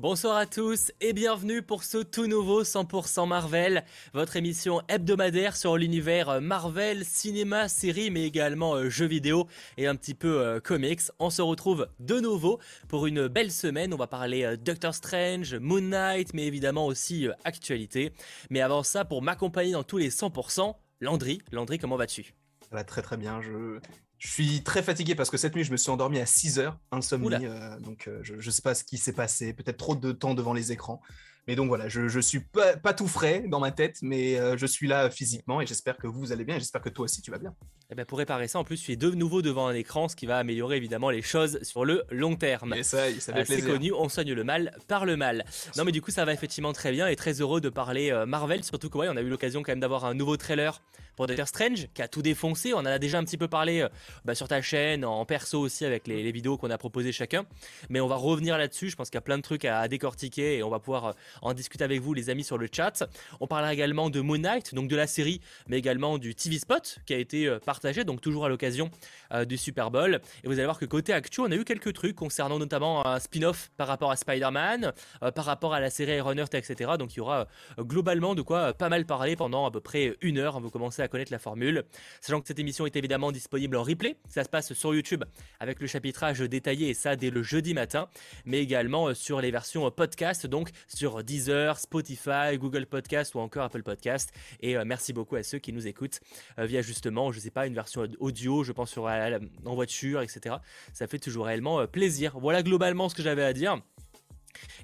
[0.00, 3.84] Bonsoir à tous et bienvenue pour ce tout nouveau 100% Marvel,
[4.14, 9.94] votre émission hebdomadaire sur l'univers Marvel, cinéma, série, mais également euh, jeux vidéo et un
[9.96, 11.02] petit peu euh, comics.
[11.18, 13.92] On se retrouve de nouveau pour une belle semaine.
[13.92, 18.14] On va parler euh, Doctor Strange, Moon Knight, mais évidemment aussi actualité.
[18.48, 21.42] Mais avant ça, pour m'accompagner dans tous les 100%, Landry.
[21.52, 22.32] Landry, comment vas-tu?
[22.62, 23.42] Ça va très très bien.
[23.42, 23.80] Je,
[24.20, 26.78] je suis très fatigué parce que cette nuit, je me suis endormi à 6 heures,
[26.92, 27.30] insomnie.
[27.32, 29.54] Euh, donc, euh, je ne sais pas ce qui s'est passé.
[29.54, 31.00] Peut-être trop de temps devant les écrans.
[31.50, 34.56] Mais donc voilà, je, je suis pas, pas, tout frais dans ma tête, mais euh,
[34.56, 37.22] je suis là physiquement et j'espère que vous, allez bien et j'espère que toi aussi
[37.22, 37.50] tu vas bien.
[37.50, 37.54] Et
[37.90, 40.14] eh ben pour réparer ça, en plus, tu es de nouveau devant un écran, ce
[40.14, 42.74] qui va améliorer évidemment les choses sur le long terme.
[42.74, 45.44] Et ça, ça fait C'est connu, on soigne le mal par le mal.
[45.76, 48.62] Non mais du coup, ça va effectivement très bien et très heureux de parler Marvel,
[48.62, 50.80] surtout qu'on on a eu l'occasion quand même d'avoir un nouveau trailer
[51.16, 52.72] pour Doctor Strange qui a tout défoncé.
[52.74, 53.86] On en a déjà un petit peu parlé
[54.24, 57.44] bah, sur ta chaîne, en perso aussi avec les, les vidéos qu'on a proposées chacun.
[57.88, 58.88] Mais on va revenir là-dessus.
[58.88, 61.14] Je pense qu'il y a plein de trucs à, à décortiquer et on va pouvoir
[61.42, 63.04] en discuter avec vous les amis sur le chat.
[63.40, 66.98] On parlera également de Moon Knight, donc de la série, mais également du TV Spot
[67.06, 68.90] qui a été euh, partagé, donc toujours à l'occasion
[69.32, 70.20] euh, du Super Bowl.
[70.44, 73.18] Et vous allez voir que côté actu, on a eu quelques trucs concernant notamment un
[73.18, 76.92] spin-off par rapport à Spider-Man, euh, par rapport à la série Iron Earth, etc.
[76.98, 77.46] Donc il y aura
[77.78, 80.60] globalement de quoi pas mal parler pendant à peu près une heure.
[80.60, 81.84] Vous commencez à connaître la formule.
[82.20, 84.16] Sachant que cette émission est évidemment disponible en replay.
[84.28, 85.24] Ça se passe sur YouTube
[85.58, 88.08] avec le chapitrage détaillé et ça dès le jeudi matin,
[88.44, 93.84] mais également sur les versions podcast, donc sur Deezer, Spotify, Google Podcast ou encore Apple
[93.84, 94.32] Podcast.
[94.60, 96.18] Et euh, merci beaucoup à ceux qui nous écoutent
[96.58, 100.56] euh, via justement, je sais pas, une version audio, je pense sur en voiture, etc.
[100.92, 102.36] Ça fait toujours réellement euh, plaisir.
[102.40, 103.80] Voilà globalement ce que j'avais à dire.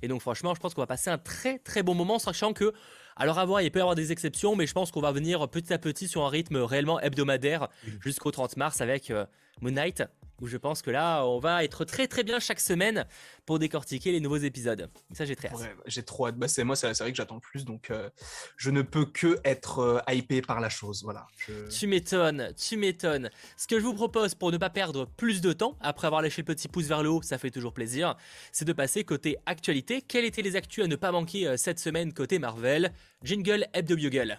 [0.02, 2.72] Et donc franchement, je pense qu'on va passer un très très bon moment, sachant que,
[3.16, 5.48] alors à voir, il peut y avoir des exceptions, mais je pense qu'on va venir
[5.48, 7.68] petit à petit sur un rythme réellement hebdomadaire
[8.00, 9.12] jusqu'au 30 mars avec
[9.60, 10.04] Moon Knight,
[10.40, 13.06] où je pense que là, on va être très très bien chaque semaine
[13.44, 14.88] pour décortiquer les nouveaux épisodes.
[15.12, 15.76] Ça, j'ai très hâte.
[15.86, 16.36] j'ai trop hâte.
[16.36, 18.10] Bah, c'est moi, c'est vrai que j'attends le plus, donc euh,
[18.56, 21.02] je ne peux que être euh, hypé par la chose.
[21.04, 21.26] Voilà.
[21.70, 23.30] Tu m'étonnes, tu m'étonnes.
[23.56, 26.42] Ce que je vous propose pour ne pas perdre plus de temps, après avoir lâché
[26.42, 28.16] le petit pouce vers le haut, ça fait toujours plaisir,
[28.52, 30.02] c'est de passer côté actualité.
[30.02, 32.92] Quelles étaient les actus à ne pas manquer euh, cette semaine côté Marvel?
[33.22, 34.38] Jingle Hebdo Bugle.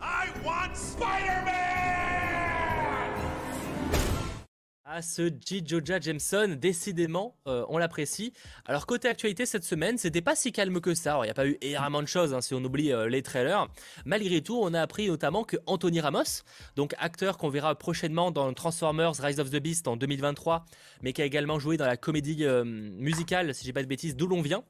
[0.00, 1.67] I want Spider-Man
[4.90, 5.62] ah, ce J.
[5.66, 8.32] Joja Jameson, décidément, euh, on l'apprécie.
[8.64, 11.18] Alors, côté actualité cette semaine, c'était pas si calme que ça.
[11.20, 13.68] il n'y a pas eu énormément de choses hein, si on oublie euh, les trailers.
[14.06, 16.42] Malgré tout, on a appris notamment que Anthony Ramos,
[16.74, 20.64] donc acteur qu'on verra prochainement dans Transformers Rise of the Beast en 2023,
[21.02, 24.16] mais qui a également joué dans la comédie euh, musicale, si j'ai pas de bêtises,
[24.16, 24.64] d'où l'on vient,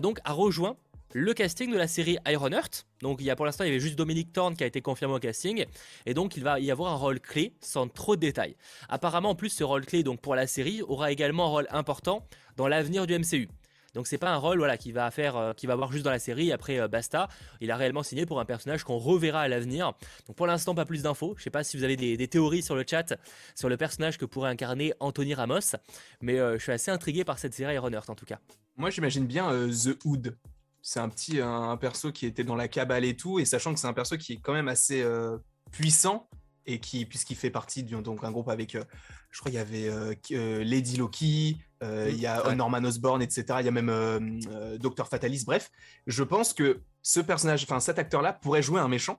[0.00, 0.76] donc a rejoint
[1.12, 2.86] le casting de la série Iron Heart.
[3.02, 4.80] Donc il y a pour l'instant il y avait juste Dominic Thorne qui a été
[4.80, 5.64] confirmé au casting
[6.06, 8.56] et donc il va y avoir un rôle clé sans trop de détails.
[8.88, 12.26] Apparemment en plus ce rôle clé donc pour la série aura également un rôle important
[12.56, 13.48] dans l'avenir du MCU.
[13.94, 16.10] Donc c'est pas un rôle voilà qui va faire euh, qui va avoir juste dans
[16.10, 17.28] la série après euh, basta.
[17.60, 19.92] Il a réellement signé pour un personnage qu'on reverra à l'avenir.
[20.26, 21.34] Donc pour l'instant pas plus d'infos.
[21.36, 23.14] Je sais pas si vous avez des, théories sur le chat
[23.56, 25.74] sur le personnage que pourrait incarner Anthony Ramos,
[26.20, 28.38] mais euh, je suis assez intrigué par cette série Iron Earth en tout cas.
[28.76, 30.36] Moi j'imagine bien The Hood
[30.82, 33.80] c'est un petit un, perso qui était dans la cabale et tout, et sachant que
[33.80, 35.38] c'est un perso qui est quand même assez euh,
[35.72, 36.28] puissant
[36.66, 38.84] et qui puisqu'il fait partie d'un donc un groupe avec, euh,
[39.30, 43.44] je crois il y avait euh, Lady Loki, il y a Norman Osborn, etc.
[43.60, 44.40] Il y a même
[44.78, 45.44] Docteur Fatalis.
[45.46, 45.70] Bref,
[46.06, 49.18] je pense que ce personnage, enfin cet acteur-là pourrait jouer un méchant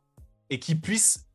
[0.50, 1.26] et qui puisse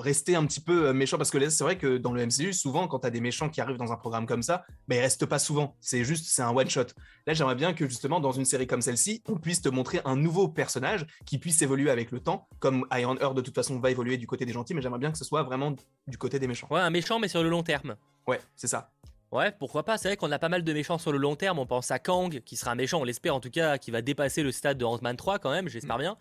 [0.00, 2.88] rester un petit peu euh, méchant parce que c'est vrai que dans le MCU, souvent,
[2.88, 5.26] quand tu as des méchants qui arrivent dans un programme comme ça, ben, ils restent
[5.26, 5.76] pas souvent.
[5.80, 6.86] C'est juste, c'est un one shot.
[7.26, 10.16] Là, j'aimerais bien que justement, dans une série comme celle-ci, on puisse te montrer un
[10.16, 13.90] nouveau personnage qui puisse évoluer avec le temps, comme Iron Earth de toute façon va
[13.90, 15.74] évoluer du côté des gentils, mais j'aimerais bien que ce soit vraiment
[16.06, 16.68] du côté des méchants.
[16.70, 17.96] Ouais, un méchant, mais sur le long terme.
[18.26, 18.90] Ouais, c'est ça.
[19.32, 19.96] Ouais, pourquoi pas.
[19.96, 21.60] C'est vrai qu'on a pas mal de méchants sur le long terme.
[21.60, 24.02] On pense à Kang, qui sera un méchant, on l'espère en tout cas, qui va
[24.02, 26.00] dépasser le stade de Ant-Man 3 quand même, j'espère mm.
[26.00, 26.16] bien.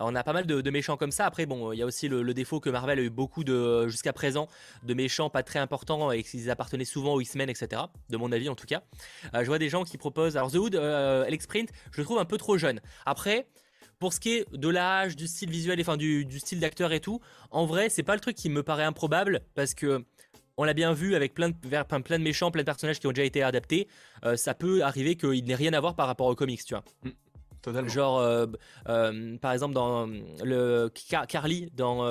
[0.00, 1.26] Euh, on a pas mal de, méchants comme ça.
[1.26, 4.14] Après, bon, il y a aussi le, défaut que Marvel a eu beaucoup de, jusqu'à
[4.14, 4.48] présent,
[4.84, 7.82] de méchants pas très importants et qu'ils appartenaient souvent aux X-Men, etc.
[8.08, 8.82] De mon avis en tout cas.
[9.34, 10.38] Euh, je vois des gens qui proposent.
[10.38, 12.80] Alors, The Hood, euh, Alex Print, je le trouve un peu trop jeune.
[13.04, 13.46] Après.
[13.98, 17.00] Pour ce qui est de l'âge, du style visuel, enfin du, du style d'acteur et
[17.00, 20.04] tout, en vrai, c'est pas le truc qui me paraît improbable parce que
[20.56, 23.12] on l'a bien vu avec plein de, plein de méchants, plein de personnages qui ont
[23.12, 23.88] déjà été adaptés.
[24.24, 26.84] Euh, ça peut arriver qu'il n'ait rien à voir par rapport aux comics, tu vois.
[27.02, 27.10] Mm.
[27.62, 27.88] totalement.
[27.88, 28.46] Genre, euh,
[28.88, 30.90] euh, par exemple, dans le
[31.28, 32.04] Carly, dans,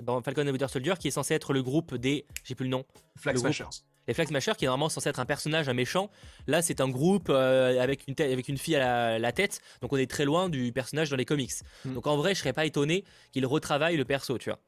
[0.00, 2.26] dans Falcon and Winter Soldier, qui est censé être le groupe des.
[2.44, 2.84] J'ai plus le nom.
[3.16, 3.82] Flag Smashers.
[4.08, 6.10] Les Flag Smashers, qui est normalement censé être un personnage, un méchant.
[6.46, 9.60] Là, c'est un groupe avec, une avec une fille à la, tête.
[9.80, 11.52] Donc, on est très loin du personnage dans les comics.
[11.84, 11.94] Mm.
[11.94, 14.58] Donc, en vrai, je serais pas étonné qu'il retravaille le perso, tu vois.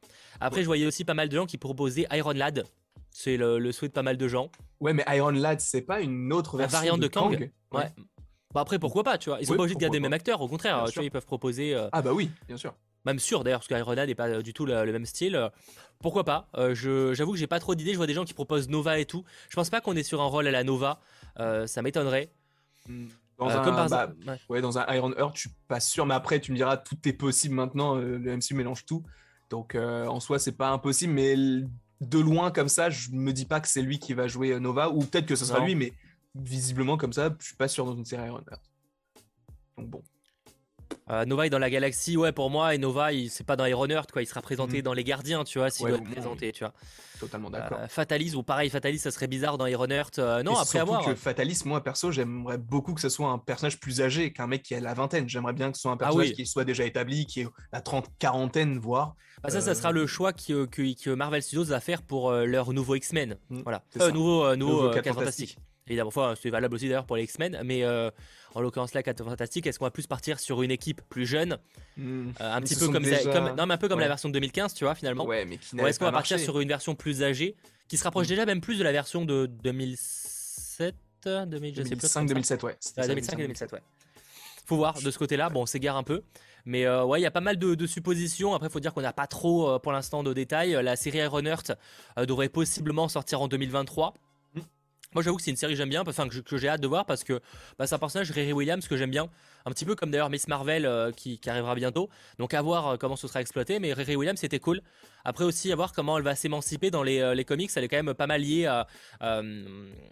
[0.40, 2.64] Après, je voyais aussi pas mal de gens qui proposaient Iron Lad.
[3.10, 4.50] C'est le, souhait de pas mal de gens.
[4.80, 7.90] Ouais, mais Iron Lad, c'est pas une autre version variante de, Kang, Ouais.
[8.52, 9.40] Bah après, pourquoi pas, tu vois.
[9.40, 11.10] Ils sont Oui, pas obligés de garder les mêmes acteurs, au contraire, tu vois, ils
[11.10, 11.74] peuvent proposer.
[11.74, 12.74] euh, Ah bah oui, bien sûr.
[13.04, 15.50] Même sûr d'ailleurs, parce qu'Ironman n'est pas du tout le, le même style.
[16.00, 16.48] Pourquoi pas?
[16.56, 16.74] Euh,
[17.14, 17.92] J'avoue que j'ai pas trop d'idées.
[17.92, 19.24] Je vois des gens qui proposent Nova et tout.
[19.48, 21.00] Je pense pas qu'on est sur un rôle à la Nova.
[21.40, 22.30] euh, ça m'étonnerait.
[23.38, 24.28] Dans Euh, un, comme par bah, exemple.
[24.30, 24.38] ouais.
[24.48, 26.96] ouais, dans un Iron Heart, je suis pas sûr, mais après, tu me diras, tout
[27.08, 27.96] est possible maintenant.
[27.96, 29.02] euh, le MCU mélange tout.
[29.50, 31.34] Donc, euh, en soi, c'est pas impossible, mais
[32.00, 34.90] de loin, comme ça, je me dis pas que c'est lui qui va jouer Nova,
[34.90, 35.64] ou peut-être que ce sera Non.
[35.66, 35.92] lui, mais
[36.34, 38.62] visiblement, comme ça, je suis pas sûr dans une série Iron Heart.
[39.78, 40.02] Donc, bon.
[41.10, 42.74] Euh, Nova est dans la galaxie, ouais, pour moi.
[42.74, 44.22] Et Nova, c'est pas dans Iron Heart, quoi.
[44.22, 44.82] Il sera présenté Mhm.
[44.82, 46.72] dans Les Gardiens, tu vois, s'il Ouais, doit être présenté, tu vois.
[47.20, 47.78] Totalement d'accord.
[47.80, 50.18] Euh, Fatalis, ou pareil, Fatalis, ça serait bizarre dans Iron Heart.
[50.18, 51.04] euh, non, Et après avoir.
[51.04, 54.62] que Fatalis, moi perso, j'aimerais beaucoup que ce soit un personnage plus âgé qu'un mec
[54.62, 55.28] qui a la vingtaine.
[55.28, 56.34] J'aimerais bien que ce soit un personnage Ah oui.
[56.34, 59.14] qui soit déjà établi, qui est la trente, quarantaine, voire.
[59.42, 62.30] Bah, ça, ça euh, sera le choix que, que- que Marvel Studios va faire pour
[62.30, 63.36] euh, leur nouveau X-Men.
[63.50, 63.82] Mm, Voilà.
[64.00, 65.58] Euh, nouveau, euh, nouveau, Nouveau euh, Fantastiques.
[65.86, 68.10] Évidemment, enfin, c'est valable aussi d'ailleurs pour les X-Men, mais euh,
[68.54, 71.58] en l'occurrence là, 4 Fantastiques, est-ce qu'on va plus partir sur une équipe plus jeune,
[71.96, 72.30] Hmm.
[72.40, 74.28] euh, un petit peu comme ça, déjà- comme, non, mais un peu comme la version
[74.28, 75.26] de 2015, tu vois, finalement.
[75.26, 77.54] Ouais, mais qui Ou est-ce qu'on va partir sur une version plus âgée,
[77.88, 78.30] qui se rapproche Mm.
[78.30, 80.94] déjà même plus de la version de 2007,
[81.46, 81.96] 2000, je sais plus.
[81.96, 82.76] 2005, 2007, ouais.
[82.80, 83.80] c'était Ah, ça, 2005 et 2007, ouais.
[84.66, 86.22] Faut voir de ce côté-là, bon, on s'égare un peu.
[86.66, 88.54] Mais euh, ouais, il y a pas mal de, de suppositions.
[88.54, 90.72] Après, il faut dire qu'on n'a pas trop euh, pour l'instant de détails.
[90.82, 91.72] La série Iron Heart
[92.18, 94.14] euh, devrait possiblement sortir en 2023.
[95.14, 97.06] Moi, j'avoue que c'est une série que j'aime bien, enfin que, j'ai hâte de voir
[97.06, 97.40] parce que
[97.78, 99.28] bah, c'est un personnage, Riri Williams, que j'aime bien.
[99.64, 102.10] Un petit peu comme d'ailleurs Miss Marvel euh, qui, qui arrivera bientôt.
[102.38, 103.78] Donc à voir euh, comment ce sera exploité.
[103.78, 104.82] Mais Riri Williams, c'était cool.
[105.24, 107.70] Après aussi, à voir comment elle va s'émanciper dans les, euh, les comics.
[107.74, 108.86] Elle est quand même pas mal liée à,
[109.22, 109.64] euh,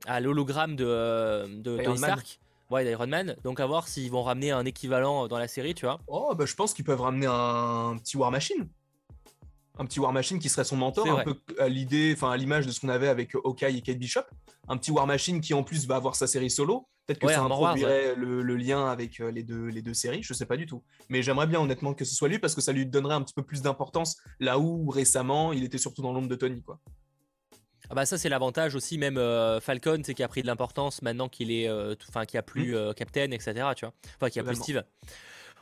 [0.07, 1.97] à l'hologramme de, de.
[1.97, 2.39] Stark.
[2.71, 3.37] Ouais, d'Iron Man.
[3.45, 6.01] Donc à voir s'ils vont ramener un équivalent dans la série, tu vois.
[6.07, 8.67] Oh, bah, je pense qu'ils peuvent ramener un petit War Machine.
[9.79, 12.67] Un petit War Machine qui serait son mentor, un peu à l'idée, enfin à l'image
[12.67, 14.23] de ce qu'on avait avec Hawkeye et Kate Bishop.
[14.69, 16.87] Un petit War Machine qui en plus va avoir sa série solo.
[17.07, 20.23] Peut-être que Ouais, ça introduirait le, le lien avec euh, les deux, les deux séries,
[20.23, 20.85] je sais pas du tout.
[21.09, 23.35] Mais j'aimerais bien honnêtement que ce soit lui parce que ça lui donnerait un petit
[23.35, 26.63] peu plus d'importance là où récemment il était surtout dans l'ombre de Tony.
[26.63, 26.79] Quoi.
[27.91, 31.03] Ah bah ça c'est l'avantage aussi même euh, Falcon c'est qui a pris de l'importance
[31.03, 34.41] maintenant qu'il est euh, enfin qu'il a plus euh, Captain etc tu vois enfin qu'il
[34.41, 34.57] y a plus.
[34.57, 34.83] Steve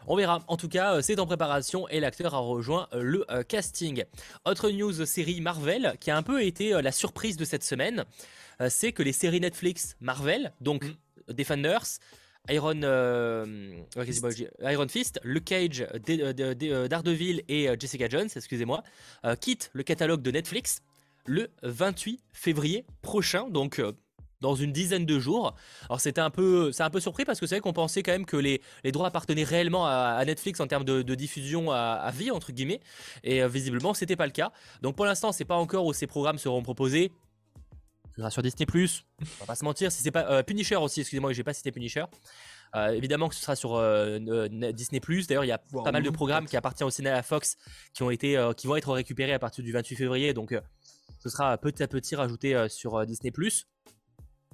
[0.07, 0.43] on verra.
[0.49, 4.05] En tout cas euh, c'est en préparation et l'acteur a rejoint euh, le euh, casting.
[4.45, 8.05] Autre news série Marvel qui a un peu été la surprise de cette semaine
[8.69, 11.33] c'est que les séries Netflix Marvel donc Mm.
[11.33, 11.87] Defenders
[12.49, 13.73] Iron, euh,
[14.63, 18.83] Iron Fist, Luke Cage, D- D- D- Daredevil et Jessica Jones, excusez-moi,
[19.25, 20.81] euh, quittent le catalogue de Netflix
[21.27, 23.93] le 28 février prochain, donc euh,
[24.41, 25.55] dans une dizaine de jours.
[25.89, 28.13] Alors c'était un peu, c'est un peu surpris parce que c'est vrai qu'on pensait quand
[28.13, 31.71] même que les, les droits appartenaient réellement à, à Netflix en termes de, de diffusion
[31.71, 32.81] à, à vie entre guillemets,
[33.25, 34.53] et euh, visiblement c'était pas le cas.
[34.83, 37.13] Donc pour l'instant c'est pas encore où ces programmes seront proposés.
[38.11, 39.93] Ce sera sur Disney+, on va pas se mentir.
[39.93, 42.05] Si c'est pas euh, Punisher aussi, excusez-moi, j'ai pas cité Punisher.
[42.77, 45.01] Euh, évidemment que ce sera sur euh, euh, Disney+.
[45.29, 47.57] D'ailleurs, il y a pas mal de programmes qui appartiennent au cinéma à Fox
[47.95, 50.35] qui ont été, qui vont être récupérés à partir du 28 février.
[50.35, 50.55] Donc,
[51.19, 53.33] ce sera petit à petit rajouté sur Disney+.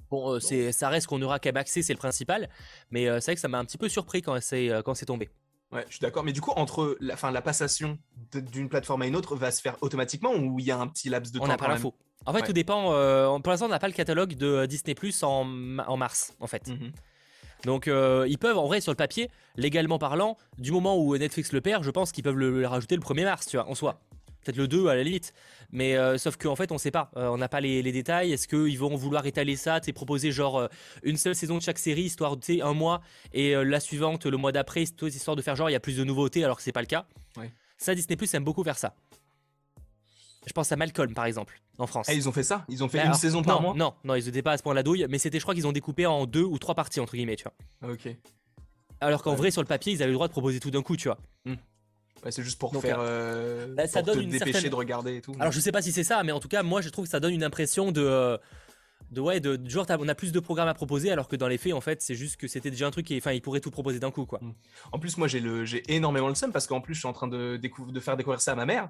[0.09, 2.49] Bon, euh, c'est, ça reste qu'on aura qu'à accès, c'est le principal.
[2.91, 4.93] Mais euh, c'est vrai que ça m'a un petit peu surpris quand c'est, euh, quand
[4.95, 5.29] c'est tombé.
[5.71, 6.23] Ouais, je suis d'accord.
[6.23, 7.97] Mais du coup, entre la, fin, la passation
[8.33, 11.09] d'une plateforme à une autre va se faire automatiquement ou il y a un petit
[11.09, 11.93] laps de On temps n'a pas l'info.
[12.25, 12.45] En fait, Ouais.
[12.47, 12.83] tout dépend.
[13.41, 16.47] pour l'instant, on n'a pas le catalogue de Disney Plus en, ma- en mars, en
[16.47, 16.67] fait.
[16.69, 16.91] Mhm.
[17.65, 21.51] Donc, euh, ils peuvent, en vrai, sur le papier, légalement parlant, du moment où Netflix
[21.51, 23.75] le perd, je pense qu'ils peuvent le, le rajouter le 1er mars, tu vois, en
[23.75, 23.99] soi.
[24.47, 25.33] Peut-être le 2 à la limite.
[25.71, 27.11] Mais euh, sauf qu'en fait, on sait pas.
[27.17, 28.31] Euh, on n'a pas les, les détails.
[28.31, 30.67] Est-ce qu'ils vont vouloir étaler ça, tu sais, proposer genre euh,
[31.03, 33.01] une seule saison de chaque série, histoire de un mois,
[33.33, 36.05] et la suivante, le mois d'après, histoire de faire genre, il y a plus de
[36.05, 37.05] nouveautés, alors que c'est pas le cas.
[37.35, 37.51] Ouais.
[37.77, 38.95] Ça, Disney Plus aime beaucoup faire ça.
[40.45, 42.05] Je pense à Malcolm, par exemple, en France.
[42.09, 42.63] Ah, ils ont fait ça?
[42.69, 43.73] Ils ont fait Bah, une alors, saison par non, mois?
[43.75, 45.67] Non, non, ils étaient pas à ce point la douille, mais c'était, je crois qu'ils
[45.67, 47.53] ont découpé en deux ou trois parties, entre guillemets, tu vois.
[47.81, 48.07] Ah, Ok.
[49.01, 49.37] Alors qu'en Ouais.
[49.37, 51.19] vrai, sur le papier, ils avaient le droit de proposer tout d'un coup, tu vois.
[52.25, 52.97] Ouais, c'est juste pour Donc, faire.
[52.99, 55.33] euh, bah, ça pour donne te une dépêcher certaine- de regarder et tout.
[55.39, 57.11] Alors je sais pas si c'est ça, mais en tout cas, moi je trouve que
[57.11, 58.01] ça donne une impression de.
[58.01, 58.37] euh,
[59.11, 61.57] De ouais, de, genre on a plus de programmes à proposer alors que dans les
[61.57, 63.71] faits en fait c'est juste que c'était déjà un truc qui enfin ils pourraient tout
[63.71, 64.41] proposer d'un coup quoi.
[64.91, 67.13] En plus, moi, j'ai le, j'ai énormément le seum parce qu'en plus, je suis en
[67.13, 68.89] train de, de faire découvrir ça à ma mère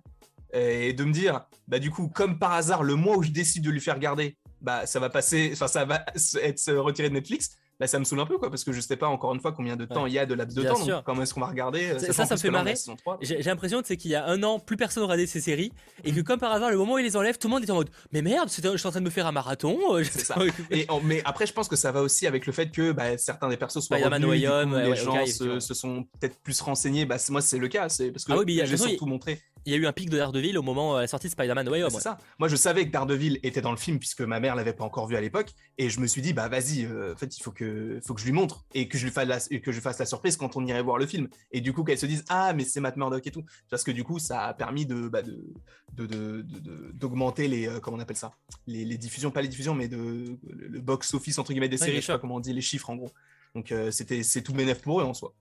[0.54, 3.64] et de me dire, bah du coup, comme par hasard, le mois où je décide
[3.64, 6.04] de lui faire garder, bah ça va passer, enfin ça va
[6.42, 7.52] être retiré de Netflix.
[7.80, 9.52] Bah ça me saoule un peu quoi parce que je sais pas encore une fois
[9.52, 10.10] combien de temps Ouais.
[10.10, 10.84] il y a de laps de Bien temps.
[10.84, 10.96] sûr.
[10.96, 12.72] Donc comment est-ce qu'on va regarder euh, Ça- ça, me fait marrer.
[12.72, 13.20] la saison 3.
[13.22, 15.72] J'ai l'impression c'est qu'il y a un an plus personne regardait ces séries
[16.04, 17.70] et que comme par hasard le moment où ils les enlèvent tout le monde est
[17.70, 19.78] en mode mais merde je suis en train de me faire un marathon.
[19.96, 20.36] euh, C'est ça.
[20.72, 23.16] Et en- mais après, je pense que ça va aussi avec le fait que bah,
[23.18, 25.26] certains des persos soient Spider-Man revenus, coup, Home, les ouais, gens
[25.60, 27.06] se, sont peut-être plus renseignés.
[27.06, 27.90] Bah, moi, c'est le cas.
[27.90, 29.40] C'est parce que Ah oui, j'ai surtout montré.
[29.68, 31.68] Il y a eu un pic de Daredevil au moment de la sortie de Spider-Man
[31.68, 32.18] Way C'est ça.
[32.40, 35.08] Moi, je savais que Daredevil était dans le film puisque ma mère l'avait pas encore
[35.08, 37.52] vu à l'époque, et je me suis dit, bah vas-y, euh, en fait, il faut
[37.52, 40.00] que, faut que je lui montre et que je lui fasse la, que je fasse
[40.00, 41.28] la surprise quand on irait voir le film.
[41.52, 43.92] Et du coup, qu'elle se dise, ah, mais c'est Matt Murdock et tout, parce que
[43.92, 46.46] du coup, ça a permis de, bah, de,
[46.94, 48.32] d'augmenter les, euh, comment on appelle ça,
[48.68, 52.06] les, diffusions, pas les diffusions, mais de le box office entre guillemets des séries, je
[52.06, 53.12] sais pas comment on dit, les chiffres en gros.
[53.54, 55.34] Donc euh, c'était, c'est tout bénéf pour eux en soi.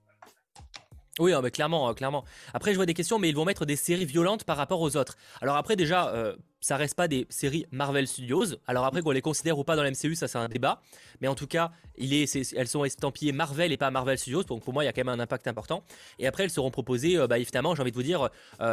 [1.19, 2.23] Oui, mais clairement, euh, clairement.
[2.53, 4.95] Après, je vois des questions, mais ils vont mettre des séries violentes par rapport aux
[4.97, 5.15] autres.
[5.41, 8.45] Alors après, déjà, euh, ça reste pas des séries Marvel Studios.
[8.67, 10.81] Alors après, qu'on les considère ou pas dans la MCU, ça c'est un débat.
[11.21, 14.43] Mais en tout cas, il est, elles sont estampillées Marvel et pas Marvel Studios.
[14.43, 15.83] Donc pour moi, il y a quand même un impact important.
[16.19, 18.29] Et après, elles seront proposées, euh, bah, évidemment, j'ai envie de vous dire,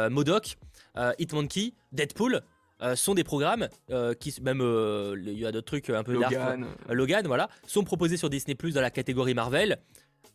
[0.09, 0.57] Modoc,
[1.17, 2.41] Hitmonkey, Deadpool.
[2.95, 3.69] sont des programmes
[4.19, 4.61] qui même
[5.17, 6.67] il y a d'autres trucs un peu Logan.
[6.89, 9.79] Logan voilà sont proposés sur Disney Plus dans la catégorie Marvel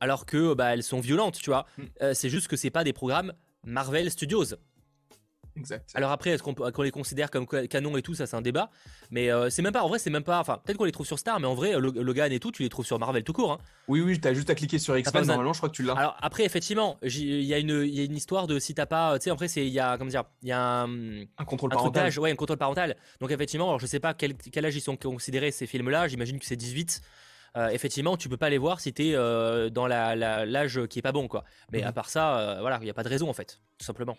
[0.01, 1.67] alors que bah, elles sont violentes, tu vois.
[1.77, 1.83] Mm.
[2.03, 3.33] Euh, c'est juste que c'est pas des programmes
[3.65, 4.57] Marvel Studios.
[5.57, 5.91] Exact.
[5.95, 8.71] Alors après, est-ce qu'on les considère comme canon et tout, ça c'est un débat.
[9.11, 10.41] Mais euh, c'est même pas, en vrai, c'est même pas.
[10.41, 12.69] Enfin, peut-être qu'on les trouve sur Star, mais en vrai, Logan et tout, tu les
[12.69, 13.53] trouves sur Marvel tout court.
[13.53, 13.59] Hein.
[13.89, 15.95] Oui, oui, t'as juste à cliquer sur X-Men, normalement, je crois que tu l'as.
[15.95, 19.19] Alors après, effectivement, il y, a une, histoire de si t'as pas.
[19.19, 21.23] Tu sais, après, il y a, comment dire, il y a un.
[21.39, 22.19] Un contrôle parental.
[22.19, 22.97] ouais, un contrôle parental.
[23.21, 26.39] Donc effectivement, alors je sais pas quel, quel âge ils sont considérés ces films-là, j'imagine
[26.39, 27.03] que c'est 18.
[27.57, 31.03] Euh, effectivement, tu peux pas les voir si tu es euh, dans l'âge qui est
[31.03, 31.45] pas bon, quoi.
[31.73, 31.95] Mais à mhm.
[31.95, 34.17] part ça, euh, voilà, il n'y a pas de raison en fait, tout simplement.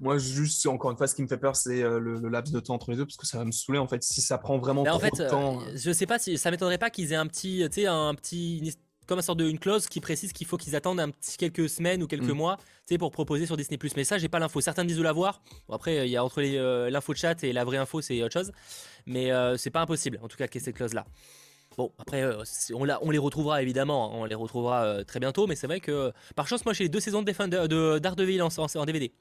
[0.00, 2.74] Moi, juste, encore une fois, ce qui me fait peur, c'est le, laps de temps
[2.74, 4.84] entre les deux, parce que ça va me saouler, en fait, si ça prend vraiment
[4.84, 5.60] trop de temps.
[5.74, 8.76] je sais pas si ça m'étonnerait pas qu'ils aient un petit, tu sais, un petit,
[9.08, 11.68] comme un sorte de une clause qui précise qu'il faut qu'ils attendent un petit quelques
[11.68, 12.32] semaines ou quelques mm.
[12.32, 13.76] mois, tu sais, pour proposer sur Disney+.
[13.96, 14.60] Mais ça, j'ai pas l'info.
[14.60, 15.42] Certains disent de l'avoir.
[15.66, 16.42] Bon, après, il y a entre
[16.88, 18.52] l'info de chat et la vraie info, c'est autre chose.
[19.04, 21.06] Mais c'est pas impossible, en tout cas, qu'il y ait cette clause-là.
[21.78, 22.42] Bon, après, euh,
[22.74, 25.78] on, on, les retrouvera évidemment, hein, on les retrouvera euh, très bientôt, mais c'est vrai
[25.78, 29.12] que par chance, moi j'ai les deux saisons de, Defender, de Daredevil en, en, DVD.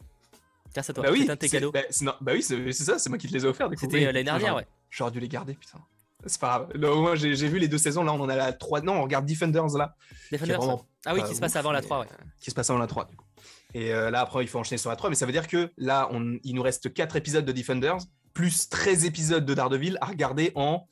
[0.73, 1.71] Grâce à toi, bah oui, c'est un de tes cadeaux.
[1.71, 1.81] Bah,
[2.19, 3.69] bah oui, c'est ça, c'est moi qui te les ai offerts.
[3.77, 4.65] C'était euh, l'année dernière, ouais.
[4.89, 5.77] J'aurais dû les garder, putain.
[6.25, 6.95] C'est pas grave.
[6.95, 8.81] moi, j'ai vu les deux saisons, là, on en a la 3.
[8.81, 9.95] Non, on regarde Defenders là.
[10.31, 10.59] Defenders
[11.05, 12.07] Ah oui, qui se passe avant la 3, ouais.
[12.41, 13.25] Qui se passe avant la 3, du coup.
[13.75, 16.09] Et là, après, il faut enchaîner sur la 3, mais ça veut dire que là,
[16.11, 17.99] on, il nous reste 4 épisodes de Defenders,
[18.33, 20.87] plus 13 épisodes de Daredevil à regarder en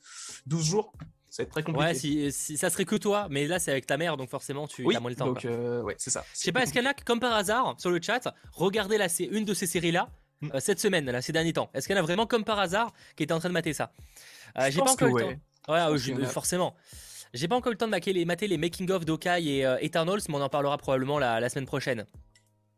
[0.46, 0.92] 12 jours.
[1.38, 1.88] Être très compliqué.
[1.88, 4.86] Ouais, si, ça serait que toi, mais là c'est avec ta mère, donc forcément tu
[4.94, 5.26] as moins le temps.
[5.26, 6.24] Donc, euh, ouais, c'est ça.
[6.34, 8.98] Je sais pas, est-ce qu'il y en a comme par hasard sur le chat, regardez
[8.98, 10.08] là, c'est une de ces séries là.
[10.42, 10.50] Hmm.
[10.54, 11.70] Euh, cette semaine, là, ces derniers temps?
[11.72, 13.72] Est-ce qu'il y en a vraiment comme par hasard qui était en train de mater
[13.72, 13.92] ça?
[14.58, 15.72] Euh, J'ai pas encore le temps.
[15.72, 16.74] Ouais, forcément.
[17.32, 19.60] J'ai pas encore eu le temps de mater les, mater les making of d'Okai et
[19.80, 22.06] Eternals, mais on en parlera probablement la, semaine prochaine.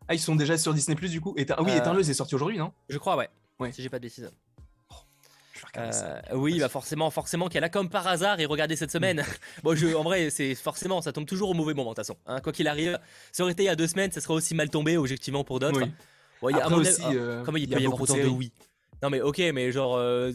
[0.08, 1.36] Ah, ils sont déjà sur Disney Plus du coup?
[1.50, 2.72] Ah oui, Eternals est sorti aujourd'hui, non?
[2.88, 3.28] Je crois, ouais.
[3.58, 3.72] ouais.
[3.72, 4.30] Si j'ai pas de bêtises.
[5.76, 9.24] Euh, oui, bah forcément, forcément qu'elle a comme par hasard et regardez cette semaine.
[9.62, 12.18] bon, je, en vrai, c'est forcément, ça tombe toujours au mauvais moment de toute façon.
[12.26, 12.40] Hein.
[12.40, 12.98] quoi qu'il arrive,
[13.32, 15.60] ça aurait été il y a deux semaines, ça serait aussi mal tombé objectivement pour
[15.60, 15.82] d'autres.
[16.42, 16.54] Oui.
[16.54, 18.52] aussi, euh, comment il peut y, avoir autant de oui
[19.02, 20.32] non mais ok mais genre euh,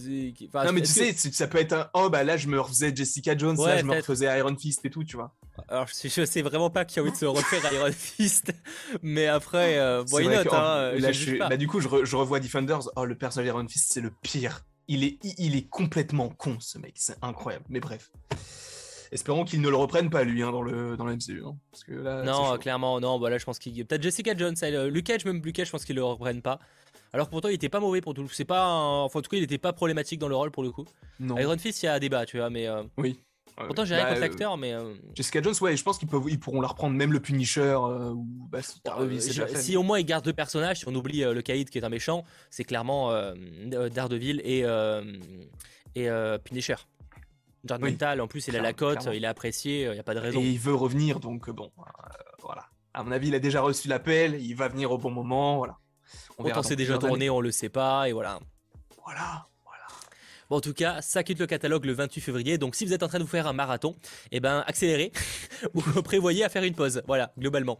[0.53, 3.37] non mais tu sais ça peut être un oh bah là je me refaisais Jessica
[3.37, 5.35] Jones là je me refaisais Iron Fist et tout tu vois
[5.67, 8.53] alors je, je sais vraiment pas qui a envie de se refaire Iron Fist
[9.01, 12.89] mais après euh, why not hein, là, je, bah, du coup je, je revois Defenders
[12.95, 16.77] oh le personnage d'Iron Fist c'est le pire il est, il est complètement con, ce
[16.77, 16.93] mec.
[16.95, 17.65] C'est incroyable.
[17.69, 18.11] Mais bref.
[19.11, 21.43] Espérons qu'il ne le reprenne pas, lui, hein, dans, le, dans MCU.
[21.45, 23.19] Hein, parce que là, non, clairement, non.
[23.19, 23.85] Voilà, je pense qu'il.
[23.85, 26.59] Peut-être Jessica Jones, elle, Lucas, même Lucas, je pense qu'il le reprenne pas.
[27.13, 28.27] Alors pourtant, il était pas mauvais pour tout.
[28.29, 28.67] C'est pas.
[28.67, 30.85] Enfin, en tout cas, il était pas problématique dans le rôle pour le coup.
[31.19, 31.37] Non.
[31.37, 32.67] Iron Fist, il y a un débat, tu vois, mais.
[32.67, 33.19] Euh, oui.
[33.55, 34.73] Pourtant, j'ai rien bah, contre l'acteur, mais.
[34.73, 37.61] Euh, Jessica Jones, ouais, je pense qu'ils peuvent, ils pourront la reprendre, même le Punisher.
[37.61, 38.59] Euh, ou, bah,
[39.55, 41.89] si au moins ils gardent deux personnages, si on oublie le Caïd qui est un
[41.89, 43.11] méchant, c'est clairement
[43.91, 44.65] Daredevil et,
[45.95, 46.09] et
[46.43, 46.75] Punisher.
[47.65, 50.15] Jared Mental, en plus, il a la cote, il est apprécié, il n'y a pas
[50.15, 50.39] de raison.
[50.39, 51.71] Et il veut revenir, donc bon,
[52.41, 52.65] voilà.
[52.93, 55.77] À mon avis, il a déjà reçu l'appel, il va venir au bon moment, voilà.
[56.37, 58.39] On Autant c'est déjà tourné, on le sait pas, et voilà.
[59.05, 59.47] Voilà
[60.53, 62.57] en tout cas, ça quitte le catalogue le 28 février.
[62.57, 63.95] Donc, si vous êtes en train de vous faire un marathon,
[64.31, 65.11] eh ben, accélérez
[65.73, 67.01] ou prévoyez à faire une pause.
[67.07, 67.79] Voilà, globalement.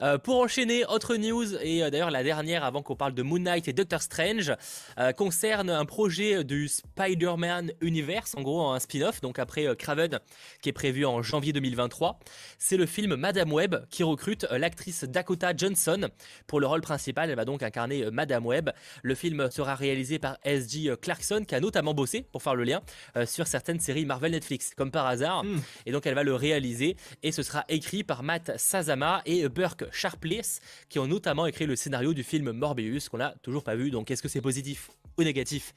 [0.00, 3.38] Euh, pour enchaîner, autre news, et euh, d'ailleurs la dernière avant qu'on parle de Moon
[3.38, 4.52] Knight et Doctor Strange,
[4.98, 10.18] euh, concerne un projet du Spider-Man Universe, en gros un spin-off, donc après Craven,
[10.62, 12.18] qui est prévu en janvier 2023.
[12.58, 16.08] C'est le film Madame Web qui recrute l'actrice Dakota Johnson
[16.46, 17.28] pour le rôle principal.
[17.28, 18.70] Elle va donc incarner Madame Web.
[19.02, 20.94] Le film sera réalisé par S.G.
[21.00, 22.82] Clarkson, qui a notamment bossé pour faire le lien
[23.16, 25.44] euh, sur certaines séries Marvel Netflix, comme par hasard.
[25.44, 25.60] Hmm.
[25.86, 29.84] Et donc elle va le réaliser et ce sera écrit par Matt Sazama et Burke
[29.92, 33.90] Sharpless qui ont notamment écrit le scénario du film Morbius qu'on n'a toujours pas vu.
[33.90, 35.74] Donc est-ce que c'est positif ou négatif?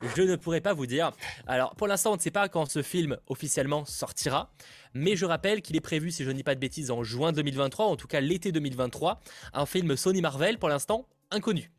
[0.00, 1.10] Je ne pourrais pas vous dire.
[1.46, 4.52] Alors, pour l'instant, on ne sait pas quand ce film officiellement sortira,
[4.94, 7.32] mais je rappelle qu'il est prévu, si je ne dis pas de bêtises, en juin
[7.32, 9.20] 2023, en tout cas l'été 2023.
[9.54, 11.72] Un film Sony Marvel, pour l'instant, inconnu.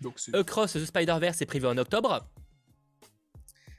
[0.00, 2.26] Donc, Across the Spider-Verse est prévu en octobre.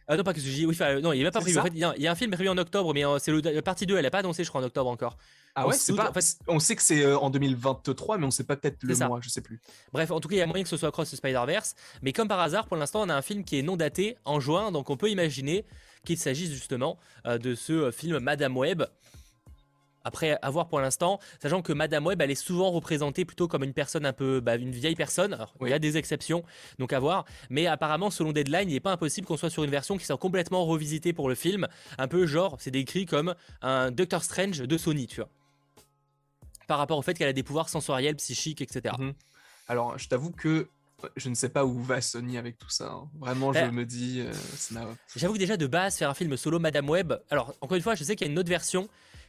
[0.08, 0.66] Ah non, pas que dis.
[0.66, 1.58] Oui, non, il n'est pas prévu.
[1.58, 3.98] En fait, il y, a, un film prévu en octobre, mais c'est la partie 2,
[3.98, 5.18] elle n'est pas annoncée, je crois, en octobre encore.
[5.56, 6.10] Ah ouais, c'est pas.
[6.10, 8.96] En fait, on sait que c'est euh, en 2023, mais on sait pas peut-être le
[9.08, 9.62] mois, je sais plus.
[9.94, 11.76] Bref, en tout cas, il y a moyen que ce soit Cross the Spider-Verse.
[12.02, 14.42] Mais comme par hasard, pour l'instant, on a un film qui est non daté en
[14.42, 15.66] juin, donc on peut imaginer
[16.04, 18.84] qu'il s'agisse justement euh, de ce euh, film Madame Web.
[20.06, 23.64] Après, à voir pour l'instant, sachant que Madame Web, elle est souvent représentée plutôt comme
[23.64, 25.34] une personne un peu, bah, une vieille personne.
[25.34, 26.44] Alors, Il y a des exceptions,
[26.78, 27.26] donc à voir.
[27.50, 30.18] Mais apparemment, selon Deadline, il n'est pas impossible qu'on soit sur une version qui soit
[30.18, 31.68] complètement revisitée pour le film.
[31.98, 33.34] Un peu genre, c'est décrit comme
[33.64, 35.30] un Doctor Strange de Sony, tu vois.
[36.68, 38.96] Par rapport au fait qu'elle a des pouvoirs sensoriels, psychiques, etc.
[39.00, 39.14] Mhm.
[39.68, 40.70] Alors, je t'avoue que
[41.16, 42.92] je ne sais pas où va Sony avec tout ça.
[42.92, 43.10] Hein.
[43.20, 44.22] Vraiment, je bah, me dis.
[44.22, 44.86] Euh,
[45.16, 47.14] j'avoue que déjà de base, faire un film solo Madame Web.
[47.30, 48.88] Alors, encore une fois, je sais qu'il y a une autre version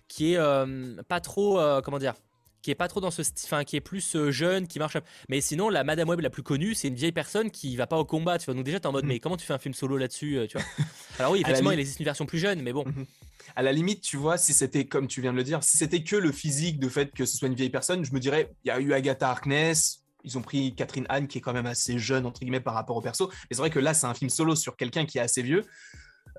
[0.08, 2.14] qui est euh, pas trop, euh, comment dire,
[2.62, 4.96] qui est pas trop dans ce enfin qui est plus euh, jeune, qui marche.
[5.28, 7.98] Mais sinon, la Madame Web la plus connue, c'est une vieille personne qui va pas
[7.98, 8.38] au combat.
[8.38, 9.08] Tu vois, donc déjà t'es en mode, mm.
[9.08, 10.66] mais comment tu fais un film solo là-dessus, tu vois?
[11.18, 12.84] Alors oui, effectivement, il existe une version plus jeune, mais bon.
[12.84, 13.06] Mm-hmm.
[13.54, 16.02] À la limite, tu vois, si c'était comme tu viens de le dire, si c'était
[16.02, 18.68] que le physique de fait que ce soit une vieille personne, je me dirais, il
[18.68, 21.98] y a eu Agatha Harkness, ils ont pris Catherine Anne qui est quand même assez
[21.98, 23.28] jeune entre guillemets par rapport au perso.
[23.28, 25.62] Mais c'est vrai que là, c'est un film solo sur quelqu'un qui est assez vieux.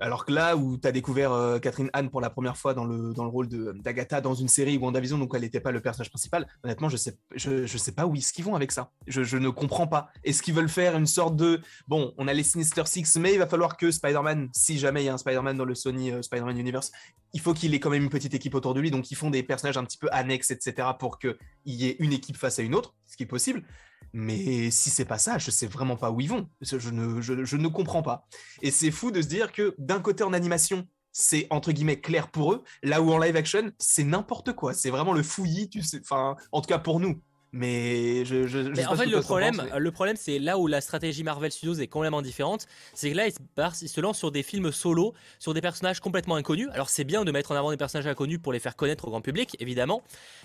[0.00, 2.84] Alors que là où tu as découvert euh, Catherine Anne pour la première fois dans
[2.84, 6.10] le, dans le rôle d'Agatha dans une série WandaVision, donc elle n'était pas le personnage
[6.10, 8.90] principal, honnêtement, je sais, je, je sais pas où qu'ils vont avec ça.
[9.06, 10.10] Je, je ne comprends pas.
[10.24, 11.60] Est-ce qu'ils veulent faire une sorte de.
[11.86, 15.06] Bon, on a les Sinister Six, mais il va falloir que Spider-Man, si jamais il
[15.06, 16.92] y a un Spider-Man dans le Sony euh, Spider-Man Universe,
[17.32, 19.30] il faut qu'il ait quand même une petite équipe autour de lui, donc ils font
[19.30, 22.62] des personnages un petit peu annexes, etc., pour qu'il y ait une équipe face à
[22.62, 23.64] une autre, ce qui est possible.
[24.12, 26.48] Mais si c'est pas ça, je sais vraiment pas où ils vont.
[26.62, 28.26] Je ne, je, ne comprends pas.
[28.62, 32.30] Et c'est fou de se dire que d'un côté en animation, c'est entre guillemets clair
[32.30, 34.72] pour eux, là où en live action, c'est n'importe quoi.
[34.72, 36.00] C'est vraiment le fouillis, tu sais.
[36.00, 37.20] Enfin, en tout cas pour nous.
[37.52, 41.50] Mais je, je, en fait, le problème, le problème, c'est là où la stratégie Marvel
[41.50, 42.66] Studios est complètement différente.
[42.92, 46.00] C'est que là, ils se, ils se, lancent sur des films solo, sur des personnages
[46.00, 46.68] complètement inconnus.
[46.72, 49.10] Alors, c'est bien de mettre en avant des personnages inconnus pour les faire connaître au
[49.10, 50.02] grand public, évidemment.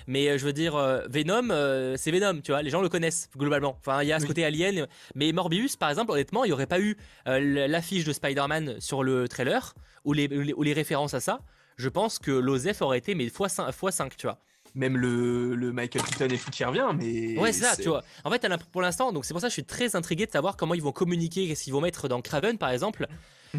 [0.08, 2.62] Mais euh, je veux dire, euh, Venom, euh, c'est Venom, tu vois.
[2.62, 3.76] Les gens le connaissent globalement.
[3.80, 4.88] Enfin, il y a ce côté alien.
[5.16, 9.28] Mais Morbius, par exemple, honnêtement, il n'y aurait pas eu l'affiche de Spider-Man sur le
[9.28, 9.74] trailer
[10.06, 11.42] ou les, ou les, références à ça.
[11.78, 14.39] Je pense que l'OSEF aurait été mais x5, x5 tu vois
[14.75, 17.38] même le, le Michael Keaton et tout qui revient, mais.
[17.38, 18.03] Ouais, c'est ça, tu vois.
[18.23, 20.57] En fait, pour l'instant, donc c'est pour ça que je suis très intrigué de savoir
[20.57, 23.07] comment ils vont communiquer, qu'est-ce qu'ils vont mettre dans Craven, par exemple.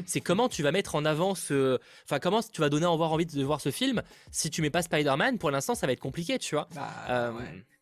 [0.07, 1.79] C'est comment tu vas mettre en avant ce.
[2.05, 4.83] Enfin, comment tu vas donner avoir envie de voir ce film si tu mets pas
[4.83, 6.69] Spider-Man Pour l'instant, ça va être compliqué, tu vois.
[6.75, 7.33] Bah, euh,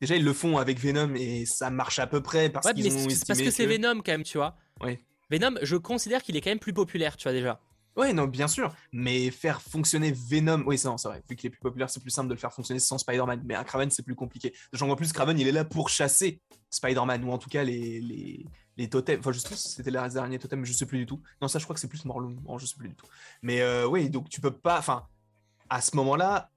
[0.01, 3.09] Déjà, ils le font avec Venom et ça marche à peu près parce qu'ils ont
[3.27, 4.57] Parce que c'est Venom, quand même, tu vois.
[4.83, 5.01] Ouais.
[5.31, 7.59] Venom, je considère qu'il est quand même plus populaire, tu vois, déjà.
[7.97, 8.75] Oui, non, bien sûr.
[8.93, 11.23] Mais faire fonctionner Venom, oui, c'est vrai.
[11.29, 13.43] Vu qu'il est plus populaire, c'est plus simple de le faire fonctionner sans Spider-Man.
[13.45, 14.55] Mais un Kraven, c'est plus compliqué.
[14.73, 18.47] J'en plus, Kraven, il est là pour chasser Spider-Man, ou en tout cas les, les,
[18.79, 19.19] les totems.
[19.21, 21.21] Enfin, je sais plus si c'était les derniers totems, je sais plus du tout.
[21.41, 22.35] Non, ça, je crois que c'est plus Morlun.
[22.47, 23.07] Non, je sais plus du tout.
[23.43, 24.79] Mais euh, oui, donc tu peux pas.
[24.79, 25.07] Enfin,
[25.69, 26.51] à ce moment-là,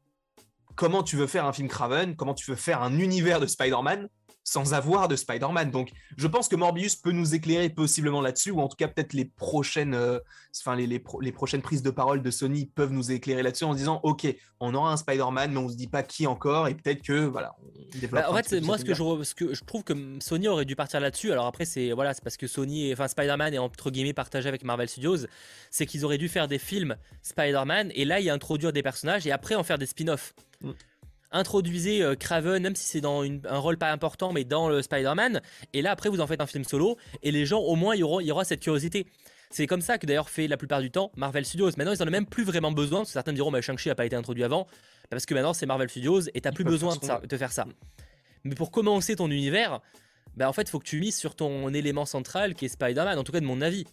[0.75, 2.15] comment tu veux faire un film Kraven?
[2.15, 4.07] Comment tu veux faire un univers de Spider-Man
[4.45, 5.71] sans avoir de Spider-Man.
[5.71, 9.13] Donc, je pense que Morbius peut nous éclairer possiblement là-dessus, ou en tout cas peut-être
[9.13, 10.19] les prochaines, euh,
[10.61, 13.99] enfin les, les, prochaines prises de parole de Sony peuvent nous éclairer là-dessus en disant,
[14.03, 14.27] ok,
[14.59, 17.55] on aura un Spider-Man, mais on se dit pas qui encore, et peut-être que voilà.
[17.59, 20.47] On développe bah, en fait, moi, ce que, je, ce que je trouve que Sony
[20.47, 21.31] aurait dû partir là-dessus.
[21.31, 24.63] Alors après, c'est voilà, c'est parce que Sony, enfin Spider-Man est entre guillemets partagé avec
[24.63, 25.25] Marvel Studios,
[25.71, 29.31] c'est qu'ils auraient dû faire des films Spider-Man et là, y introduire des personnages et
[29.31, 30.35] après en faire des spin-offs.
[30.61, 30.71] Mm
[31.35, 35.41] introduisez euh, Craven, même si c'est dans un rôle pas important, mais dans le Spider-Man.
[35.73, 36.97] Et là, après, vous en faites un film solo.
[37.21, 39.05] Et les gens, au moins, il y aura, y aura cette curiosité.
[39.51, 41.69] C'est comme ça que d'ailleurs fait la plupart du temps Marvel Studios.
[41.77, 42.99] Maintenant, ils en ont même plus vraiment besoin.
[42.99, 44.67] Parce que certains diront, mais Shang-Chi n'a pas été introduit avant.
[45.09, 47.65] Parce que maintenant, c'est Marvel Studios et t'as plus besoin de, faire ça.
[48.43, 49.81] Mais pour commencer ton univers,
[50.35, 53.17] bah, en fait, il faut que tu mises sur ton élément central qui est Spider-Man,
[53.17, 53.85] en tout cas de mon avis.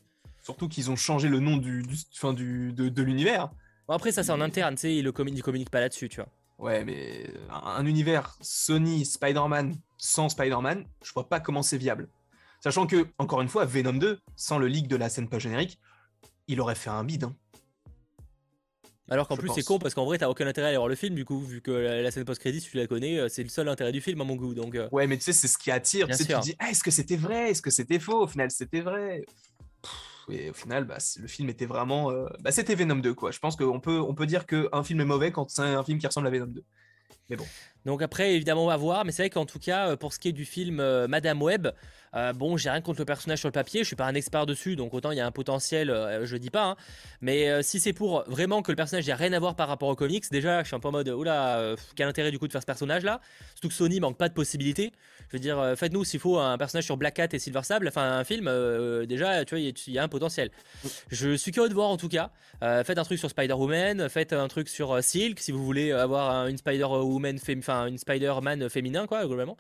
[0.43, 3.51] Surtout qu'ils ont changé le nom du, fin, du, de, l'univers.
[3.87, 6.29] Bon, après, ça, c'est en interne, tu sais, ils ne communiquent pas là-dessus, tu vois.
[6.63, 12.09] Ouais, mais un univers Sony Spider-Man sans Spider-Man, je vois pas comment c'est viable.
[12.61, 15.81] Sachant que, encore une fois, Venom 2, sans le leak de la scène post-générique,
[16.47, 17.25] il aurait fait un bide.
[17.25, 17.35] Hein.
[19.11, 20.95] Alors qu'en plus c'est con parce qu'en vrai t'as aucun intérêt à aller voir le
[20.95, 23.69] film du coup vu que la, scène post-crédit tu la connais euh, c'est le seul
[23.69, 24.89] intérêt du film à mon goût donc euh.
[24.91, 26.91] ouais mais tu sais c'est ce qui attire tu, sais, tu dis ah, est-ce que
[26.91, 27.51] c'était vrai?
[27.51, 28.23] Est-ce que c'était faux?
[28.23, 29.23] Au final c'était vrai
[30.31, 32.11] et au final, bah, le film était vraiment.
[32.11, 33.31] Euh, bah, c'était Venom 2, quoi.
[33.31, 35.99] Je pense qu'on peut, on peut dire qu'un film est mauvais quand c'est un film
[35.99, 36.65] qui ressemble à Venom 2.
[37.31, 37.47] Mais bon.
[37.85, 40.29] Donc après, évidemment, on va voir, mais c'est vrai qu'en tout cas, pour ce qui
[40.29, 41.69] est du film Madame Web,
[42.15, 44.45] euh, bon, j'ai rien contre le personnage sur le papier, je suis pas un expert
[44.45, 46.65] dessus, donc autant il y a un potentiel, euh, je dis pas.
[46.65, 46.77] Hein.
[47.21, 49.89] Mais euh, si c'est pour vraiment que le personnage n'ait rien à voir par rapport
[49.89, 52.53] aux comics, déjà, je suis un peu en mode, oula, quel intérêt du coup de
[52.53, 53.21] faire ce personnage là
[53.55, 54.93] Surtout que Sony manque pas de possibilités.
[55.31, 58.19] Je veux dire, faites-nous s'il faut un personnage sur Black Cat et Silver Sable, enfin
[58.19, 58.51] un film,
[59.07, 60.51] déjà, tu vois, il y, a un potentiel.
[61.11, 62.31] Je suis curieux de voir en tout cas.
[62.61, 66.59] faites un truc sur Spider-Woman, faites un truc sur Silk si vous voulez avoir une
[66.59, 69.57] Spider-Woman, enfin une Spider-Man féminin, quoi, globalement.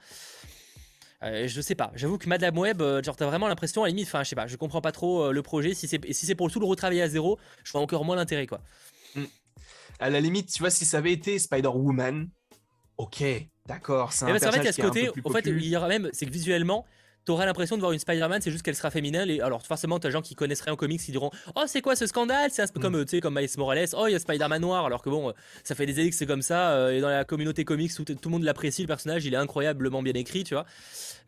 [1.22, 1.92] Euh, je sais pas.
[1.94, 4.37] J'avoue que Madame Web, euh, genre t'as vraiment l'impression à la limite, enfin je sais
[4.37, 5.74] pas, je comprends pas trop euh, le projet.
[5.74, 8.46] Si c'est si c'est pour tout le retravailler à zéro, je vois encore moins l'intérêt
[8.46, 8.61] quoi.
[9.14, 9.24] Hmm.
[10.00, 12.28] À la limite, tu vois, si ça avait été Spider-Woman,
[12.96, 13.24] ok,
[13.66, 15.76] d'accord, c'est un personnage en fait, il y a ce côté, en fait, il y
[15.76, 16.85] aura même, c'est que visuellement,
[17.24, 19.26] t'auras l'impression de voir une Spider-Man, c'est juste qu'elle sera féminin.
[19.28, 21.80] Et alors, forcément, t'as des gens qui connaissent rien en comics qui diront Oh, c'est
[21.80, 22.50] quoi ce scandale?
[22.50, 22.82] C'est un peu mm.
[22.82, 23.88] comme, tu sais, comme Miles Morales.
[23.94, 24.87] Oh, il y a Spider-Man noir.
[24.87, 25.32] Alors que bon, euh,
[25.62, 26.70] ça fait des années que c'est comme ça.
[26.72, 29.38] Euh, et dans la communauté comics, tout, tout le monde l'apprécie, le personnage, il est
[29.38, 30.64] incroyablement bien écrit, tu vois.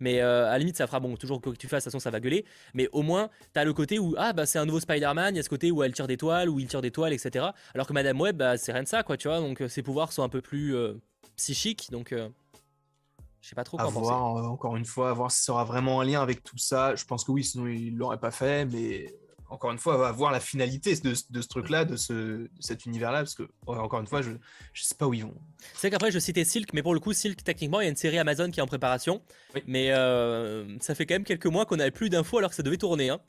[0.00, 1.92] Mais euh, à la limite, ça fera bon, toujours quoi que tu fasses, de toute
[1.92, 2.44] façon, ça va gueuler.
[2.72, 5.35] Mais au moins, t'as le côté où, ah, bah, c'est un nouveau Spider-Man.
[5.35, 7.12] Il y a ce côté où elle tire des toiles, où il tire des toiles,
[7.12, 7.46] etc.
[7.74, 9.38] Alors que Madame Web, bah, c'est rien de ça, quoi, tu vois.
[9.38, 10.74] Donc, ses pouvoirs sont un peu plus
[11.37, 11.90] psychiques.
[11.90, 12.14] Donc.
[13.44, 16.04] Je sais pas trop quoi euh, encore une fois, voir si ça aura vraiment un
[16.07, 16.94] lien avec tout ça.
[16.94, 19.14] Je pense que oui, sinon il l'aurait pas fait, mais
[19.50, 23.42] encore une fois, voir la finalité de, ce truc-là, de, ce, cet univers-là, parce que,
[23.66, 24.30] encore une fois, je,
[24.72, 25.35] je sais pas où ils vont.
[25.74, 27.96] C'est qu'après, je citais Silk, mais pour le coup, Silk, techniquement, il y a une
[27.96, 29.20] série Amazon qui est en préparation.
[29.66, 32.62] Mais euh, ça fait quand même quelques mois qu'on n'avait plus d'infos alors que ça
[32.62, 33.11] devait tourner.
[33.11, 33.20] Hein.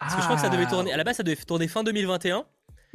[0.00, 0.70] Parce que je crois que ça devait ah.
[0.70, 0.92] tourner.
[0.92, 2.44] À la base, ça devait tourner fin 2021.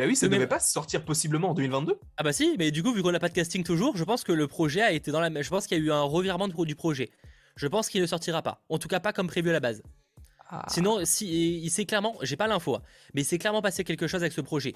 [0.01, 1.95] Bah oui, ça ne devait pas sortir possiblement en 2022.
[2.17, 4.23] Ah bah si, mais du coup, vu qu'on n'a pas de casting toujours, je pense
[4.23, 5.29] que le projet a été dans la.
[5.43, 7.11] Je pense qu'il y a eu un revirement du projet.
[7.55, 8.63] Je pense qu'il ne sortira pas.
[8.69, 9.83] En tout cas, pas comme prévu à la base.
[10.49, 10.65] Ah.
[10.69, 12.81] Sinon, si, il s'est clairement, j'ai pas l'info, hein,
[13.13, 14.73] mais il s'est clairement passé quelque chose avec ce projet.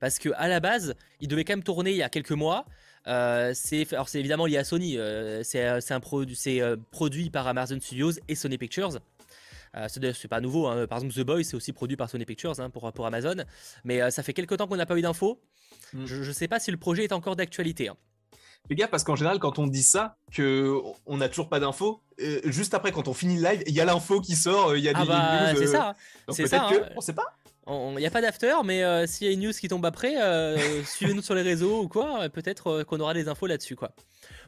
[0.00, 2.66] Parce que à la base, il devait quand même tourner il y a quelques mois.
[3.06, 4.98] Euh, c'est alors c'est évidemment lié à Sony.
[4.98, 8.98] Euh, c'est un c'est euh, produit par Amazon Studios et Sony Pictures.
[9.76, 10.86] Euh, c'est pas nouveau, hein.
[10.86, 13.36] par exemple The Boy c'est aussi produit par Sony Pictures hein, pour, pour Amazon,
[13.84, 15.40] mais euh, ça fait quelques temps qu'on n'a pas eu d'infos.
[15.92, 16.06] Mm.
[16.06, 17.88] Je, ne sais pas si le projet est encore d'actualité.
[17.88, 17.96] Hein.
[18.66, 22.02] Fais gaffe parce qu'en général quand on dit ça, que on n'a toujours pas d'infos,
[22.20, 24.82] euh, juste après quand on finit le live, il y a l'info qui sort, il
[24.82, 25.58] y a ah des bah, news.
[25.58, 25.96] C'est ça.
[26.30, 26.68] C'est ça.
[26.70, 27.36] Que, on sait pas.
[27.68, 30.14] Il n'y a pas d'after, mais s'il y a une news qui tombe après,
[30.84, 33.92] suivez-nous sur les réseaux ou quoi, peut-être qu'on aura des infos là-dessus quoi.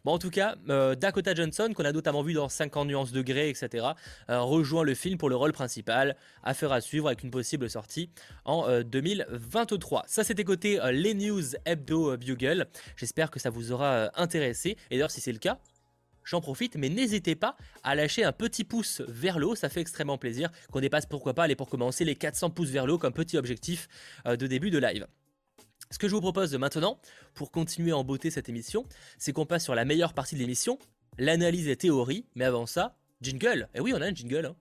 [0.05, 3.51] Bon, en tout cas, euh, Dakota Johnson, qu'on a notamment vu dans 50 nuances degrés,
[3.51, 3.89] etc.,
[4.31, 6.17] euh, rejoint le film pour le rôle principal.
[6.43, 8.11] Affaire à suivre avec une possible sortie
[8.45, 10.01] en 2023.
[10.01, 12.67] Euh, ça, c'était côté les news hebdo Bugle.
[12.97, 14.77] J'espère que ça vous aura intéressé.
[14.91, 15.59] Et d'ailleurs, si c'est le cas,
[16.31, 19.81] j'en profite, mais n'hésitez pas à lâcher un petit pouce vers le haut, ça fait
[19.81, 22.99] extrêmement plaisir qu'on dépasse pourquoi pas, allez pour commencer les 400 pouces vers le haut
[22.99, 23.89] comme petit objectif
[24.25, 25.07] de début de live.
[25.91, 27.01] Ce que je vous propose maintenant,
[27.35, 28.87] pour continuer en beauté cette émission,
[29.19, 30.79] c'est qu'on passe sur la meilleure partie de l'émission,
[31.19, 33.69] l'analyse et théorie, mais avant ça, jingle.
[33.75, 34.47] Et eh oui, on a un jingle.
[34.47, 34.57] Hein.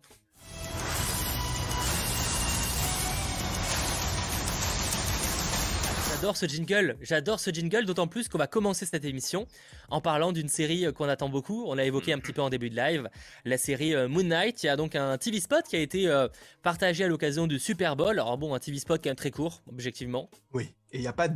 [6.19, 9.47] J'adore ce jingle, j'adore ce jingle, d'autant plus qu'on va commencer cette émission
[9.87, 11.63] en parlant d'une série euh, qu'on attend beaucoup.
[11.65, 13.07] On l'a évoqué un petit peu en début de live,
[13.45, 14.61] la série euh, Moon Knight.
[14.61, 16.27] Il y a donc un TV spot qui a été euh,
[16.61, 18.19] partagé à l'occasion du Super Bowl.
[18.19, 20.29] Alors bon, un TV spot quand même très court, objectivement.
[20.51, 21.29] Oui, et il n'y a pas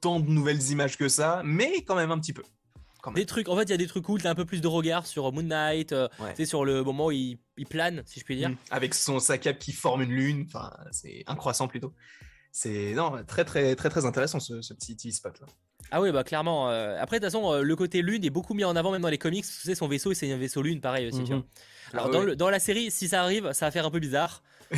[0.00, 2.44] tant de nouvelles images que ça, mais quand même un petit peu.
[3.16, 4.22] Des trucs, en fait, il y a des trucs cool.
[4.22, 5.92] T'as un peu plus de regard sur Moon Knight,
[6.36, 8.50] tu sur le moment où il, plane, si je puis dire.
[8.50, 8.56] Mm.
[8.70, 11.92] Avec son sa cape qui forme une lune, enfin, c'est un croissant plutôt
[12.52, 15.46] c'est non très très très très intéressant ce, petit, petit spot là.
[15.90, 16.70] Ah oui bah clairement.
[16.70, 19.02] Euh, après de toute façon euh, le côté lune est beaucoup mis en avant même
[19.02, 19.44] dans les comics.
[19.44, 21.20] Tu sais son vaisseau c'est un vaisseau lune pareil aussi.
[21.20, 21.42] Mhm.
[21.92, 24.00] Alors ah dans, le, dans, la série si ça arrive ça va faire un peu
[24.00, 24.42] bizarre.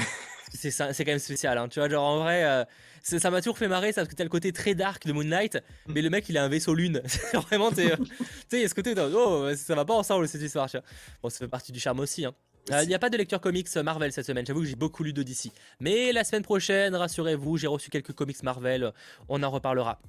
[0.53, 1.69] c'est c'est quand même spécial hein.
[1.69, 2.65] tu vois genre en vrai euh,
[3.03, 5.25] ça m'a toujours fait marrer ça parce que t'as le côté très dark de Moon
[5.25, 5.93] Knight mm.
[5.93, 7.03] mais le mec il a un vaisseau lune
[7.35, 7.97] vraiment tu sais
[8.53, 10.69] il y a ce côté oh ça va pas ensemble cette histoire
[11.23, 12.35] bon ça fait partie du charme aussi hein.
[12.73, 15.03] Euh, il n'y a pas de lecture comics Marvel cette semaine, j'avoue que j'ai beaucoup
[15.03, 15.51] lu de DC.
[15.81, 18.93] Mais la semaine prochaine, rassurez-vous, j'ai reçu quelques comics Marvel,
[19.29, 20.01] on en reparlera.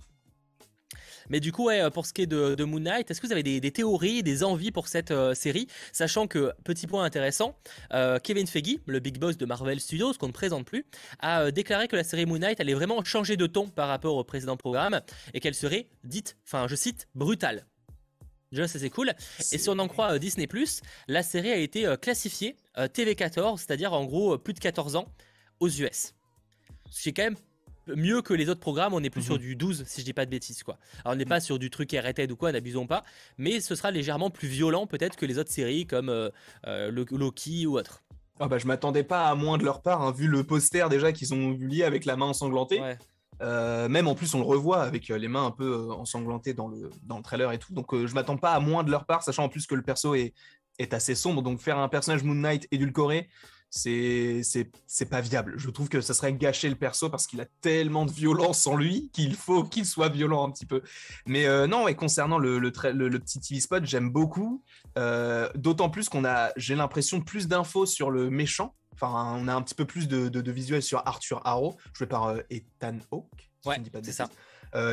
[1.29, 3.71] Mais du coup, pour ce qui est de, Moon Knight, est-ce que vous avez des,
[3.71, 5.67] théories, des envies pour cette euh, série?
[5.93, 7.55] Sachant que, petit point intéressant,
[7.93, 10.85] euh, Kevin Feige, le big boss de Marvel Studios, qu'on ne présente plus,
[11.19, 14.23] a déclaré que la série Moon Knight allait vraiment changer de ton par rapport au
[14.23, 15.01] précédent programme
[15.33, 17.65] et qu'elle serait dite, enfin je cite, brutale.
[18.51, 19.13] Déjà, ça c'est cool.
[19.51, 20.47] Et si on en croit euh, Disney,
[21.07, 25.05] la série a été euh, classifiée euh, TV14, c'est-à-dire en gros plus de 14 ans
[25.59, 26.13] aux US.
[26.89, 27.37] Ce qui est quand même
[27.95, 29.41] mieux que les autres programmes, on est plus sur mhm.
[29.41, 30.77] du 12 si je dis pas de bêtises quoi.
[31.03, 33.03] Alors on n'est pas sur du truc rated ou quoi, n'abusons pas,
[33.37, 36.29] mais ce sera légèrement plus violent peut-être que les autres séries comme
[36.65, 38.03] Loki ou autre.
[38.39, 41.11] Ah bah je m'attendais pas à moins de leur part, hein, vu le poster déjà
[41.11, 42.81] qu'ils ont lié avec la main ensanglantée.
[43.41, 47.17] Même en plus, on le revoit avec les mains un peu ensanglantées dans le, dans
[47.17, 47.73] le trailer et tout.
[47.73, 50.15] Donc, je m'attends pas à moins de leur part, sachant en plus que le perso
[50.15, 50.33] est,
[50.79, 51.41] est assez sombre.
[51.41, 53.29] Donc, faire un personnage Moon Knight édulcoré,
[53.71, 54.41] c'est
[54.85, 55.53] c'est pas viable.
[55.55, 58.75] Je trouve que ça serait gâcher le perso parce qu'il a tellement de violence en
[58.75, 60.81] lui qu'il faut qu'il soit violent un petit peu.
[61.25, 64.61] Mais euh, non, et concernant le, le, petit TV spot, j'aime beaucoup.
[64.97, 68.75] Euh, d'autant plus qu'on a, j'ai l'impression, plus d'infos sur le méchant.
[69.01, 72.27] Enfin, on a un petit peu plus de, de, visuels sur Arthur Harrow, joué par
[72.27, 73.51] euh, Ethan Hawke.
[73.65, 74.29] ouais, c'est ça.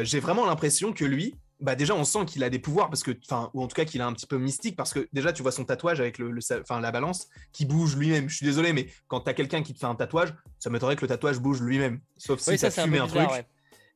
[0.03, 3.11] j'ai vraiment l'impression que lui, bah déjà on sent qu'il a des pouvoirs parce que
[3.25, 5.43] enfin ou en tout cas qu'il a un petit peu mystique parce que déjà tu
[5.43, 8.29] vois son tatouage avec le, enfin la balance qui bouge lui-même.
[8.29, 10.97] Je suis désolé mais quand tu as quelqu'un qui te fait un tatouage, ça m'étonnerait
[10.97, 13.29] que le tatouage bouge lui-même sauf si ça, fumé un, truc.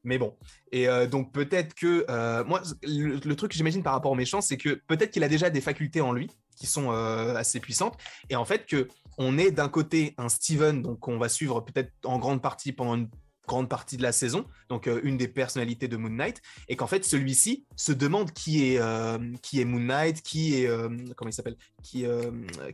[0.05, 0.37] Mais bon,
[0.73, 4.41] et euh, donc peut-être que euh, moi le, truc que j'imagine par rapport au méchant,
[4.41, 7.97] c'est que peut-être qu'il a déjà des facultés en lui qui sont euh, assez puissantes
[8.29, 11.93] et en fait que on est d'un côté un Steven donc on va suivre peut-être
[12.05, 13.09] en grande partie pendant une
[13.47, 16.87] grande partie de la saison, donc euh, une des personnalités de Moon Knight, et qu'en
[16.87, 21.29] fait celui-ci se demande qui est euh, qui est Moon Knight, qui est euh, comment
[21.29, 22.07] il s'appelle, qui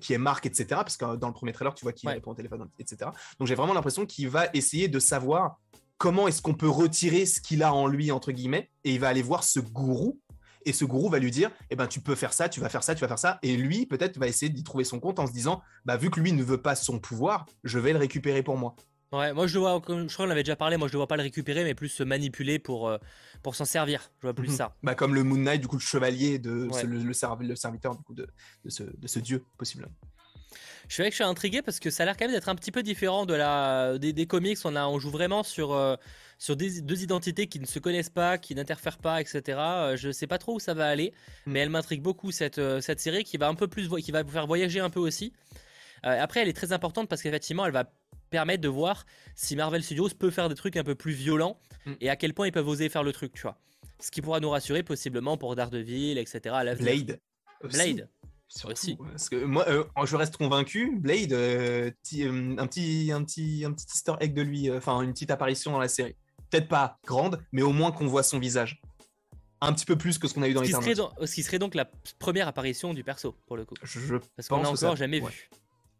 [0.01, 0.67] qui est Mark, etc.
[0.71, 3.11] Parce que dans le premier trailer tu vois qui est répond au téléphone, etc.
[3.39, 5.59] Donc j'ai vraiment l'impression qu'il va essayer de savoir
[5.97, 9.09] comment est-ce qu'on peut retirer ce qu'il a en lui entre guillemets, et il va
[9.09, 10.21] aller voir ce gourou.
[10.69, 12.83] Et ce gourou va lui dire, eh ben, tu peux faire ça, tu vas faire
[12.83, 13.39] ça, tu vas faire ça.
[13.43, 16.21] Et lui, peut-être, va essayer d'y trouver son compte en se disant, bah, vu que
[16.21, 18.77] lui ne veut pas son pouvoir, je vais le récupérer pour moi.
[19.11, 21.07] Ouais, moi je le vois, je crois qu'on avait déjà parlé, moi je le vois
[21.07, 22.99] pas le récupérer, mais plus se manipuler pour, euh,
[23.43, 24.11] pour s'en servir.
[24.21, 24.55] Je vois plus mhm.
[24.57, 24.77] ça.
[24.83, 28.13] Bah, comme le Moon Knight, du coup, le chevalier, de, le, le, serviteur du coup,
[28.13, 28.29] de,
[28.65, 29.89] de, ce, de ce dieu, possible.
[30.89, 32.49] Je suis vrai que je suis intrigué parce que ça a l'air quand même d'être
[32.49, 34.59] un petit peu différent de la, des, des comics.
[34.65, 35.97] On, a, on joue vraiment sur, euh,
[36.39, 39.59] sur des, deux identités qui ne se connaissent pas, qui n'interfèrent pas, etc.
[39.59, 41.13] Euh, je sais pas trop où ça va aller,
[41.47, 41.53] mm.
[41.53, 44.31] mais elle m'intrigue beaucoup cette, cette série qui va un peu plus, qui va vous
[44.31, 45.33] faire voyager un peu aussi.
[46.03, 47.91] après, elle est très importante parce qu'effectivement, elle va
[48.31, 51.93] permettre de voir si Marvel Studios peut faire des trucs un peu plus violents mm.
[52.01, 53.59] et à quel point ils peuvent oser faire le truc, tu vois.
[54.01, 56.55] Ce qui pourra nous rassurer possiblement pour Daredevil, etc.
[56.55, 56.65] À
[57.63, 58.09] Blade.
[58.55, 63.73] Parce que moi, euh, je reste convaincu, Blade, euh, euh, un, petit, un, petit, un
[63.73, 66.17] petit easter egg de lui, enfin une petite apparition dans la série.
[66.51, 68.81] Peut-être pas grande, mais au moins qu'on voit son visage.
[69.61, 71.75] Un petit peu plus que ce qu'on a eu dans les Ce qui serait donc
[71.75, 73.75] la première apparition du perso, pour le coup.
[73.83, 75.51] Je, Parce qu'on l'a encore jamais vu.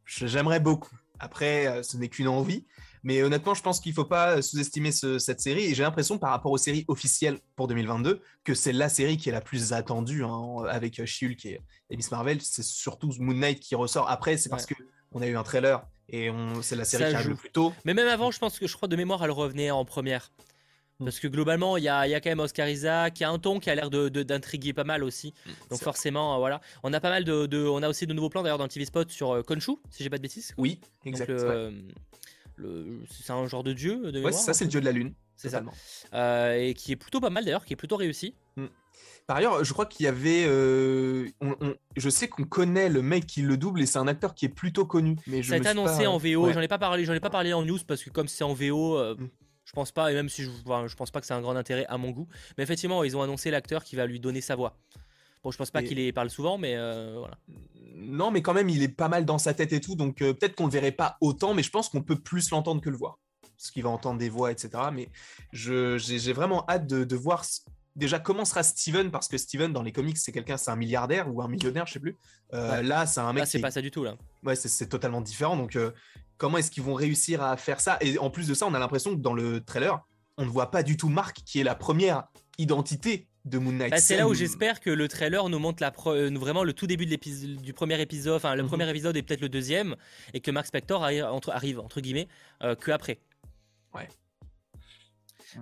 [0.07, 0.97] J'aimerais beaucoup.
[1.19, 2.65] Après, ce n'est qu'une envie.
[3.03, 5.65] Mais honnêtement, je pense qu'il ne faut pas sous-estimer cette série.
[5.65, 9.29] Et j'ai l'impression, par rapport aux séries officielles pour 2022, que c'est la série qui
[9.29, 12.41] est la plus attendue hein, avec She-Hulk et, Miss Marvel.
[12.41, 14.09] C'est surtout Moon Knight qui ressort.
[14.11, 16.31] Après, c'est parce qu'on a eu un trailer et
[16.63, 17.73] c'est la série qui arrive le plus tôt.
[17.85, 20.31] Mais même avant, je pense que je crois de mémoire, elle revenait en première.
[21.01, 21.05] Mm.
[21.05, 23.71] Parce que globalement, il y a, quand même Oscar Isaac, qui a un ton qui
[23.71, 25.35] a l'air d'intriguer de, pas mal aussi.
[25.47, 26.61] Mm, Donc forcément, euh, voilà.
[26.83, 28.85] On a pas mal de, On a aussi de nouveaux plans d'ailleurs dans le TV
[28.85, 30.55] Spot sur euh, Konshu, si j'ai pas de bêtises.
[30.59, 30.81] Oui,
[33.11, 35.15] C'est un genre de dieu de Ouais, ça, c'est le dieu de la lune.
[35.37, 35.63] C'est ça.
[36.15, 38.35] Euh, et qui est plutôt pas mal d'ailleurs, qui est plutôt réussi.
[38.57, 38.67] Mm.
[39.27, 40.45] Par ailleurs, je crois qu'il y avait.
[40.45, 44.51] je sais qu'on connaît le mec qui le double et c'est un acteur qui est
[44.51, 45.17] plutôt connu.
[45.27, 46.53] Mais je ça a été annoncé en VO.
[46.53, 47.05] J'en ai pas parlé.
[47.05, 48.99] J'en ai pas parlé en news parce que comme c'est en VO,
[49.69, 51.85] je pense pas, et même si je, je pense pas que c'est un grand intérêt
[51.89, 52.27] à mon goût.
[52.57, 54.79] Mais effectivement, ils ont annoncé l'acteur qui va lui donner sa voix.
[55.43, 57.39] Bon, je pense pas qu'il parle souvent, mais euh, voilà.
[57.97, 60.33] Non, mais quand même, il est pas mal dans sa tête et tout, donc euh,
[60.33, 62.97] peut-être qu'on le verrait pas autant, mais je pense qu'on peut plus l'entendre que le
[62.97, 63.19] voir.
[63.43, 64.71] Parce qu'il va entendre des voix, etc.
[64.93, 65.09] Mais
[65.53, 67.45] j'ai vraiment hâte de, voir
[67.97, 71.33] déjà comment sera Steven, parce que Steven, dans les comics, c'est quelqu'un, c'est un milliardaire
[71.33, 72.17] ou un millionnaire, je sais plus.
[72.55, 73.41] Euh, là, c'est un mec.
[73.41, 74.17] Là, c'est pas ça du tout, là.
[74.45, 75.57] Ouais, c'est totalement différent.
[75.57, 75.77] Donc,
[76.37, 77.99] comment est-ce qu'ils vont réussir à faire ça?
[78.01, 80.01] Et en plus de ça, on a l'impression que dans le trailer,
[80.37, 83.91] on ne voit pas du tout Mark, qui est la première identité de Moon Knight.
[83.91, 86.87] Bah, c'est là où j'espère que le trailer nous montre la euh, vraiment le tout
[86.87, 88.69] début du premier épisode, enfin le mhm.
[88.69, 89.97] premier épisode et peut-être le deuxième,
[90.35, 92.29] et que Mark Spector arrive entre, arrive, entre guillemets
[92.63, 93.19] euh, que après.
[93.95, 94.09] Ouais.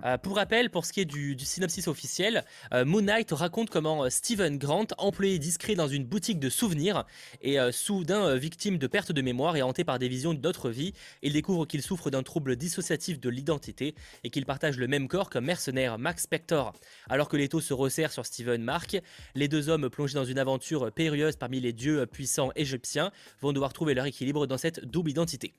[0.03, 4.03] Euh, pour rappel, pour ce qui est du, synopsis officiel, euh, Moon Knight raconte comment
[4.03, 7.05] euh, Steven Grant, employé discret dans une boutique de souvenirs,
[7.41, 10.93] est soudain victime de perte de mémoire et hanté par des visions d'autres vies.
[11.21, 15.29] Il découvre qu'il souffre d'un trouble dissociatif de l'identité et qu'il partage le même corps
[15.29, 16.73] qu'un mercenaire, Max Spector.
[17.09, 18.97] Alors que l'étau se resserre sur Steven Mark,
[19.35, 23.73] les deux hommes plongés dans une aventure périlleuse parmi les dieux puissants égyptiens vont devoir
[23.73, 25.53] trouver leur équilibre dans cette double identité.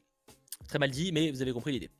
[0.68, 1.90] Très mal dit, mais vous avez compris l'idée.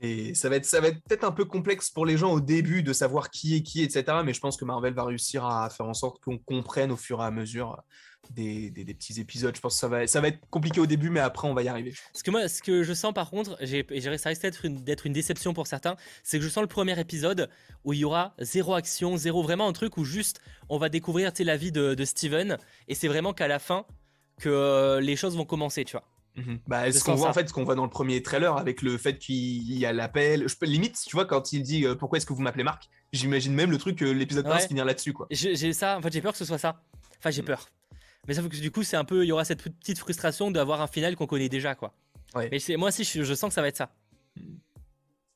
[0.00, 2.40] Et ça va être, ça va être peut-être un peu complexe pour les gens au
[2.40, 4.04] début de savoir qui est qui, etc.
[4.24, 7.20] Mais je pense que Marvel va réussir à faire en sorte qu'on comprenne au fur
[7.20, 7.82] et à mesure
[8.30, 9.54] des, des, petits épisodes.
[9.54, 11.62] Je pense que ça va, ça va être compliqué au début, mais après on va
[11.62, 11.92] y arriver.
[12.14, 13.84] Ce que moi, ce que je sens par contre, j'ai,
[14.18, 17.50] ça risque d'être une, une déception pour certains, c'est que je sens le premier épisode
[17.84, 21.32] où il y aura zéro action, zéro vraiment un truc où juste on va découvrir
[21.40, 22.58] la vie de, de Steven
[22.88, 23.84] et c'est vraiment qu'à la fin
[24.40, 26.04] que euh, les choses vont commencer, tu vois.
[26.40, 26.58] Mhm.
[26.66, 28.98] Bah, ce qu'on voit en fait, ce qu'on voit dans le premier trailer avec le
[28.98, 30.48] fait qu'il y a l'appel.
[30.48, 32.88] Je peux limite, tu vois, quand il dit euh, pourquoi est-ce que vous m'appelez Marc,
[33.12, 35.26] j'imagine même le truc que l'épisode va se finir là-dessus, quoi.
[35.30, 36.82] J'ai ça, en fait, j'ai peur que ce soit ça.
[37.18, 37.46] Enfin, j'ai mm.
[37.46, 37.68] peur.
[38.28, 40.80] Mais ça que du coup, c'est un peu, il y aura cette petite frustration d'avoir
[40.80, 41.94] un final qu'on connaît déjà, quoi.
[42.34, 43.90] Mais moi aussi, je, sens que ça va être ça.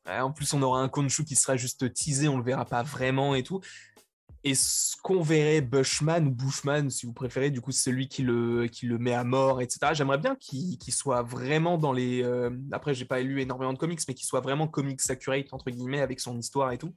[0.07, 3.35] en plus, on aura un Konshu qui sera juste teasé, on le verra pas vraiment
[3.35, 3.61] et tout.
[4.45, 8.85] Est-ce qu'on verrait Bushman ou Bushman, si vous préférez, du coup, celui qui le, qui
[8.87, 9.93] le met à mort, etc.
[9.95, 12.23] J'aimerais bien qu'il soit vraiment dans les.
[12.23, 12.51] Euh...
[12.71, 16.03] Après, j'ai pas lu énormément de comics, mais qu'il soit vraiment comics accurate, entre guillemets,
[16.03, 16.95] avec son histoire et tout.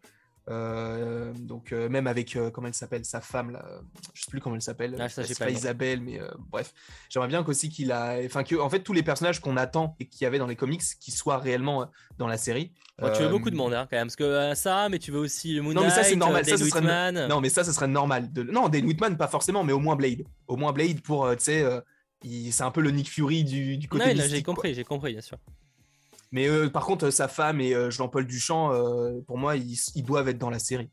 [0.49, 3.65] Euh, donc euh, même avec euh, comment elle s'appelle sa femme là,
[4.13, 5.07] je sais plus comment elle s'appelle, ah,
[5.37, 6.73] pas, Isabelle, mais bref,
[7.09, 10.07] j'aimerais bien qu'aussi qu'il a, enfin que en fait tous les personnages qu'on attend et
[10.07, 12.71] qu'il y avait dans les comics, qui soient réellement dans la série.
[13.13, 15.59] tu veux beaucoup de monde hein, quand même, parce que ça, mais tu veux aussi
[15.59, 17.11] Moon non mais ça c'est normal, ça, serait...
[17.27, 18.31] non mais ça ce serait normal.
[18.31, 18.43] De...
[18.43, 21.65] Non, Dane Whitman pas forcément, mais au moins Blade, au moins Blade pour tu sais,
[22.51, 24.15] c'est un peu le Nick Fury du, du côté.
[24.15, 25.37] j'ai compris, j'ai compris bien sûr.
[26.31, 30.27] Mais euh, par contre, sa femme et euh, Jean-Paul Duchamp, euh, pour moi, ils, doivent
[30.27, 30.89] être dans la série.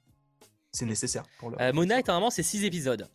[0.72, 1.56] C'est nécessaire pour le.
[1.56, 3.08] Knight, normalement, c'est 6 épisodes.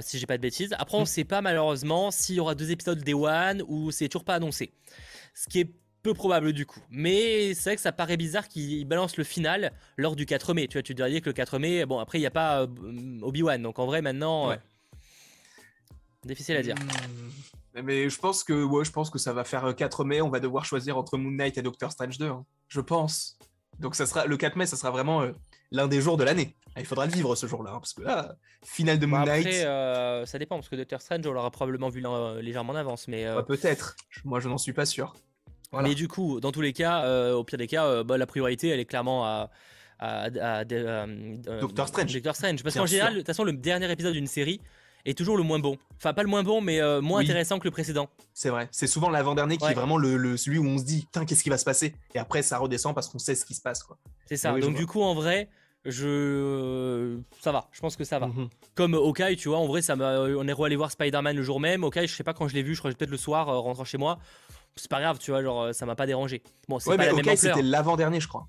[0.00, 0.74] si j'ai pas de bêtises.
[0.78, 1.06] Après, on ne mm.
[1.06, 4.72] sait pas malheureusement s'il y aura deux épisodes Day One ou c'est toujours pas annoncé.
[5.34, 5.70] Ce qui est
[6.02, 6.80] peu probable du coup.
[6.90, 10.68] Mais c'est vrai que ça paraît bizarre qu'il balance le final lors du 4 mai.
[10.68, 12.66] Tu vois, tu dirais que le 4 mai, bon, après, il n'y a pas
[13.22, 13.62] Obi-Wan.
[13.62, 14.56] Donc en vrai, maintenant.
[16.24, 16.74] Difficile à dire.
[16.74, 17.57] Hmm.
[17.74, 20.20] Mais je pense que ouais, je pense que ça va faire 4 euh, mai.
[20.20, 22.26] On va devoir choisir entre Moon Knight et Doctor Strange 2.
[22.26, 22.44] Hein.
[22.68, 23.38] Je pense.
[23.78, 25.32] Donc ça sera le 4 mai, ça sera vraiment euh,
[25.70, 26.56] l'un des jours de l'année.
[26.74, 29.46] Ah, il faudra le vivre ce jour-là, hein, parce que là, finale de Moon Knight.
[29.46, 32.02] Après, euh, ça dépend, parce que Doctor Strange, on l'aura probablement vu
[32.40, 33.26] légèrement en avance, mais.
[33.46, 33.96] Peut-être.
[34.24, 35.14] Moi, je n'en suis pas sûr.
[35.72, 38.80] Mais du coup, dans tous les cas, au pire des cas, bah, la priorité, elle
[38.80, 39.50] est clairement à.
[41.60, 42.12] Doctor Strange.
[42.12, 42.62] Doctor Strange.
[42.62, 44.60] Parce qu'en général, de toute façon, le dernier épisode d'une série,
[45.04, 45.76] est toujours le moins bon.
[45.96, 48.08] Enfin, pas le moins bon, mais euh, moins intéressant que le précédent.
[48.34, 48.68] C'est vrai.
[48.70, 51.50] C'est souvent l'avant-dernier qui est vraiment le, celui où on se dit, putain, qu'est-ce qui
[51.50, 51.94] va se passer?
[52.14, 53.84] Et après, ça redescend parce qu'on sait ce qui se passe.
[54.26, 54.52] C'est ça.
[54.58, 55.48] Donc, du coup, en vrai,
[55.84, 57.18] je.
[57.40, 57.68] Ça va.
[57.72, 58.26] Je pense que ça va.
[58.26, 58.48] Mhm.
[58.74, 61.84] Comme Hawkeye, tu vois, en vrai, ça on est allé voir Spider-Man le jour même.
[61.84, 63.84] Hawkeye, je sais pas quand je l'ai vu, je crois peut-être le soir, euh, rentrant
[63.84, 64.18] chez moi.
[64.76, 66.42] C'est pas grave, tu vois, genre, ça m'a pas dérangé.
[66.68, 68.46] Bon, c'est pas la même c'était l'avant-dernier, je crois.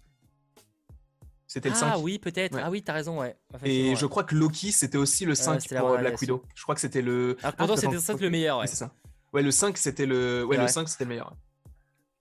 [1.49, 1.91] C'était le 5.
[1.91, 2.59] Ah oui, peut-être.
[2.61, 3.35] Ah oui, t'as raison, ouais.
[3.63, 6.43] Et je crois que Loki, c'était aussi le 5 pour Black Widow.
[6.53, 7.37] Je crois que c'était le.
[7.41, 8.67] Alors pourtant, ah, c'était le meilleur, ouais.
[8.67, 8.93] c'est ça.
[9.33, 10.45] Ouais, le 5, c'était le.
[10.45, 11.33] Ouais, le 5, c'était le meilleur.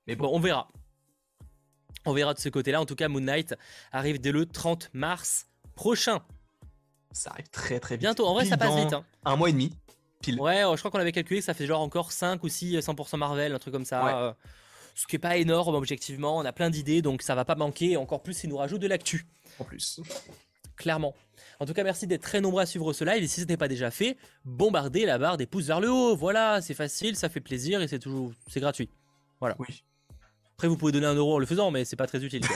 [0.07, 0.31] Mais bon.
[0.33, 0.69] on verra.
[2.07, 2.81] On verra de ce côté-là.
[2.81, 3.55] En tout cas, Moon Knight
[3.93, 6.23] arrive dès le 30 mars prochain.
[7.12, 8.01] Ça arrive très très vite.
[8.01, 8.95] Bientôt, en vrai, ça passe vite.
[8.95, 9.05] Hein.
[9.27, 9.75] Un mois et demi.
[10.23, 10.41] Pile.
[10.41, 13.19] Ouais, je crois qu'on avait calculé que ça fait genre encore 5 ou 6 100%
[13.19, 14.23] Marvel, un truc comme ça.
[14.23, 14.33] Euh,
[14.99, 16.39] ce qui est pas énorme objectivement.
[16.39, 17.97] On a plein d'idées, donc ça va pas manquer.
[17.97, 19.27] Encore plus, il nous rajoute de l'actu
[19.61, 20.01] en plus.
[20.77, 21.15] Clairement.
[21.61, 23.23] En tout cas, merci d'être très nombreux à suivre ce live.
[23.23, 26.17] Et si ce n'est pas déjà fait, bombardez la barre des pouces vers le haut.
[26.17, 28.91] Voilà, c'est facile, ça fait plaisir et c'est toujours, c'est gratuit.
[29.39, 29.55] Voilà.
[29.61, 29.85] Oui.
[30.57, 32.43] Après, vous pouvez donner un euro en le faisant, mais c'est pas très utile.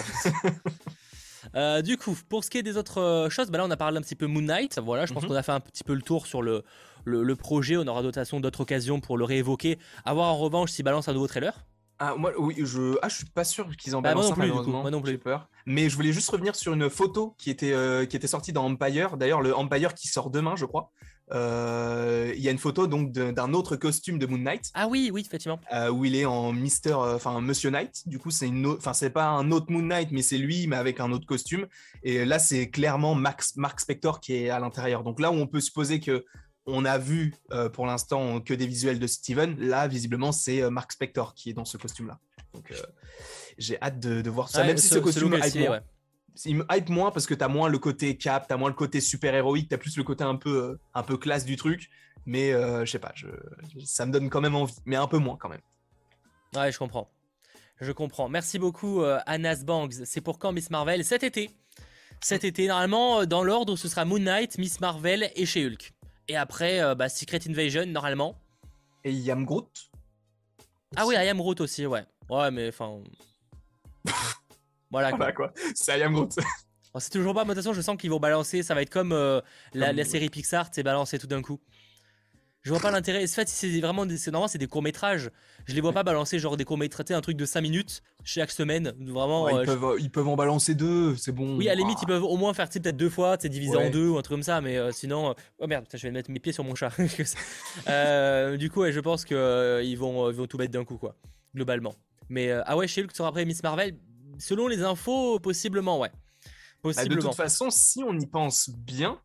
[1.57, 3.77] Euh, du coup, pour ce qui est des autres euh, choses, bah là on a
[3.77, 4.79] parlé un petit peu Moon Knight.
[4.79, 5.31] Voilà, je pense mhm.
[5.31, 6.63] qu'on a fait un petit peu le tour sur le,
[7.05, 7.77] le, projet.
[7.77, 9.79] On aura d'autres occasions pour le réévoquer.
[10.05, 11.67] A voir en revanche s'il balance un nouveau trailer.
[12.05, 14.63] Ah, moi, oui, je, ah, je suis pas sûr qu'ils en bah, balancent moi non
[14.65, 15.13] plus, moi non plus.
[15.13, 15.49] J'ai peur.
[15.67, 18.65] Mais je voulais juste revenir sur une photo qui était, euh, qui était sortie dans
[18.65, 19.17] Empire.
[19.17, 20.91] D'ailleurs, le Empire qui sort demain, je crois.
[21.31, 24.73] Euh, il y a une photo donc d'un autre costume de Moon Knight.
[24.75, 25.61] Ah oui, oui, effectivement.
[25.73, 28.03] Euh, où il est en Mister, enfin Monsieur Knight.
[28.07, 30.75] Du coup, c'est une, enfin c'est pas un autre Moon Knight, mais c'est lui, mais
[30.75, 31.69] avec un autre costume.
[32.03, 35.05] Et là, c'est clairement Max, Mark Spector qui est à l'intérieur.
[35.05, 36.25] Donc là où on peut supposer que
[36.67, 39.59] on a vu euh, pour l'instant que des visuels de Steven.
[39.59, 42.19] Là, visiblement, c'est euh, Mark Spector qui est dans ce costume-là.
[42.55, 42.77] Donc, euh,
[43.59, 44.65] j'ai hâte de, voir ça.
[44.65, 45.81] même si ce, costume hype moins.
[46.45, 48.71] Il me hype moins parce que tu as moins le côté cap, tu as moins
[48.71, 51.57] le côté super héroïque, tu as plus le côté un peu, un peu classe du
[51.57, 51.91] truc.
[52.25, 53.27] Mais je sais pas, je,
[53.85, 55.61] ça me donne quand même envie, mais un peu moins quand même.
[56.55, 57.11] Ouais, je comprends.
[57.81, 58.29] Je comprends.
[58.29, 59.95] Merci beaucoup, Anas Banks.
[60.05, 61.05] C'est pour quand Miss Marvel?
[61.05, 61.51] Cet été.
[62.21, 65.93] Cet été, normalement, dans l'ordre, ce sera Moon Knight, Miss Marvel et chez Hulk.
[66.29, 68.37] Et après, euh, bah, Secret Invasion, normalement.
[69.05, 69.91] Et Yam Groot
[70.97, 72.05] Ah oui, Yam Groot aussi, ouais.
[72.29, 73.01] Ouais, mais enfin.
[74.91, 75.33] voilà quoi.
[75.33, 75.53] quoi.
[75.75, 76.33] C'est Yam Groot.
[76.99, 78.63] c'est toujours pas, de toute façon, je sens qu'ils vont balancer.
[78.63, 79.41] Ça va être comme, euh,
[79.75, 81.61] la, la, série Pixar, c'est balancé tout d'un coup.
[82.63, 83.25] Je vois pas l'intérêt.
[83.25, 85.31] En fait, c'est vraiment des, normalement c'est des courts métrages.
[85.67, 88.53] Je les vois pas balancer genre des courts métrages, un truc de 5 minutes chaque
[88.53, 88.95] semaine.
[89.01, 89.49] Vraiment.
[89.49, 91.57] ils, euh, peuvent, ils, peuvent, en balancer deux, c'est bon.
[91.57, 93.91] Oui, à la limite, ils peuvent au moins faire peut-être deux fois, c'est divisé en
[93.91, 94.61] deux ou un truc comme ça.
[94.61, 96.91] Mais euh, sinon, euh, oh merde, je vais mettre mes pieds sur mon chat.
[96.99, 101.17] du coup, je pense que ils vont, vont tout mettre d'un coup, quoi,
[101.55, 101.97] globalement.
[102.29, 103.97] Mais ah ouais, chez Hulk sera après Miss Marvel.
[104.39, 106.11] Selon les infos, possiblement, ouais.
[106.85, 109.21] Bah, de toute façon, si on y pense bien,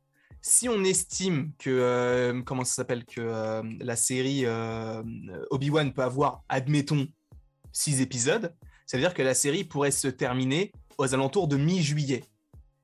[0.48, 5.04] si on estime que euh, comment ça s'appelle que euh, la série euh,
[5.52, 7.08] Obi-Wan peut avoir, admettons,
[7.74, 12.24] six épisodes, ça veut dire que la série pourrait se terminer aux alentours de mi-juillet.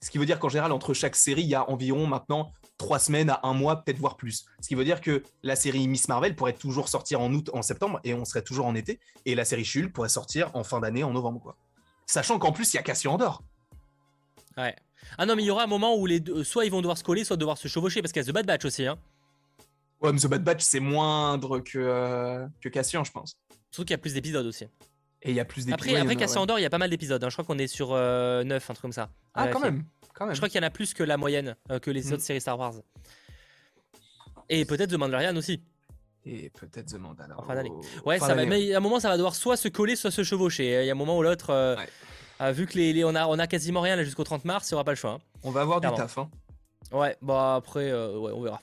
[0.01, 2.99] Ce qui veut dire qu'en général, entre chaque série, il y a environ maintenant trois
[2.99, 4.45] semaines à un mois, peut-être voire plus.
[4.59, 7.61] Ce qui veut dire que la série Miss Marvel pourrait toujours sortir en août, en
[7.61, 8.99] septembre, et on serait toujours en été.
[9.26, 11.55] Et la série Shul pourrait sortir en fin d'année, en novembre.
[12.05, 13.41] Sachant qu'en plus, il y a Cassian Andor.
[14.57, 14.76] Ouais.
[15.18, 16.97] Ah non, mais il y aura un moment où les deux, soit ils vont devoir
[16.97, 18.86] se coller, soit devoir se chevaucher, parce qu'il y a The Bad Batch aussi.
[18.86, 18.97] Hein.
[20.01, 23.38] Ouais, mais The Bad Batch, c'est moindre que, euh, que Cassian, je pense.
[23.72, 24.66] Surtout qu'il y a plus d'épisodes aussi.
[25.22, 25.80] Et il y a plus d'épisodes.
[25.80, 27.24] Après, après Cassian Andor, il y a pas mal d'épisodes.
[27.24, 27.30] hein.
[27.30, 29.10] Je crois qu'on est sur 9, un truc comme ça.
[29.34, 29.86] Ah, Ouais, quand même.
[30.14, 30.36] Quand même.
[30.36, 32.14] Je crois qu'il y en a plus que la moyenne, euh, que les Mm.
[32.14, 32.74] autres séries Star Wars.
[34.49, 35.62] Et peut-être The Mandalorian aussi.
[36.26, 37.41] Et peut-être The Mandalorian.
[37.43, 37.72] En fin d'année.
[38.06, 38.45] Ouais, Fin ça va.
[38.45, 40.82] Mais à un moment, ça va devoir soit se coller, soit se chevaucher.
[40.84, 41.49] Il y a un moment ou l'autre.
[41.49, 41.88] euh, Ouais.
[42.41, 44.69] Euh, vu que les, les- on, a, on a quasiment rien là jusqu'au 30 mars,
[44.69, 45.11] il n'y aura pas le choix.
[45.11, 45.19] hein.
[45.43, 46.17] On va avoir du taf.
[46.17, 46.29] Hein.
[46.91, 48.61] Ouais, bah après, euh, ouais, on verra.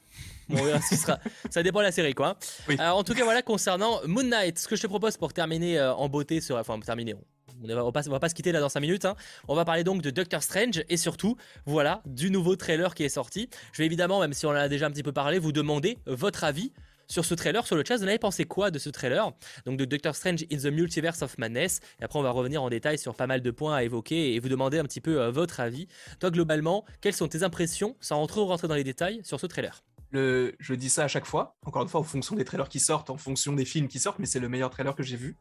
[0.51, 1.19] On verra ce qui sera.
[1.51, 2.37] Ça dépend de la série, quoi.
[2.69, 2.77] Oui.
[2.79, 5.79] Alors, en tout cas, voilà, concernant Moon Knight, ce que je te propose pour terminer
[5.79, 6.57] euh, en beauté sur.
[6.57, 7.15] Enfin, terminer.
[7.15, 9.05] On on va, pas, on va pas se quitter là dans 5 minutes.
[9.05, 9.17] hein.
[9.47, 13.09] On va parler donc de Doctor Strange et surtout, voilà, du nouveau trailer qui est
[13.11, 13.51] sorti.
[13.73, 15.99] Je vais évidemment, même si on en a déjà un petit peu parlé, vous demander
[16.07, 16.73] votre avis
[17.11, 17.97] sur ce trailer sur le chat.
[17.97, 19.33] Vous en avez pensé quoi de ce trailer?
[19.67, 21.81] Donc de Doctor Strange in the Multiverse of Madness.
[22.01, 24.39] Et après, on va revenir en détail sur pas mal de points à évoquer et
[24.39, 25.89] vous demander un petit peu euh, votre avis.
[26.21, 29.83] Toi, globalement, quelles sont tes impressions, sans trop rentrer dans les détails, sur ce trailer?
[30.13, 32.81] Le, je dis ça à chaque fois, encore une fois, en fonction des trailers qui
[32.81, 35.37] sortent, en fonction des films qui sortent, mais c'est le meilleur trailer que j'ai vu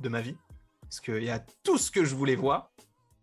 [0.00, 0.36] de ma vie.
[0.82, 2.70] Parce qu'il y a tout ce que je voulais voir,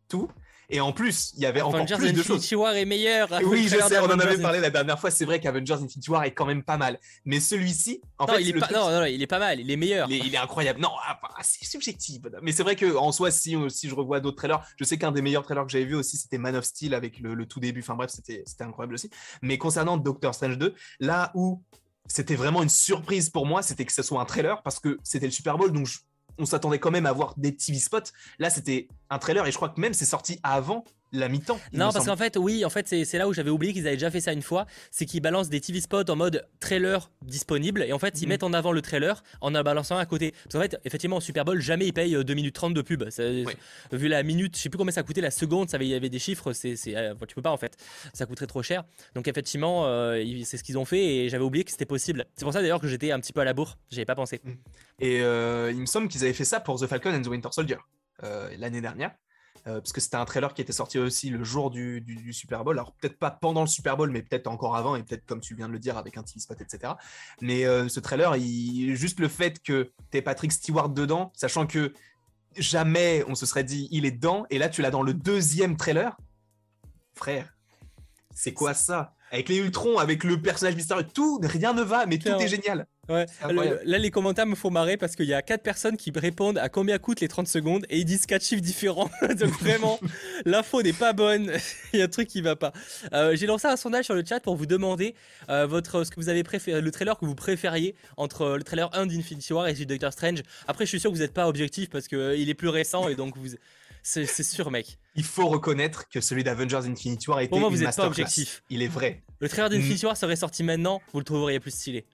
[0.09, 0.29] tout.
[0.69, 2.59] Et en plus, il y avait encore Avengers plus de Infinity choses.
[2.59, 3.29] War est meilleur.
[3.45, 5.11] Oui, Le je sais, on en avait parlé la dernière fois.
[5.11, 6.99] C'est vrai qu'Avengers Infinity War est quand même pas mal.
[7.25, 9.27] Mais celui-ci, en Non, fait, il est le pas, truc, non, non, non, il est
[9.27, 10.09] pas mal, il est meilleur.
[10.09, 10.79] il est, il est incroyable.
[10.79, 12.21] Non, ah, bah, c'est subjectif.
[12.41, 15.11] Mais c'est vrai que en soi, si, si je revois d'autres trailers, je sais qu'un
[15.11, 17.59] des meilleurs trailers que j'avais vu aussi, c'était Man of Steel avec le, le tout
[17.59, 17.81] début.
[17.81, 19.09] Enfin bref, c'était c'était incroyable aussi.
[19.41, 21.61] Mais concernant Doctor Strange 2, là où
[22.07, 25.25] c'était vraiment une surprise pour moi, c'était que ce soit un trailer parce que c'était
[25.25, 25.99] le Super Bowl, donc je-
[26.37, 28.11] on s'attendait quand même à voir des TV spots.
[28.39, 31.59] Là, c'était un trailer et je crois que même c'est sorti avant la mi-temps.
[31.73, 34.11] Non, parce qu'en fait, oui, en fait, c'est là où j'avais oublié qu'ils avaient déjà
[34.11, 34.65] fait ça une fois.
[34.91, 37.83] C'est qu'ils balancent des TV spots en mode trailer disponible.
[37.83, 38.29] Et en fait, ils Mhm.
[38.29, 40.31] mettent en avant le trailer en en balançant un à côté.
[40.43, 42.81] Parce qu'en fait, effectivement, au Super Bowl, jamais ils payent euh, 2 minutes 30 de
[42.81, 43.09] pub.
[43.09, 43.23] Ça-
[43.91, 45.95] Vu la minute, je sais plus combien ça coûtait la seconde, ça avait- il y
[45.95, 47.77] avait des chiffres, c'est, euh, tu peux pas en fait.
[48.13, 48.83] Ça coûterait trop cher.
[49.13, 52.25] Donc, effectivement, euh, c'est ce qu'ils ont fait et j'avais oublié que c'était possible.
[52.35, 53.77] C'est pour ça d'ailleurs que j'étais un petit peu à la bourre.
[53.91, 54.41] J'avais pas pensé.
[54.99, 57.49] Et euh, il me semble qu'ils avaient fait ça pour The Falcon and the Winter
[57.51, 57.77] Soldier
[58.23, 59.11] euh, l'année dernière.
[59.67, 62.33] Euh, parce que c'était un trailer qui était sorti aussi le jour du, du- du
[62.33, 62.77] Super Bowl.
[62.77, 65.55] Alors peut-être pas pendant le Super Bowl, mais peut-être encore avant, et peut-être comme tu
[65.55, 66.93] viens de le dire avec un TV spot, etc.
[67.41, 68.95] Mais euh, ce trailer, il...
[68.95, 71.93] juste le fait que t'aies Patrick Stewart dedans, sachant que
[72.55, 75.77] jamais on se serait dit il est dedans, et là tu l'as dans le deuxième
[75.77, 76.15] trailer.
[77.15, 77.55] Frère,
[78.35, 79.13] c'est quoi ça?
[79.31, 82.85] Avec les Ultrons, avec le personnage mystérieux, tout, rien ne va, mais tout est génial.
[83.09, 83.25] Ouais.
[83.49, 86.57] Le- là, les commentaires me font marrer parce qu'il y a 4 personnes qui répondent
[86.57, 89.09] à combien coûtent les 30 secondes et ils disent 4 chiffres différents.
[89.39, 89.99] Donc vraiment,
[90.45, 91.51] l'info n'est pas bonne.
[91.93, 92.73] Il y a un truc qui va pas.
[93.13, 95.15] Euh, J'ai lancé un sondage sur le chat pour vous demander
[95.49, 98.63] euh, votre, ce que vous avez préféré, le trailer que vous préfériez entre euh, le
[98.63, 100.39] trailer 1 d'Infinity War et celui de Doctor Strange.
[100.67, 103.15] Après, je suis sûr que vous n'êtes pas objectif parce qu'il est plus récent et
[103.15, 103.49] donc vous.
[104.07, 104.99] C'est sûr, mec.
[105.15, 108.05] il faut reconnaître que celui d'Avengers Infinity War était Pour moi, vous une êtes pas
[108.05, 108.61] objectif.
[108.69, 109.23] Il est vrai.
[109.39, 109.73] Le trailer Mm.
[109.73, 112.05] d'Infinity War serait sorti maintenant, vous le trouveriez plus stylé.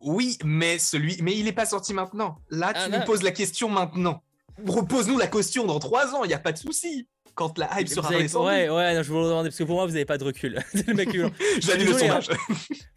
[0.00, 2.38] Oui, mais celui, mais il n'est pas sorti maintenant.
[2.50, 3.04] Là, tu Ah, nous là.
[3.04, 4.22] poses la question maintenant.
[4.66, 6.24] Repose-nous la question dans trois ans.
[6.24, 7.06] Il y a pas de souci.
[7.34, 9.56] Quand la hype Vous sera avez- redescendue, ouais, ouais, non, je vous le demande parce
[9.56, 10.58] que pour moi, vous n'avez pas de recul.
[10.86, 11.08] le mec,
[11.60, 12.28] j'annule le sondage.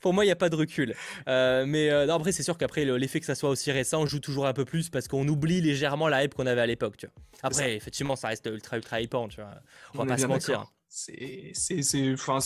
[0.01, 0.95] Pour moi, il n'y a pas de recul.
[1.29, 4.05] Euh, mais euh, non, après, c'est sûr qu'après, le- l'effet que ça soit aussi récent
[4.05, 6.97] joue toujours un peu plus parce qu'on oublie légèrement la hype qu'on avait à l'époque.
[6.97, 7.07] tu.
[7.43, 9.27] Après, effectivement, ça reste ultra, ultra hypant.
[9.27, 9.51] Tu vois.
[9.93, 10.65] On va pas se mentir.
[10.89, 12.39] C'est, c'est, enfin,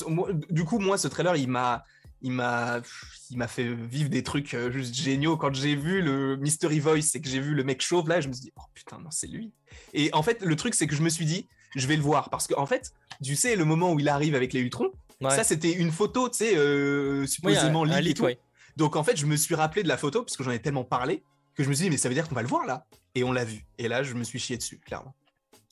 [0.50, 1.84] du coup, moi, ce trailer, il m'a,
[2.22, 2.82] il m'a,
[3.30, 5.38] il m'a fait vivre des trucs euh, juste géniaux.
[5.38, 8.28] Quand j'ai vu le Mystery Voice et que j'ai vu le mec chauve là, je
[8.28, 9.52] me suis dit, oh putain, non, c'est lui.
[9.94, 12.30] Et en fait, le truc, c'est que je me suis dit, je vais le voir
[12.30, 12.92] parce qu'en fait,
[13.24, 15.32] tu sais, le moment où il arrive avec les Ultrons, Ouais.
[15.36, 17.90] ça, c'était une photo, tu sais, euh, Oui, un- supposément un
[18.22, 18.40] ouais.
[18.76, 20.84] Donc en fait, je me suis rappelé de la photo parce que j'en ai tellement
[20.84, 21.24] parlé
[21.56, 22.86] que je me suis dit, mais ça veut dire qu'on va le voir là.
[23.16, 23.66] Et on l'a vu.
[23.80, 25.16] Et là, je me suis chié dessus, clairement.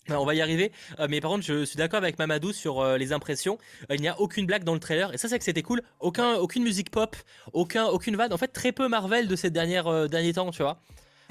[0.10, 0.72] Ouais, On va y arriver.
[1.00, 3.58] Euh, mais par contre, je suis d'accord avec Mamadou sur euh, les impressions.
[3.90, 5.14] Euh, il n'y a aucune blague dans le trailer.
[5.14, 5.82] Et ça, c'est que c'était cool.
[6.00, 7.16] Aucun, aucune musique pop,
[7.54, 8.32] aucun, aucune vanne.
[8.34, 10.80] En fait, très peu Marvel de ces dernières, euh, derniers temps, tu vois.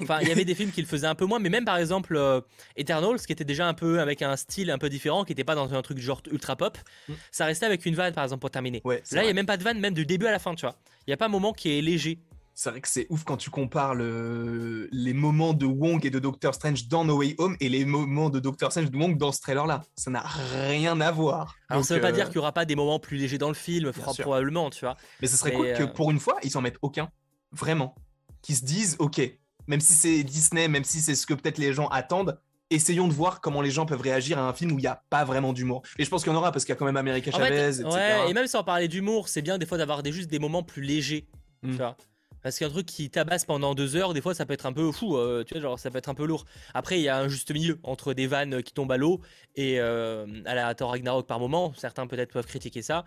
[0.01, 1.77] Enfin, il y avait des films qui le faisaient un peu moins, mais même par
[1.77, 2.41] exemple euh,
[2.75, 5.55] Eternals, qui était déjà un peu avec un style un peu différent, qui n'était pas
[5.55, 7.13] dans un truc genre ultra pop, Mm.
[7.31, 8.81] ça restait avec une vanne par exemple pour terminer.
[8.83, 10.53] Ouais, Là, il n'y a même pas de vanne, même du début à la fin,
[10.53, 10.75] tu vois.
[11.07, 12.19] Il n'y a pas un moment qui est léger.
[12.57, 16.19] C'est vrai que c'est ouf quand tu compares le- les moments de Wong et de
[16.19, 19.33] Doctor Strange dans No Way Home et les moments de Doctor Strange de Wong dans
[19.33, 19.83] ce trailer-là.
[19.97, 21.57] Ça n'a rien à voir.
[21.67, 23.37] Alors Donc, ça veut pas euh, dire qu'il y aura pas des moments plus légers
[23.37, 24.95] dans le film, probablement, tu vois.
[25.21, 27.09] Mais ce serait Mais, cool que euh, pour une fois, ils s'en mettent aucun.
[27.51, 27.93] Vraiment.
[28.41, 29.19] Qu'ils se disent, ok,
[29.67, 32.39] même si c'est Disney, même si c'est ce que peut-être les gens attendent,
[32.69, 35.03] essayons de voir comment les gens peuvent réagir à un film où il n'y a
[35.09, 35.81] pas vraiment d'humour.
[35.99, 37.37] Et je pense qu'il y en aura parce qu'il y a quand même America En
[37.37, 37.83] fait, Chavez, etc.
[37.89, 40.63] ouais, et même sans parler d'humour, c'est bien des fois d'avoir des, juste des moments
[40.63, 41.27] plus légers,
[41.63, 41.71] Mm.
[41.71, 41.97] tu vois.
[42.45, 44.91] Parce qu'un truc qui tabasse pendant deux heures, des fois ça peut être un peu
[44.91, 46.45] fou, euh, tu vois, genre ça peut être un peu lourd.
[46.75, 49.19] Après, il y a un juste milieu entre des vannes qui tombent à l'eau
[49.55, 53.03] et euh, à la Thor Ragnarok par moment, certains peut-être peuvent critiquer ça,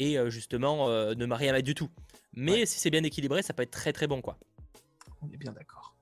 [0.00, 1.88] et euh, justement ne m'a rien à mettre du tout.
[2.34, 2.66] Mais Ouais.
[2.66, 4.36] si c'est bien équilibré, ça peut être très très bon quoi.
[5.22, 5.94] On est bien d'accord.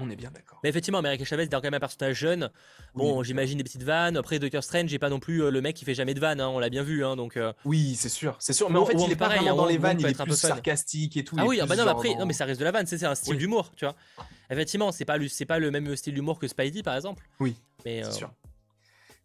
[0.00, 0.60] On est bien d'accord.
[0.62, 2.50] Mais effectivement, America Chavez est quand même un personnage jeune.
[2.94, 4.16] Bon, Oui, j'imagine des petites vannes.
[4.16, 6.40] Après, Doctor Strange, j'ai pas non plus euh, le mec qui fait jamais de vannes,
[6.40, 7.36] hein, on l'a bien vu, hein, donc.
[7.36, 8.70] euh, Oui, c'est sûr, c'est sûr.
[8.70, 10.20] Mais en fait, il est pas pareil, vraiment hein, dans les vannes, il est être
[10.20, 11.34] un plus sarcastique et tout.
[11.38, 12.96] Ah oui, ah bah non, après, dans- non, mais ça reste de la vanne, c'est
[12.98, 13.38] c'est un style Oui.
[13.38, 13.96] d'humour, tu vois.
[14.50, 17.26] Effectivement, c'est pas, le- c'est pas le même style d'humour que Spidey, par exemple.
[17.40, 18.32] Oui, Mais c'est euh, sûr.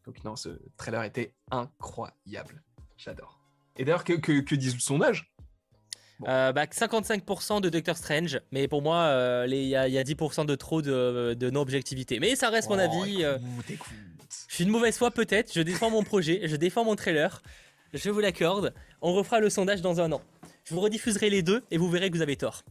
[0.06, 2.62] Donc non, ce trailer était incroyable.
[2.98, 3.40] J'adore.
[3.78, 5.33] Et d'ailleurs, que, que, que disent le sondage?
[6.28, 9.98] Euh, bah, 55% de Doctor Strange, mais pour moi, euh, il y, a- il y
[9.98, 12.20] a 10% de trop de, de non-objectivité.
[12.20, 13.24] Mais ça reste mon Oh, avis.
[13.24, 13.94] euh, écoute, écoute.
[14.50, 15.52] je suis une mauvaise foi, peut-être.
[15.54, 17.42] Je défends mon projet, je défends mon trailer.
[17.94, 18.74] Je vous l'accorde.
[19.02, 20.22] On refera le sondage dans un an.
[20.66, 22.64] Je vous rediffuserai les deux et vous verrez que vous avez tort.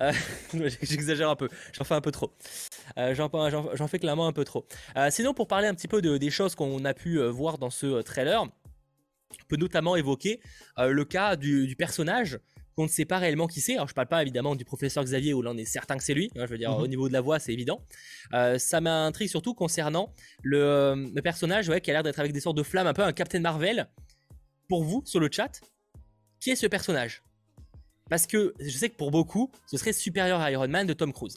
[0.00, 0.12] Euh,
[0.82, 2.32] J'exagère un peu, j'en fais un peu trop.
[2.98, 4.66] Euh, J'en fais clairement un peu trop.
[4.96, 7.70] Euh, sinon, pour parler un petit peu de- des choses qu'on a pu voir dans
[7.70, 8.50] ce trailer, on
[9.48, 10.40] peut notamment évoquer
[10.76, 12.38] le cas du, du personnage
[12.78, 13.74] qu'on ne sait pas réellement qui c'est.
[13.74, 16.30] Alors, je parle pas évidemment du professeur Xavier où l'on est certain que c'est lui.
[16.36, 16.80] hein, je veux dire, Mhm.
[16.82, 17.82] au niveau de la voix, c'est évident.
[18.34, 20.12] Euh, ça m'intrigue surtout concernant
[20.44, 22.92] le, euh, le personnage ouais, qui a l'air d'être avec des sortes de flammes, un
[22.94, 23.88] peu un Captain Marvel.
[24.68, 25.60] Pour vous, sur le chat,
[26.38, 27.24] qui est ce personnage?
[28.08, 31.12] Parce que je sais que pour beaucoup, ce serait supérieur à Iron Man de Tom
[31.12, 31.36] Cruise.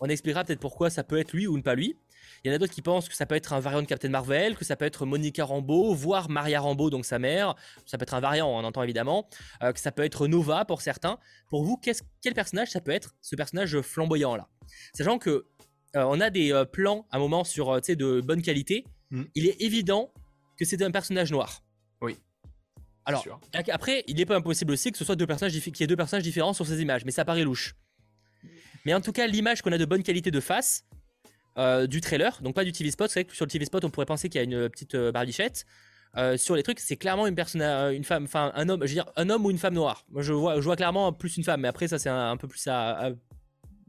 [0.00, 1.94] On expliquera peut-être pourquoi ça peut être lui ou ne pas lui.
[2.42, 4.08] Il y en a d'autres qui pensent que ça peut être un variant de Captain
[4.08, 7.54] Marvel, que ça peut être Monica Rambeau, voire Maria Rambeau, donc sa mère.
[7.86, 9.28] Ça peut être un variant, on entend évidemment.
[9.62, 11.18] Euh, que ça peut être Nova pour certains.
[11.48, 14.48] Pour vous, quel personnage ça peut être, ce personnage flamboyant là?
[14.94, 15.46] Sachant que
[15.96, 18.84] euh, on a des euh, plans à un moment sur de bonne qualité.
[19.10, 19.22] Mm.
[19.34, 20.12] Il est évident
[20.58, 21.62] que c'est un personnage noir.
[22.02, 22.16] Oui.
[23.04, 23.40] Alors, sûr.
[23.70, 25.96] après, il n'est pas impossible aussi que ce soit deux personnages qu'il y ait deux
[25.96, 27.74] personnages différents sur ces images, mais ça paraît louche.
[28.84, 30.84] Mais en tout cas, l'image qu'on a de bonne qualité de face
[31.58, 33.84] euh, du trailer, donc pas du TV spot, c'est vrai que sur le TV spot,
[33.84, 35.66] on pourrait penser qu'il y a une petite euh, barbichette.
[36.16, 38.86] Euh, sur les trucs, c'est clairement une personne, euh, une femme, enfin un homme, je
[38.88, 40.06] veux dire un homme ou une femme noire.
[40.10, 42.36] Moi, je vois, je vois clairement plus une femme, mais après ça c'est un, un
[42.38, 43.10] peu plus à, à-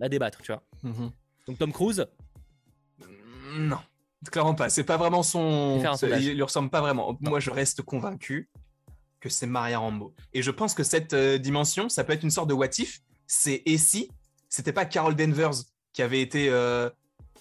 [0.01, 0.61] à débattre, tu vois.
[0.84, 1.11] Mhm.
[1.47, 2.05] Donc Tom Cruise,
[3.57, 3.80] Non,
[4.32, 4.70] clairement pas.
[4.70, 5.80] C'est pas vraiment son.
[6.20, 7.17] Il lui ressemble pas vraiment.
[7.22, 8.49] Moi, je reste convaincu
[9.20, 10.13] que c'est Maria Rambeau.
[10.34, 12.99] Et je pense que cette euh, dimension, ça peut être une sorte de what if.
[13.28, 14.09] C'est et si
[14.49, 15.51] c'était pas Carol Danvers
[15.93, 16.89] qui avait été euh,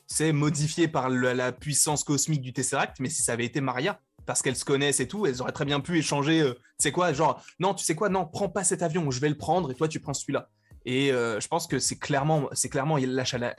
[0.09, 4.01] c'est modifiée par le- la puissance cosmique du Tesseract, mais si ça avait été Maria,
[4.27, 6.41] parce qu'elles se connaissent et tout, elles auraient très bien pu échanger.
[6.41, 9.21] euh, tu sais quoi, genre non, tu sais quoi, non, prends pas cet avion, je
[9.21, 10.49] vais le prendre et toi tu prends celui-là.
[10.85, 13.55] Et euh, je pense que c'est clairement, c'est clairement Lashana,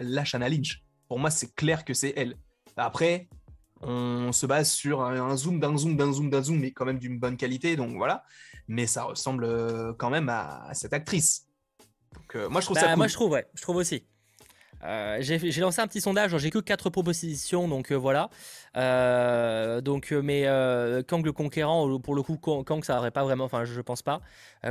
[0.50, 0.84] Lynch.
[1.08, 2.36] Pour moi, c'est clair que c'est elle.
[2.78, 3.30] Après,
[3.82, 7.00] on se base sur un, zoom d'un zoom d'un zoom d'un zoom, mais quand même
[7.00, 8.24] d'une bonne qualité, donc voilà.
[8.68, 11.48] Mais ça ressemble euh, quand même à, à cette actrice.
[12.16, 12.98] Donc euh, moi, je trouve Bah, ça cool.
[12.98, 14.06] moi je trouve, ouais, je trouve aussi.
[14.84, 18.30] Euh, j'ai lancé un petit sondage, j'ai que 4 propositions, donc euh, voilà.
[18.78, 20.44] Euh, donc, mais
[21.08, 24.02] Kang le Conquérant, pour le coup, Kang, ça aurait pas vraiment, enfin, je, je pense
[24.02, 24.22] pas.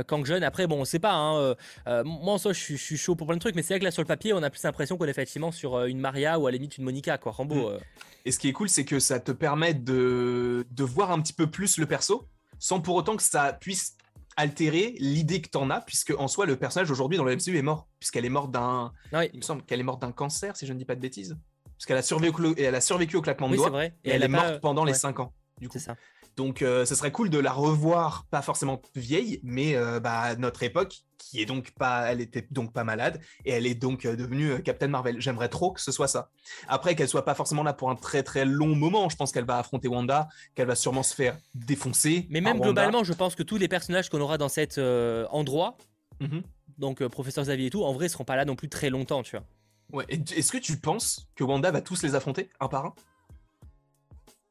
[0.07, 1.13] Kang jeune, après, bon, on sait pas.
[1.13, 1.55] Hein,
[2.03, 3.79] moi, en soi, je suis, je suis chaud pour plein de trucs, mais c'est vrai
[3.79, 6.39] que là, sur le papier, on a plus l'impression qu'on est effectivement sur une Maria
[6.39, 7.31] ou à la limite une Monica, quoi.
[7.31, 7.71] Rambo.
[7.71, 7.77] Mm.
[8.25, 11.33] Et ce qui est cool, c'est que ça te permet de, de voir un petit
[11.33, 13.95] peu plus le perso, sans pour autant que ça puisse
[14.39, 17.61] altérer l'idée que t'en as, puisque en soi, le personnage aujourd'hui dans le MCU est
[17.61, 18.91] mort, puisqu'elle est morte d'un.
[19.13, 21.01] Oui, Il me semble qu'elle est morte d'un cancer, si je ne dis pas de
[21.01, 21.37] bêtises.
[21.77, 23.77] Parce qu'elle a survécu, au- et elle a survécu au claquement de oui c'est doigts,
[23.77, 23.95] vrai.
[24.03, 25.33] et, elle, est pas- morte pendant les ouais, 5 ans.
[25.61, 25.79] Du coup.
[25.79, 25.95] Ça.
[26.37, 30.35] Donc, euh, ce serait cool de la revoir, pas forcément vieille, mais euh, bah, à
[30.35, 34.05] notre époque, qui est donc pas, elle était donc pas malade, et elle est donc
[34.05, 35.21] euh, devenue euh, Captain Marvel.
[35.21, 36.31] J'aimerais trop que ce soit ça.
[36.67, 39.09] Après, qu'elle soit pas forcément là pour un très très long moment.
[39.09, 42.25] Je pense qu'elle va affronter Wanda, qu'elle va sûrement se faire défoncer.
[42.31, 45.77] Mais même globalement, je pense que tous les personnages qu'on aura dans cet euh, endroit,
[46.19, 46.43] Mhm.
[46.77, 49.23] donc euh, Professeur Xavier et tout, en vrai, seront pas là non plus très longtemps,
[49.23, 49.45] tu vois.
[49.91, 50.05] Ouais.
[50.09, 52.93] Est-ce que tu penses que Wanda va tous les affronter un par un?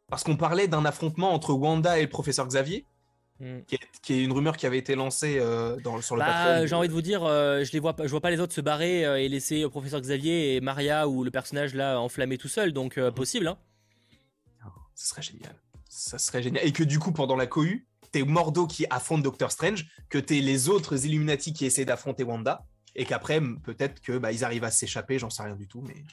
[0.08, 2.86] Parce qu'on parlait d'un affrontement entre Wanda et le professeur Xavier,
[3.40, 3.60] Mm.
[3.68, 6.66] qui est, qui est une rumeur qui avait été lancée euh, dans, sur le Bah,
[6.66, 8.52] j'ai envie de vous dire, euh, je les vois pas, je vois pas les autres
[8.52, 12.48] se barrer euh, et laisser professeur Xavier et Maria ou le personnage là enflammé tout
[12.48, 13.46] seul, donc euh, possible.
[13.46, 13.58] Hein.
[14.96, 15.54] Ce serait génial.
[15.88, 16.66] Ça serait génial.
[16.66, 20.40] Et que du coup, pendant la cohue, t'es Mordo qui affronte Doctor Strange, que t'es
[20.40, 22.66] les autres Illuminati qui essaient d'affronter Wanda,
[22.96, 26.04] Et qu'après, peut-être que bah, ils arrivent à s'échapper, j'en sais rien du tout, mais.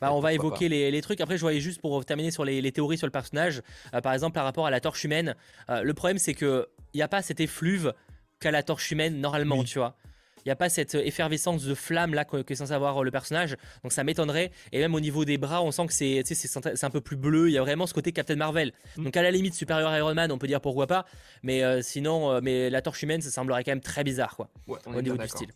[0.00, 1.20] Bah, on va évoquer les, trucs.
[1.20, 3.62] Après, je voyais juste pour terminer sur les, théories sur le personnage.
[3.94, 5.34] Euh, par exemple, par rapport à la torche humaine.
[5.70, 6.64] Euh, le problème, c'est qu'il
[6.94, 7.92] n'y a pas cet effluve
[8.40, 9.96] qu'a la torche humaine normalement, tu vois.
[10.44, 13.10] Il n'y a pas cette effervescence de flamme là que, que est censé avoir le
[13.10, 13.56] personnage.
[13.82, 14.52] Donc ça m'étonnerait.
[14.70, 17.48] Et même au niveau des bras, on sent que c'est un peu plus bleu.
[17.48, 18.72] Il y a vraiment ce côté Captain Marvel.
[18.96, 19.04] Mm.
[19.04, 21.04] Donc à la limite, supérieur à Iron Man, on peut dire pourquoi pas.
[21.42, 24.48] Mais euh, sinon, mais la torche humaine, ça semblerait quand même très bizarre quoi.
[24.68, 25.50] au niveau du style.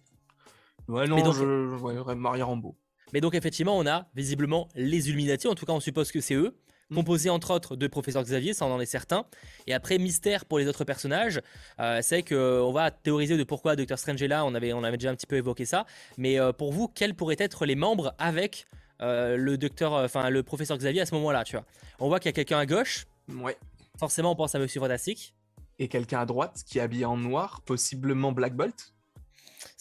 [0.89, 2.75] Ouais, non, donc, je, Maria Rambo.
[3.13, 6.35] Mais donc effectivement, on a visiblement les Illuminati, en tout cas on suppose que c'est
[6.35, 6.57] eux,
[6.91, 6.95] mm.
[6.95, 9.25] composés entre autres de Professeur Xavier, ça on en est certain.
[9.67, 11.41] Et après, mystère pour les autres personnages,
[11.81, 14.97] euh, c'est qu'on va théoriser de pourquoi Doctor Strange est là, on avait, on avait
[14.97, 15.87] déjà un petit peu évoqué ça.
[16.17, 18.67] Mais euh, pour vous, quels pourraient être les membres avec
[19.03, 21.65] euh, le docteur, enfin le Professeur Xavier à ce moment-là, tu vois?
[21.99, 23.07] On voit qu'il y a quelqu'un à gauche.
[23.29, 23.57] Ouais.
[23.99, 25.35] Forcément, on pense à Monsieur Fantastique.
[25.79, 28.93] Et quelqu'un à droite qui est habillé en noir, possiblement Black Bolt.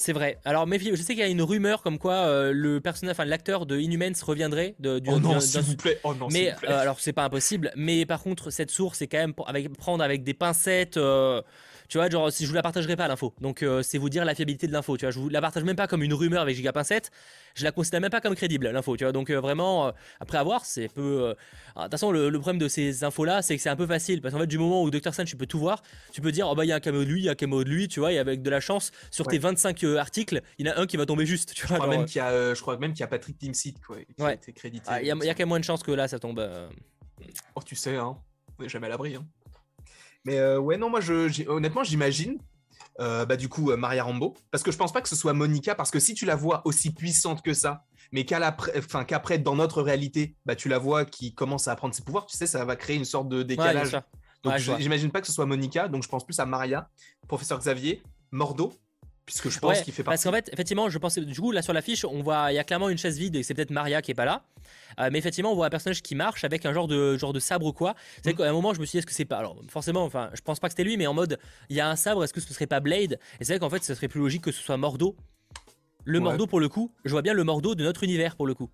[0.02, 0.39] C'est vrai.
[0.45, 3.66] Alors, je sais qu'il y a une rumeur comme quoi euh, le personnage, enfin l'acteur
[3.66, 4.76] de Inhumans reviendrait.
[4.80, 6.00] De, du, oh non, s'il vous plaît.
[6.06, 7.74] Oh non, mais euh, alors, c'est pas impossible.
[7.76, 10.95] Mais par contre, cette source, c'est quand même avec, prendre avec des pincettes.
[10.95, 11.41] Euh,
[11.90, 13.34] tu vois, genre, si je vous la partagerai pas l'info.
[13.42, 14.96] Donc, euh, c'est vous dire la fiabilité de l'info.
[14.96, 17.10] Tu vois, je vous la partage même pas comme une rumeur avec Giga Pincette.
[17.56, 18.96] Je la considère même pas comme crédible, l'info.
[18.96, 21.34] Tu vois, donc euh, vraiment, euh, après avoir, c'est peu.
[21.76, 24.22] De toute façon, le, problème de ces infos-là, c'est que c'est un peu facile.
[24.22, 25.12] Parce qu'en fait, du moment où Dr.
[25.12, 25.82] Strange, tu peux tout voir,
[26.14, 27.32] tu peux dire, oh bah, il y a un caméo de lui, il y a
[27.32, 30.44] un caméo de lui, tu vois, et avec de la chance, sur tes 25 articles,
[30.60, 31.56] il y en a un qui va tomber juste.
[31.56, 33.40] Tu vois, je, crois même qu'il y a, je crois même qu'il y a Patrick
[33.40, 34.86] Timsit, quoi, qui a été crédité.
[34.88, 36.48] Ah, il y, a, quand même moins de chances que là, ça tombe.
[37.56, 38.16] Oh, tu sais, hein,
[38.60, 39.16] on est jamais à l'abri.
[39.16, 39.26] Hein.
[40.26, 42.39] Mais ouais, non, moi, je, honnêtement, j'imagine
[42.99, 44.36] euh, bah, du coup, euh, Maria Rambo.
[44.51, 46.61] Parce que je pense pas que ce soit Monica, parce que si tu la vois
[46.65, 51.67] aussi puissante que ça, mais qu'après, dans notre réalité, bah, tu la vois qui commence
[51.67, 53.97] à apprendre ses pouvoirs, tu sais, ça va créer une sorte de décalage.
[54.43, 56.89] donc, j'imagine pas que ce soit Monica, donc je pense plus à Maria,
[57.28, 58.01] professeur Xavier,
[58.32, 58.74] Mordo,
[59.30, 60.16] puisque je pense qu'il fait partie.
[60.16, 62.58] Parce qu'en fait, effectivement, je pense du coup là sur l'affiche, on voit il y
[62.58, 64.44] a clairement une chaise vide et c'est peut-être Maria qui est pas là.
[65.00, 67.40] Euh, mais effectivement, on voit un personnage qui marche avec un genre de genre de
[67.40, 67.94] sabre ou quoi.
[68.24, 68.38] C'est mm.
[68.38, 70.42] qu'à un moment, je me suis dit est-ce que c'est pas alors forcément, enfin, je
[70.42, 71.38] pense pas que c'était lui, mais en mode
[71.70, 73.20] il y a un sabre, est-ce que ce serait pas Blade?
[73.40, 75.16] Et c'est vrai qu'en fait, ce serait plus logique que ce soit Mordo.
[76.06, 78.56] Le Mordo pour le coup, je vois bien le Mordo de notre univers pour le
[78.56, 78.70] coup.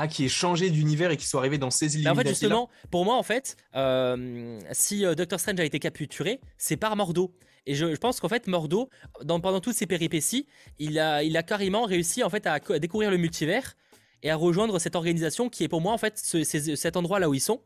[0.00, 2.20] Ah, qui est changé d'univers et qui soit arrivé dans ces Illuminati.
[2.20, 6.40] En fait, justement, pour moi, en fait, euh, si euh, Doctor Strange a été capturé,
[6.56, 7.34] c'est par Mordo.
[7.68, 8.88] Et je, pense qu'en fait, Mordo,
[9.22, 10.46] dans, pendant toutes ses péripéties,
[10.78, 13.76] il a, il a carrément réussi en fait à, découvrir le multivers
[14.22, 17.34] et à rejoindre cette organisation qui est pour moi en fait cet endroit là où
[17.34, 17.60] ils sont.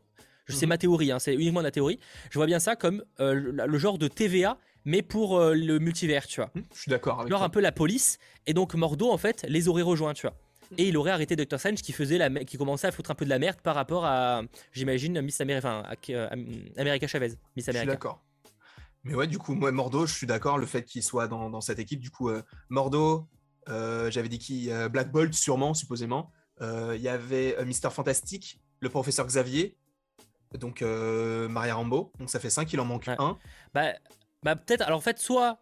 [0.49, 0.69] C'est mhm.
[0.69, 2.01] ma théorie, hein, c'est uniquement la théorie.
[2.31, 6.27] Je vois bien ça comme euh, le, genre de TVA, mais pour euh, le multivers,
[6.27, 6.51] tu vois.
[6.53, 8.17] Mhm, je suis d'accord Genre un peu la police.
[8.45, 10.35] Et donc Mordo, en fait, les aurait rejoints, tu vois.
[10.71, 10.79] Mhm.
[10.79, 11.57] Et il aurait arrêté Dr.
[11.57, 14.03] Strange qui faisait la, qui commençait à foutre un peu de la merde par rapport
[14.03, 14.41] à,
[14.73, 16.27] j'imagine, Miss America, enfin, euh,
[16.75, 17.35] America Chavez.
[17.55, 17.71] Miss America.
[17.71, 18.21] Je suis d'accord.
[19.03, 21.79] Mais ouais, du coup, moi, Mordo, je suis d'accord, le fait qu'il soit dans, cette
[21.79, 21.99] équipe.
[21.99, 23.27] Du coup, euh, Mordo,
[23.69, 26.31] euh, j'avais dit qui Black Bolt, sûrement, supposément.
[26.61, 29.77] Euh, il y avait Mister Fantastique, le professeur Xavier,
[30.57, 32.13] donc Maria Rambo.
[32.19, 33.37] Donc ça fait 5, il en manque un.
[33.73, 33.93] Bah,
[34.43, 35.59] bah peut-être, alors en fait, soit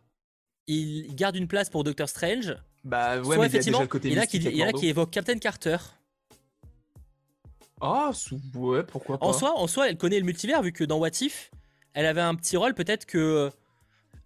[0.68, 2.56] il garde une place pour Doctor Strange.
[2.84, 4.38] Bah ouais, mais effectivement, il y a, déjà le côté il y en a qui,
[4.38, 5.78] il y en a qui évoquent Captain Carter.
[7.80, 8.12] Ah,
[8.56, 9.26] ouais, pourquoi pas.
[9.26, 11.50] En soi, en soi, elle connaît le multivers, vu que dans What If,
[11.94, 12.74] elle avait un petit rôle.
[12.74, 13.52] Peut-être que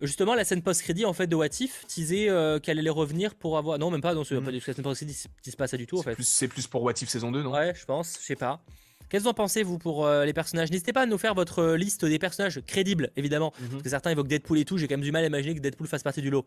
[0.02, 3.58] justement la scène post-crédit en fait de What If teasait euh, qu'elle allait revenir pour
[3.58, 3.78] avoir.
[3.80, 4.14] Non, même pas.
[4.14, 4.54] Non, c'est pas mm.
[4.54, 6.16] du scène post-crédit qui se passe ça du tout en fait.
[6.22, 7.52] C'est plus pour What If saison 2, non?
[7.52, 8.18] Ouais, je pense.
[8.20, 8.62] Je sais pas.
[9.10, 10.72] Qu'est-ce que vous en pensez, vous, pour euh, les personnages?
[10.72, 13.54] N'hésitez pas à nous faire votre euh, liste des personnages crédibles, évidemment.
[13.60, 13.70] Mhm.
[13.70, 14.78] Parce que certains évoquent Deadpool et tout.
[14.78, 16.46] J'ai quand même du mal à imaginer que Deadpool fasse partie du lot.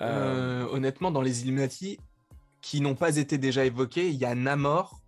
[0.00, 1.98] honnêtement, dans les Illuminati
[2.62, 5.00] qui n'ont pas été déjà évoqués, il y a Namor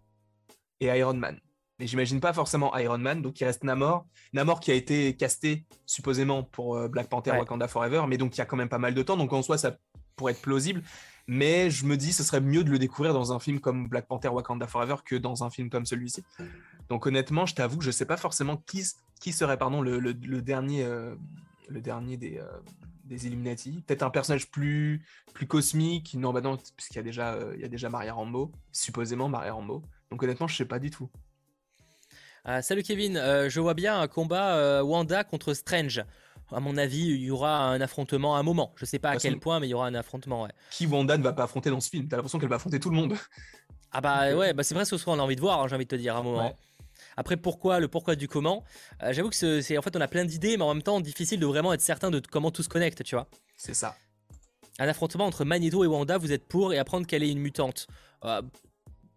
[0.80, 1.38] et Iron Man
[1.78, 4.06] mais j'imagine pas forcément Iron Man, donc il reste Namor.
[4.32, 8.38] Namor qui a été casté supposément pour euh, Black Panther Wakanda Forever, mais donc il
[8.38, 9.76] y a quand même pas mal de temps, donc en soi ça
[10.16, 10.82] pourrait être plausible.
[11.26, 14.06] Mais je me dis ce serait mieux de le découvrir dans un film comme Black
[14.06, 16.22] Panther Wakanda Forever que dans un film comme celui-ci.
[16.88, 18.84] Donc honnêtement, je t'avoue que je sais pas forcément qui,
[19.20, 20.12] qui serait pardon, le,
[20.42, 20.86] dernier,
[21.68, 22.60] le dernier euh, des, euh,
[23.04, 23.82] des Illuminati.
[23.86, 25.02] Peut-être un personnage plus,
[25.32, 26.14] plus cosmique.
[26.14, 29.54] Non, bah non, puisqu'il y, a déjà, il y a déjà Maria Rambo, supposément Maria
[29.54, 29.82] Rambo.
[30.10, 31.08] Donc honnêtement, je sais pas du tout.
[32.46, 36.04] Euh, salut Kevin, euh, je vois bien un combat euh, Wanda contre Strange.
[36.52, 38.74] À mon avis, il y aura un affrontement à un moment.
[38.76, 40.42] Je sais pas à quel point, mais il y aura un affrontement.
[40.42, 40.50] Ouais.
[40.70, 42.06] Qui Wanda ne va pas affronter dans ce film?
[42.06, 43.14] T'as l'impression qu'elle va affronter tout le monde.
[43.92, 45.86] Ah bah ouais, bah c'est presque ce qu'on a envie de voir, hein, j'ai envie
[45.86, 46.54] de te dire à un moment.
[47.16, 48.62] Après, pourquoi, le pourquoi du comment?
[49.10, 51.46] J'avoue que c'est en fait, on a plein d'idées, mais en même temps, difficile de
[51.46, 53.26] vraiment être certain de comment tout se connecte, tu vois.
[53.56, 53.96] C'est ça.
[54.78, 57.86] Un affrontement entre Magneto et Wanda, vous êtes pour et apprendre qu'elle est une mutante.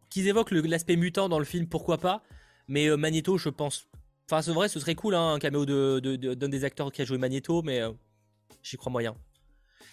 [0.09, 2.23] Qu'ils évoquent l'aspect mutant dans le film, pourquoi pas?
[2.67, 3.87] Mais euh, Magneto, je pense.
[4.29, 7.01] Enfin, c'est vrai, ce serait cool, hein, un caméo d'un de, de, des acteurs qui
[7.01, 7.91] a joué Magneto, mais euh,
[8.61, 9.15] j'y crois moyen.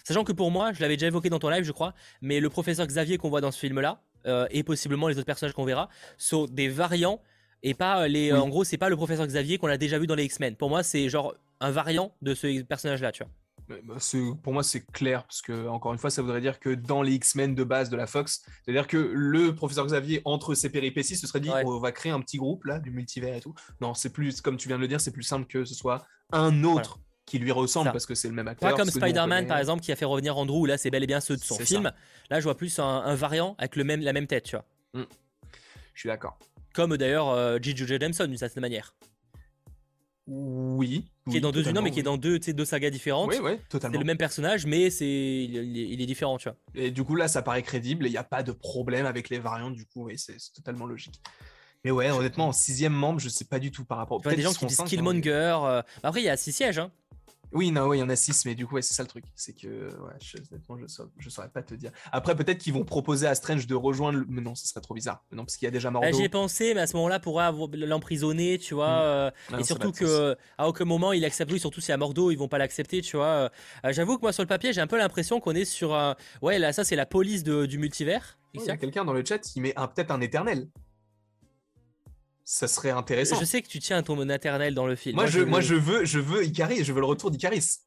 [0.03, 2.49] Sachant que pour moi, je l'avais déjà évoqué dans ton live, je crois, mais le
[2.49, 5.89] professeur Xavier qu'on voit dans ce film-là, euh, et possiblement les autres personnages qu'on verra,
[6.17, 7.21] sont des variants
[7.63, 8.33] et pas les.
[8.33, 10.55] En gros, c'est pas le professeur Xavier qu'on a déjà vu dans les X-Men.
[10.55, 13.31] Pour moi, c'est genre un variant de ce personnage-là, tu vois.
[13.67, 13.75] Bah,
[14.43, 17.13] pour moi, c'est clair, parce que, encore une fois, ça voudrait dire que dans les
[17.13, 21.25] X-Men de base de la Fox, c'est-à-dire que le professeur Xavier, entre ses péripéties, ce
[21.25, 23.55] serait dit on va créer un petit groupe là, du multivers et tout.
[23.81, 26.05] Non, c'est plus, comme tu viens de le dire, c'est plus simple que ce soit
[26.31, 28.69] un autre qui lui ressemble, parce que c'est le même acteur.
[28.69, 31.19] Pas comme Spider-Man, par exemple, qui a fait revenir Andrew, là, c'est bel et bien
[31.19, 31.91] ceux de son film.
[32.29, 34.65] Là, je vois plus un, variant avec le même, la même tête, tu vois.
[34.93, 35.07] Hmm.
[35.93, 36.37] Je suis d'accord.
[36.73, 37.87] Comme d'ailleurs euh, J.J.
[37.87, 38.93] Jameson, d'une certaine manière.
[40.27, 41.05] Oui.
[41.29, 43.29] Qui est dans deux non, mais qui est dans deux, deux sagas différentes.
[43.29, 43.93] Oui, oui, totalement.
[43.93, 46.57] C'est le même personnage, mais c'est il, est différent, tu vois.
[46.73, 48.05] Et du coup, là, ça paraît crédible.
[48.07, 49.75] Il n'y a pas de problème avec les variantes.
[49.75, 51.21] Du coup, oui, c'est totalement logique.
[51.83, 54.19] Mais ouais, honnêtement, en sixième membre, je sais pas du tout par rapport.
[54.25, 55.57] Il y a des gens qui disent Killmonger.
[55.63, 56.79] Euh, après, il y a six sièges.
[56.79, 56.91] Hein.
[57.51, 59.25] Oui, non, oui, il y en a six, mais du coup, c'est ça le truc.
[59.35, 61.91] C'est que, ouais, je, honnêtement, je, saurais, saurais pas te dire.
[62.11, 64.19] Après, peut-être qu'ils vont proposer à Strange de rejoindre.
[64.19, 64.25] Le...
[64.27, 65.23] Mais non, ce serait trop bizarre.
[65.31, 66.09] non, parce qu'il y a déjà Mordo.
[66.09, 68.87] Bah, J'ai pensé, mais à ce moment-là, pourrait l'emprisonner, tu vois.
[68.87, 69.53] Mm.
[69.53, 71.51] Euh, et surtout que, à aucun moment, il accepte.
[71.51, 73.25] Oui, surtout si à Mordo, ils vont pas l'accepter, tu vois.
[73.25, 73.49] Euh,
[73.91, 75.93] j'avoue que moi, sur le papier, j'ai un peu l'impression qu'on est sur.
[75.93, 76.15] un...
[76.41, 78.37] Ouais, là, ça, c'est la police du multivers.
[78.53, 80.67] il y a quelqu'un dans le chat qui met peut-être un éternel
[82.45, 83.39] ça serait intéressant.
[83.39, 85.15] Je sais que tu tiens à ton maternel dans le film.
[85.15, 87.79] Moi, je, moi, je veux, je veux Icaris, je veux le retour d'Icaris.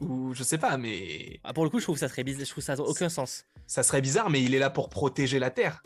[0.00, 1.38] Ou je sais pas, mais.
[1.44, 2.46] Ah, pour le coup, je trouve que ça serait bizarre.
[2.46, 3.44] Je trouve ça n'a aucun sens.
[3.66, 5.82] Ça serait bizarre, mais il est là pour protéger la Terre.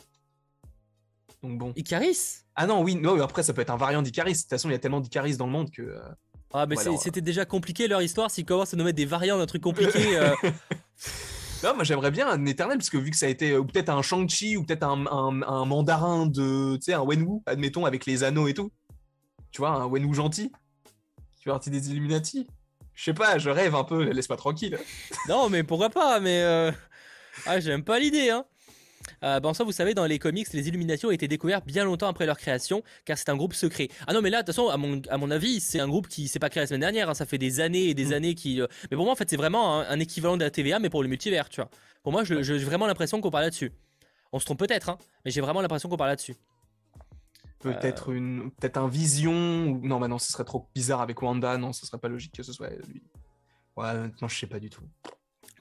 [1.43, 1.73] Donc bon.
[1.77, 2.39] Icaris?
[2.55, 4.33] Ah non, oui, non, après, ça peut être un variant d'Icaris.
[4.33, 5.83] De toute façon, il y a tellement d'Icaris dans le monde que.
[5.83, 6.01] Euh,
[6.55, 8.31] ah, mais c'était déjà compliqué leur histoire.
[8.31, 10.17] S'ils commencent à nous mettre des variants d'un truc compliqué.
[10.17, 10.35] euh...
[11.65, 13.89] Non, moi j'aimerais bien un éternel, parce que vu que ça a été, ou peut-être
[13.89, 18.47] un Shang-Chi, ou peut-être un, mandarin de, tu sais, un Wenwu, admettons, avec les anneaux
[18.47, 18.71] et tout.
[19.51, 20.53] Tu vois, un Wenwu gentil,
[21.37, 22.47] qui fait partie des Illuminati.
[22.95, 24.79] Je sais pas, je rêve un peu, laisse-moi tranquille.
[25.29, 26.43] Non, mais pourquoi pas, mais.
[26.43, 26.71] Euh...
[27.47, 28.45] Ah, j'aime pas l'idée, hein.
[29.25, 32.09] Euh, bon, ça, vous savez, dans les comics, les Illuminations ont été découverts bien longtemps
[32.09, 33.89] après leur création, car c'est un groupe secret.
[34.07, 36.09] Ah non, mais là, de toute façon, à mon, à mon avis, c'est un groupe
[36.09, 37.11] qui s'est pas créé la semaine dernière.
[37.11, 37.15] Hein.
[37.15, 38.13] ça fait des années et des mm.
[38.13, 38.61] années qui.
[38.61, 41.03] Euh, mais pour moi, en fait, c'est vraiment un, équivalent de la TVA, mais pour
[41.03, 41.71] le multivers, tu vois.
[42.03, 43.73] Pour moi, j'ai vraiment l'impression qu'on parle là-dessus.
[44.33, 46.37] On se trompe peut-être, hein, mais j'ai vraiment l'impression qu'on parle là-dessus.
[47.61, 49.33] Peut-être une, peut-être un vision.
[49.33, 49.81] Ou...
[49.83, 51.57] Non, bah non, ce serait trop bizarre avec Wanda.
[51.59, 53.03] Non, ce serait pas logique que ce soit lui.
[53.77, 54.83] Ouais, maintenant, je sais pas du tout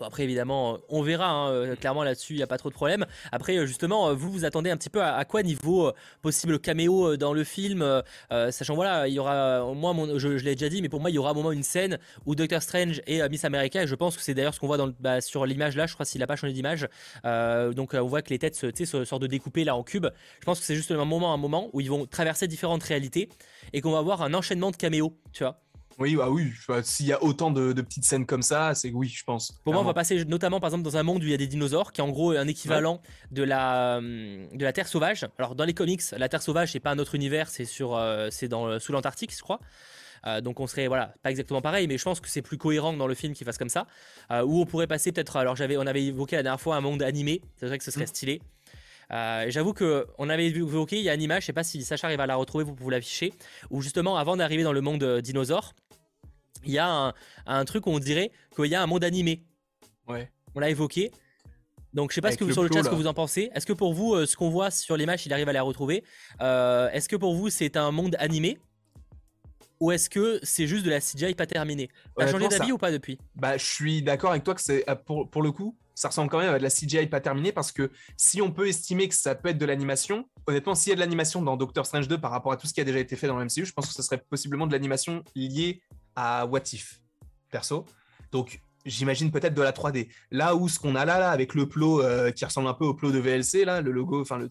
[0.06, 1.30] après, évidemment, on verra.
[1.30, 3.06] Hein, euh, clairement, là-dessus, il n'y a pas trop de problème.
[3.32, 5.92] Après, euh, justement, euh, vous vous attendez un petit peu à, quoi niveau
[6.22, 7.84] possible caméo dans le film
[8.30, 11.18] Sachant, voilà, il y aura, moi, je, l'ai déjà dit, mais pour moi, il y
[11.18, 14.24] aura un moment une scène où Doctor Strange et Miss America, et je pense que
[14.24, 16.54] c'est d'ailleurs ce qu'on voit bah, sur l'image là, je crois s'il n'a pas changé
[16.54, 16.88] d'image.
[17.24, 20.08] donc, on voit que les têtes se, se sortent de découper là en cube.
[20.40, 23.30] Je pense que c'est juste un moment, un moment où ils vont traverser différentes réalités
[23.74, 25.60] et qu'on va avoir un enchaînement de caméos, tu vois.
[25.98, 26.52] Oui, bah oui.
[26.84, 29.52] S'il y a autant de, petites scènes comme ça, c'est oui, je pense.
[29.64, 31.38] Pour moi, on va passer notamment, par exemple, dans un monde où il y a
[31.38, 35.28] des dinosaures, qui est en gros un équivalent de, la, de la Terre sauvage.
[35.40, 38.30] Alors, dans les comics, la Terre sauvage, c'est pas un autre univers, c'est sur, euh,
[38.32, 39.60] c'est dans sous l'Antarctique, je crois.
[40.26, 42.94] Euh, donc on serait voilà pas exactement pareil, mais je pense que c'est plus cohérent
[42.94, 43.88] que dans le film qu'il fasse comme ça.
[44.32, 45.36] Euh, où on pourrait passer peut-être.
[45.38, 47.42] Alors j'avais, on avait évoqué la dernière fois un monde animé.
[47.58, 48.08] C'est vrai que ce serait mm.
[48.08, 48.42] stylé.
[49.10, 52.08] J'avoue que on avait évoqué il y a une image, je sais pas si Sacha
[52.08, 53.34] arrive à la retrouver, vous pouvez l'afficher,
[53.70, 55.74] où justement avant d'arriver dans le monde dinosaure,
[56.66, 57.14] il y a
[57.46, 59.44] un, truc où on dirait qu'il y a un monde animé.
[60.08, 60.32] Ouais.
[60.56, 61.12] On l'a évoqué.
[61.94, 63.50] Donc je sais pas ce que vous sur le chat ce que vous en pensez.
[63.56, 66.04] Est-ce que pour vous euh, ce qu'on voit sur l'image, il arrive à la retrouver?
[66.42, 68.58] Euh, Est-ce que pour vous c'est un monde animé?
[69.80, 71.90] Ou est-ce que c'est juste de la CGI pas terminée?
[72.18, 73.20] T'as changé d'avis ou pas depuis?
[73.36, 76.30] Bah je suis d'accord avec toi que c'est euh, pour, pour le coup ça ressemble
[76.30, 79.16] quand même à de la CGI pas terminée parce que si on peut estimer que
[79.16, 82.22] ça peut être de l'animation, honnêtement, s'il y a de l'animation dans Doctor Strange 2
[82.22, 83.88] par rapport à tout ce qui a déjà été fait dans le MCU, je pense
[83.88, 85.82] que ce serait possiblement de l'animation liée
[86.16, 87.02] à What If,
[87.50, 87.84] perso.
[88.32, 90.10] Donc, j'imagine peut-être de la 3D.
[90.30, 92.86] Là où ce qu'on a là, là avec le plot euh, qui ressemble un peu
[92.86, 94.48] au plot de VLC, là, le logo, enfin le,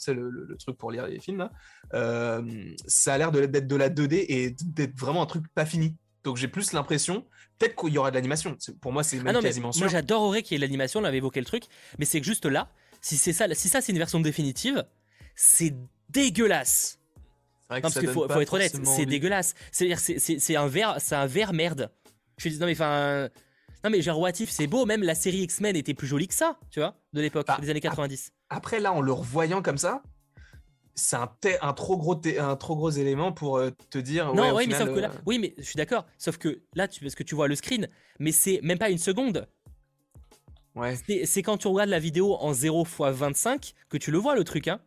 [0.59, 1.49] truc pour lire les films,
[1.95, 2.43] euh,
[2.89, 5.97] ça a l'air d'être de la 2D et d'être vraiment un truc pas fini.
[6.27, 7.25] Donc j'ai plus l'impression,
[7.57, 8.59] peut-être qu'il y aura de l'animation.
[8.81, 9.83] Pour moi, c'est ah quasiment sûr.
[9.83, 10.99] Moi, j'adorerais qu'il y ait de l'animation.
[10.99, 11.67] On avait évoqué le truc,
[12.01, 12.69] mais c'est que juste là,
[13.01, 14.85] si c'est ça, si ça c'est une version définitive,
[15.37, 15.73] c'est
[16.11, 16.99] dégueulasse
[17.69, 19.55] parce qu'il faut, être honnête, c'est dégueulasse.
[19.71, 21.93] C'est-à-dire, c'est un verre, c'est un verre merde.
[22.39, 23.29] Je dis non mais enfin,
[23.85, 24.85] non mais genre What c'est beau.
[24.85, 27.71] Même la série X-Men était plus jolie que ça, tu vois, de l'époque, bah, des
[27.71, 28.33] années 90.
[28.51, 30.03] Après là, en le revoyant comme ça,
[30.97, 31.31] c'est un,
[31.61, 34.35] un, trop gros un trop gros élément pour euh, te dire.
[34.35, 36.07] Non, oui, mais sauf que là, euh, oui, mais je suis d'accord.
[36.19, 37.89] Sauf que là, tu, parce que tu vois le screen,
[38.19, 39.47] mais c'est même pas une seconde.
[40.75, 40.97] Ouais.
[41.25, 44.45] C'est quand tu regardes la vidéo en 0 x 25 que tu le vois le
[44.45, 44.81] truc, hein.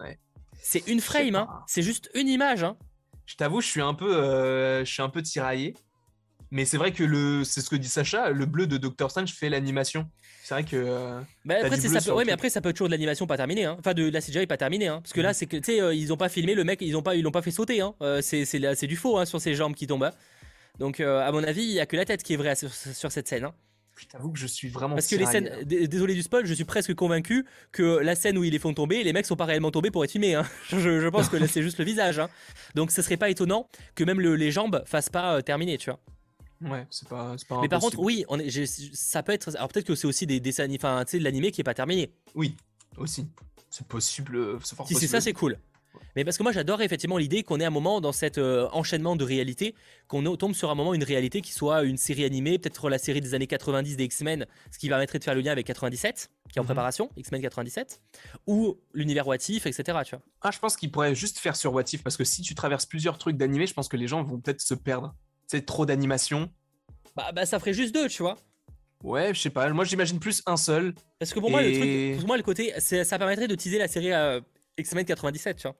[0.00, 0.18] Ouais.
[0.62, 1.48] C'est une frame, hein.
[1.66, 2.62] c'est juste une image.
[2.62, 2.76] Hein.
[3.24, 5.74] Je t'avoue, je suis un peu, euh, je suis un peu tiraillé
[6.52, 9.32] Mais c'est vrai que le, c'est ce que dit Sacha, le bleu de Doctor Strange
[9.32, 10.08] fait l'animation.
[10.42, 10.74] C'est vrai que.
[10.76, 13.36] euh, Bah, après, ça peut- ouais, mais après, ça peut être toujours de l'animation pas
[13.36, 13.66] terminée.
[13.66, 13.76] Hein.
[13.78, 14.88] Enfin, de la CGI pas terminée.
[14.88, 15.00] Hein.
[15.00, 16.96] Parce que là, c'est que, tu sais, euh, ils ont pas filmé le mec, ils
[16.96, 17.80] ont pas, ils l'ont pas fait sauter.
[17.80, 17.94] Hein.
[18.02, 20.02] Euh, c'est, c'est, du faux hein, sur ses jambes qui tombent.
[20.04, 20.12] hein.
[20.80, 22.72] Donc, euh, à mon avis, il y a que la tête qui est vraie sur,
[22.74, 23.44] sur cette scène.
[23.44, 23.54] hein.
[23.96, 24.94] je t'avoue que je suis vraiment.
[24.96, 28.42] Parce que les scènes, désolé du spoil, je suis presque convaincu que la scène où
[28.42, 30.34] ils les font tomber, les mecs sont pas réellement tombés pour être filmés.
[30.34, 30.44] hein.
[30.70, 32.18] Je, je pense que là, c'est juste le visage.
[32.18, 32.28] hein.
[32.74, 35.90] Donc, ce serait pas étonnant que même le- les jambes fassent pas euh, terminer, tu
[35.90, 36.00] vois.
[36.62, 39.54] Ouais, c'est pas, c'est pas Mais par contre, oui, on est, j'ai- ça peut être.
[39.56, 41.74] Alors, peut-être que c'est aussi des dessins, enfin, tu sais, de l'animé qui est pas
[41.74, 42.12] terminé.
[42.34, 42.54] Oui,
[42.98, 43.26] aussi.
[43.70, 44.36] C'est possible.
[44.36, 45.56] euh, C'est fort Si c'est ça, c'est cool.
[46.16, 49.16] Mais parce que moi, j'adore effectivement l'idée qu'on ait un moment dans cet euh, enchaînement
[49.16, 49.74] de réalité,
[50.08, 53.20] qu'on tombe sur un moment une réalité qui soit une série animée, peut-être la série
[53.20, 56.58] des années 90 des X-Men, ce qui permettrait de faire le lien avec 97, qui
[56.58, 56.66] est en Mhm.
[56.66, 58.00] préparation, X-Men 97,
[58.46, 59.98] ou l'univers What If, etc.
[60.04, 60.22] Tu vois.
[60.42, 62.86] Ah, je pense qu'il pourrait juste faire sur What If parce que si tu traverses
[62.86, 65.14] plusieurs trucs d'animé, je pense que les gens vont peut-être se perdre.
[65.50, 66.48] C'est trop d'animation.
[67.16, 68.36] Bah, bah, ça ferait juste deux, tu vois.
[69.02, 69.68] Ouais, je sais pas.
[69.70, 70.94] Moi, j'imagine plus un seul.
[71.18, 73.88] Parce que pour moi, le truc, pour moi, le côté, ça permettrait de teaser la
[73.88, 74.40] série euh,
[74.78, 75.76] X-Men 97, tu vois.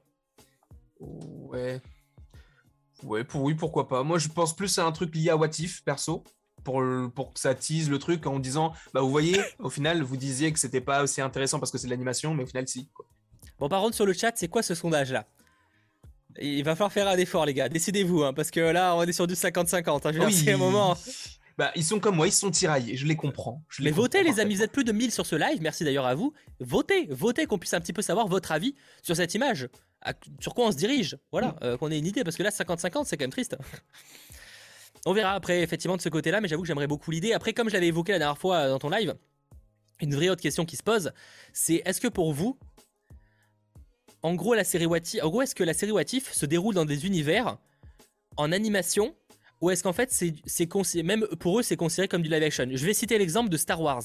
[0.99, 1.81] Ouais.
[3.05, 4.03] Ouais, pour oui, pourquoi pas.
[4.03, 6.25] Moi, je pense plus à un truc lié à What If, perso,
[6.65, 10.03] pour, le- pour que ça tease le truc en disant, bah, vous voyez, au final,
[10.03, 12.67] vous disiez que c'était pas aussi intéressant parce que c'est de l'animation, mais au final,
[12.67, 12.89] si.
[12.89, 13.07] quoi.
[13.61, 15.27] Bon, par contre, sur le chat, c'est quoi ce sondage-là?
[16.41, 17.69] Il va falloir faire un effort, les gars.
[17.69, 20.07] Décidez-vous, hein, parce que là, on est sur du 50-50.
[20.07, 20.13] hein.
[20.13, 20.97] Je dire, c'est un moment.
[21.59, 23.63] Bah, ils sont comme moi, ils sont tiraillés, je les comprends.
[23.69, 25.61] je les Mais votez, les amis, vous êtes plus de 1000 sur ce live.
[25.61, 26.33] Merci d'ailleurs à vous.
[26.61, 29.69] Votez, votez, qu'on puisse un petit peu savoir votre avis sur cette image.
[30.01, 32.51] À- sur quoi on se dirige Voilà, euh, qu'on ait une idée, parce que là,
[32.51, 33.57] 50-50, c'est quand même triste.
[35.07, 37.33] On verra après, effectivement, de ce côté-là, mais j'avoue que j'aimerais beaucoup l'idée.
[37.33, 39.15] Après, comme je l'avais évoqué la dernière fois euh, dans ton live,
[40.01, 41.13] une vraie autre question qui se pose,
[41.53, 42.59] c'est est-ce que pour vous,
[44.23, 46.47] en gros, la série What If- en gros, est-ce que la série What If se
[46.47, 47.57] déroule dans des univers
[48.37, 49.15] en animation
[49.61, 52.67] ou est-ce qu'en fait, c'est, même pour eux, c'est considéré comme du live action?
[52.73, 54.05] Je vais citer l'exemple de Star Wars.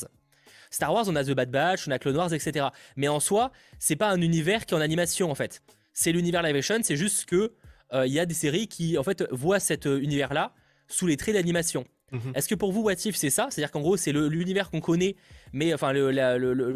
[0.69, 2.67] Star Wars, on a The Bad Batch, on a Clone Wars, etc.
[2.97, 5.61] Mais en soi, c'est pas un univers qui est en animation en fait.
[5.93, 7.53] C'est l'univers live action, c'est juste que
[7.93, 10.53] euh, il y a des séries qui en fait voient cet euh, univers-là
[10.89, 11.85] sous les traits d'animation.
[12.11, 12.33] Mhm.
[12.35, 13.47] Est-ce que pour vous, What If, c'est ça?
[13.49, 15.15] C'est-à-dire qu'en gros, c'est l'univers qu'on connaît,
[15.55, 15.93] mais enfin,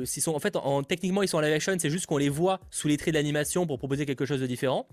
[0.06, 2.30] s'ils sont, en fait, en, techniquement, ils sont en live action, c'est juste qu'on les
[2.30, 4.88] voit sous les traits d'animation pour proposer quelque chose de différent.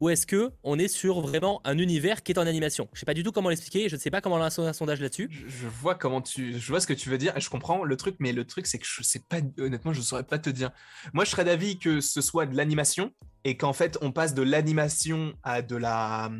[0.00, 2.88] Ou est-ce que on est sur vraiment un univers qui est en animation?
[2.92, 5.00] Je sais pas du tout comment l'expliquer, je ne sais pas comment lancer un sondage
[5.00, 5.28] là-dessus.
[5.30, 8.16] Je, vois comment tu, je vois ce que tu veux dire je comprends le truc,
[8.18, 10.72] mais le truc c'est que je sais pas, honnêtement, je saurais pas te dire.
[11.12, 13.12] Moi, je serais d'avis que ce soit de l'animation
[13.44, 16.32] et qu'en fait, on passe de l'animation à de la,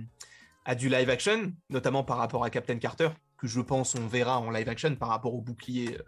[0.64, 4.40] à du live action, notamment par rapport à Captain Carter, que je pense on verra
[4.40, 6.02] en live action par rapport au bouclier euh,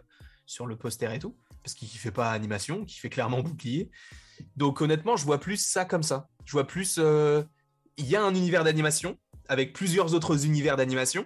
[0.47, 3.91] sur le poster et tout, parce qu'il fait pas animation, qui fait clairement bouclier.
[4.55, 6.27] Donc honnêtement, je vois plus ça comme ça.
[6.45, 7.43] Je vois plus, euh,
[7.97, 9.17] il y a un univers d'animation
[9.49, 11.25] avec plusieurs autres univers d'animation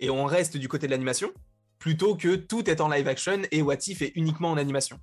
[0.00, 1.30] et on reste du côté de l'animation
[1.78, 4.98] plutôt que tout est en live action et What If est uniquement en animation.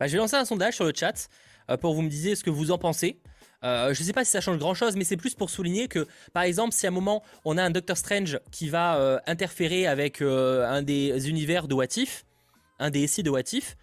[0.00, 1.28] Bah, je vais lancer un sondage sur le chat
[1.70, 3.20] euh, pour vous me disiez ce que vous en pensez.
[3.64, 6.06] Euh, je sais pas si ça change grand chose, mais c'est plus pour souligner que,
[6.32, 9.86] par exemple, si à un moment on a un Doctor Strange qui va euh, interférer
[9.86, 12.24] avec euh, un des univers de What If,
[12.78, 13.76] un des SI de What If,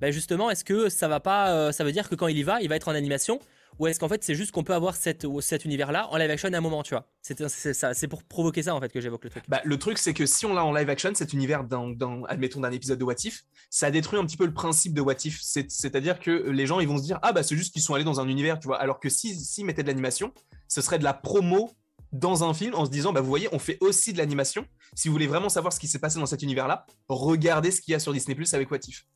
[0.00, 2.62] bah justement, est-ce que ça va pas, ça veut dire que quand il y va,
[2.62, 3.38] il va être en animation,
[3.80, 5.24] ou est-ce qu'en fait c'est juste qu'on peut avoir cet
[5.64, 7.08] univers-là en live action à un moment, tu vois?
[7.22, 9.42] C'est pour provoquer ça en fait que j'évoque le truc.
[9.48, 12.60] Bah, le truc, c'est que si on l'a en live action, cet univers, dans, admettons,
[12.60, 15.40] d'un épisode de What If, ça détruit un petit peu le principe de What If.
[15.40, 17.94] C'est- C'est-à-dire que les gens, ils vont se dire, ah bah c'est juste qu'ils sont
[17.94, 18.78] allés dans un univers, tu vois.
[18.78, 20.32] Alors que s'ils si, mettaient de l'animation,
[20.68, 21.72] ce serait de la promo
[22.12, 24.66] dans un film en se disant, bah vous voyez, on fait aussi de l'animation.
[24.94, 27.92] Si vous voulez vraiment savoir ce qui s'est passé dans cet univers-là, regardez ce qu'il
[27.92, 29.06] y a sur Disney Plus avec What If.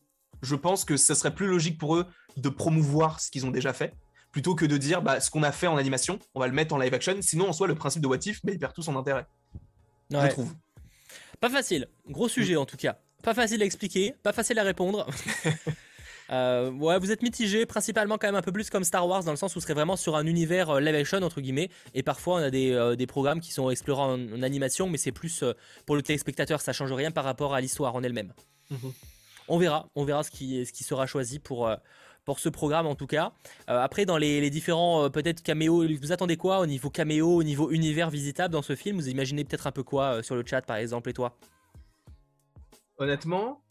[0.42, 2.06] Je pense que ce serait plus logique pour eux
[2.38, 3.92] de promouvoir ce qu'ils ont déjà fait
[4.34, 6.74] plutôt que de dire bah, ce qu'on a fait en animation, on va le mettre
[6.74, 7.14] en live action.
[7.20, 9.26] Sinon, en soi, le principe de What If, bah, il perd tout son intérêt.
[10.10, 10.52] Je trouve.
[11.40, 12.98] Pas facile, gros sujet en tout cas.
[13.22, 15.06] Pas facile à expliquer, pas facile à répondre.
[16.30, 19.30] Euh, ouais, vous êtes mitigé, principalement quand même un peu plus comme Star Wars, dans
[19.30, 22.02] le sens où ce serait vraiment sur un univers euh, live action, entre guillemets, et
[22.02, 25.12] parfois on a des, euh, des programmes qui sont explorés en, en animation, mais c'est
[25.12, 25.44] plus
[25.84, 28.32] pour le téléspectateur, ça change rien par rapport à l'histoire en elle-même.
[28.70, 28.94] Mhm.
[29.48, 31.70] On verra, on verra ce qui, ce qui sera choisi pour,
[32.24, 33.32] pour ce programme en tout cas.
[33.68, 37.28] Euh, après, dans les, les différents, euh, peut-être caméos, vous attendez quoi au niveau caméo,
[37.36, 38.96] au niveau univers visitable dans ce film?
[38.96, 41.36] Vous imaginez peut-être un peu quoi euh, sur le chat par exemple, et toi?
[42.98, 43.62] Honnêtement,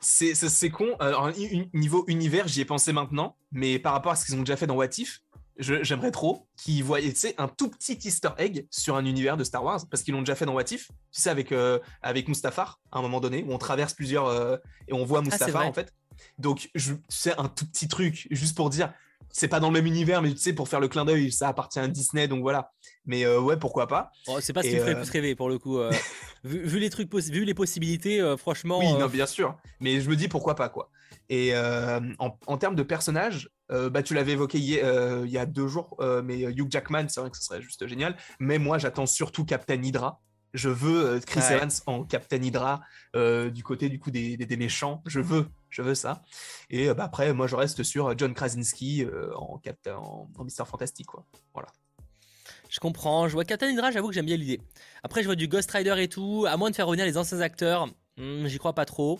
[0.00, 0.96] c'est c'est- c'est con.
[0.98, 1.32] Alors, un-
[1.74, 4.66] niveau univers, j'y ai pensé maintenant, mais par rapport à ce qu'ils ont déjà fait
[4.66, 5.20] dans What If,
[5.58, 6.98] je- j'aimerais trop qu'ils voient
[7.38, 10.34] un tout petit Easter egg sur un univers de Star Wars, parce qu'ils l'ont déjà
[10.34, 13.52] fait dans What If, tu sais, avec, euh, avec Mustafar, à un moment donné, où
[13.52, 14.26] on traverse plusieurs.
[14.26, 14.56] euh,
[14.88, 15.92] et on voit Ah, Mustafar, en fait.
[16.38, 18.92] Donc, je- c'est un tout petit truc, juste pour dire.
[19.34, 21.48] c'est pas dans le même univers, mais tu sais, pour faire le clin d'œil, ça
[21.48, 22.70] appartient à Disney, donc voilà.
[23.06, 24.10] Mais euh, ouais, pourquoi pas.
[24.26, 25.78] Oh, c'est pas ce qui me ferait plus rêver pour le coup.
[26.44, 28.80] vu, les trucs, vu les possibilités, franchement.
[28.80, 29.56] Oui, non, bien sûr.
[29.80, 30.90] Mais je me dis pourquoi pas quoi.
[31.30, 35.96] Et en, en, termes de personnages, bah, tu l'avais évoqué il y a deux jours,
[36.22, 38.16] mais Hugh Jackman, c'est vrai que ce serait juste génial.
[38.38, 40.20] Mais moi, j'attends surtout Captain Hydra.
[40.54, 42.82] Je veux euh, Chris Evans en Captain Hydra
[43.16, 45.02] euh, du côté du coup des, méchants.
[45.06, 46.22] Je veux, je veux ça.
[46.70, 49.04] Et euh, bah, après, moi, je reste sur John Krasinski
[49.34, 51.24] en, Captain, en, Mister Fantastic, quoi.
[51.54, 51.68] Voilà.
[52.68, 53.26] Je comprends.
[53.28, 54.60] Je vois Captain Hydra, j'avoue que j'aime bien l'idée.
[55.02, 56.46] Après, je vois du Ghost Rider et tout.
[56.48, 59.18] À moins de faire revenir les anciens acteurs, hmm, j'y crois pas trop.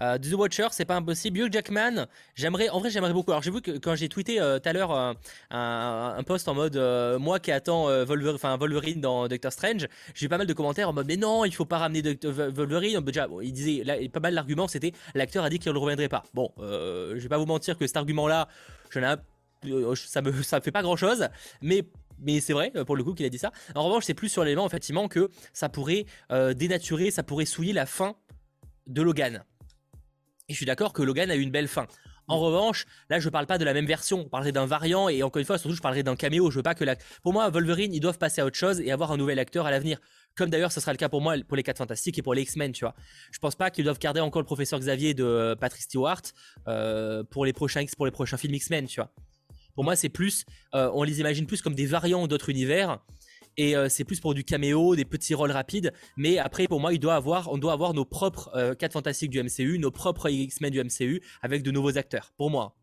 [0.00, 1.38] Euh, The Watcher, c'est pas impossible.
[1.38, 3.30] Hugh Jackman, j'aimerais, en vrai, j'aimerais beaucoup.
[3.30, 5.12] Alors, j'ai vu que quand j'ai tweeté euh, tout à l'heure euh,
[5.50, 6.76] un, post en mode
[7.20, 10.92] moi qui attends Wolverine, Wolverine dans Doctor Strange, j'ai eu pas mal de commentaires en
[10.92, 13.00] mode mais non, il faut pas ramener Wolverine.
[13.00, 16.22] Déjà, il disait pas mal l'argument, c'était l'acteur a dit qu'il ne reviendrait pas.
[16.32, 18.48] Bon, je vais pas vous mentir que cet argument-là,
[18.90, 21.28] ça me ça fait pas grand chose,
[21.60, 21.84] mais
[22.18, 23.52] mais c'est vrai pour le coup qu'il a dit ça.
[23.74, 27.86] En revanche, c'est plus sur l'élément effectivement que ça pourrait dénaturer, ça pourrait souiller la
[27.86, 28.16] fin
[28.86, 29.44] de Logan.
[30.48, 31.86] Et je suis d'accord que Logan a eu une belle fin.
[32.26, 34.20] En revanche, là, je parle pas de la même version.
[34.20, 36.50] On parlerait d'un variant et encore une fois, surtout, je parlerai d'un caméo.
[36.50, 36.96] Je veux pas que la...
[37.22, 39.70] Pour moi, Wolverine, ils doivent passer à autre chose et avoir un nouvel acteur à
[39.70, 39.98] l'avenir.
[40.36, 42.42] Comme d'ailleurs, ce sera le cas pour moi pour les 4 Fantastiques et pour les
[42.42, 42.94] X-Men, tu vois.
[43.30, 46.22] Je pense pas qu'ils doivent garder encore le professeur Xavier de euh, Patrick Stewart
[46.66, 49.10] euh, pour les prochains pour les prochains films X-Men, tu vois.
[49.74, 53.00] Pour moi, c'est plus, euh, on les imagine plus comme des variants d'autres univers
[53.56, 55.92] et euh, c'est plus pour du caméo, des petits rôles rapides.
[56.16, 59.30] Mais après, pour moi, il doit avoir, on doit avoir nos propres 4 euh, fantastiques
[59.30, 62.32] du MCU, nos propres X-Men du MCU avec de nouveaux acteurs.
[62.36, 62.74] Pour moi.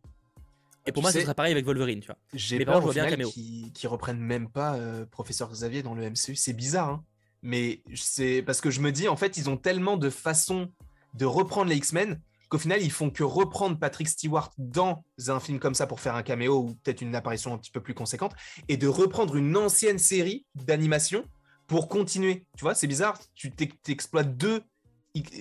[0.88, 2.18] Et pour moi, ce sera pareil avec Wolverine, tu vois.
[2.34, 6.36] J'ai peur au final qui reprennent même pas euh, Professeur Xavier dans le MCU.
[6.36, 7.04] C'est bizarre, hein
[7.44, 10.70] mais c'est parce que je me dis, en fait, ils ont tellement de façons
[11.16, 12.20] de reprendre les X-Men
[12.52, 16.16] qu'au final, ils font que reprendre Patrick Stewart dans un film comme ça pour faire
[16.16, 18.34] un caméo ou peut-être une apparition un petit peu plus conséquente,
[18.68, 21.24] et de reprendre une ancienne série d'animation
[21.66, 22.46] pour continuer.
[22.58, 24.62] Tu vois, c'est bizarre, tu t'exploites deux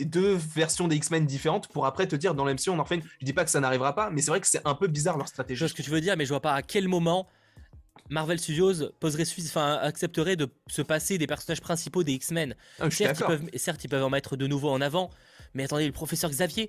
[0.04, 3.04] deux versions des X-Men différentes pour après te dire dans l'MCU on en fait une.
[3.20, 5.16] Je dis pas que ça n'arrivera pas, mais c'est vrai que c'est un peu bizarre
[5.16, 5.60] leur stratégie.
[5.60, 7.28] Je vois ce que tu veux dire, mais je vois pas à quel moment
[8.08, 12.56] Marvel Studios poserait, enfin, accepterait de se passer des personnages principaux des X-Men.
[12.80, 13.22] Ah, certes,
[13.54, 15.10] certes, ils peuvent en mettre de nouveau en avant,
[15.54, 16.68] mais attendez, le professeur Xavier,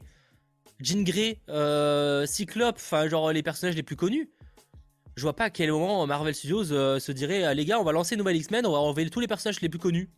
[0.84, 4.30] Jean Grey, euh, Cyclope, enfin genre les personnages les plus connus.
[5.16, 7.84] Je vois pas à quel moment Marvel Studios euh, se dirait ah, les gars on
[7.84, 10.10] va lancer une nouvelle X-Men, on va enlever tous les personnages les plus connus.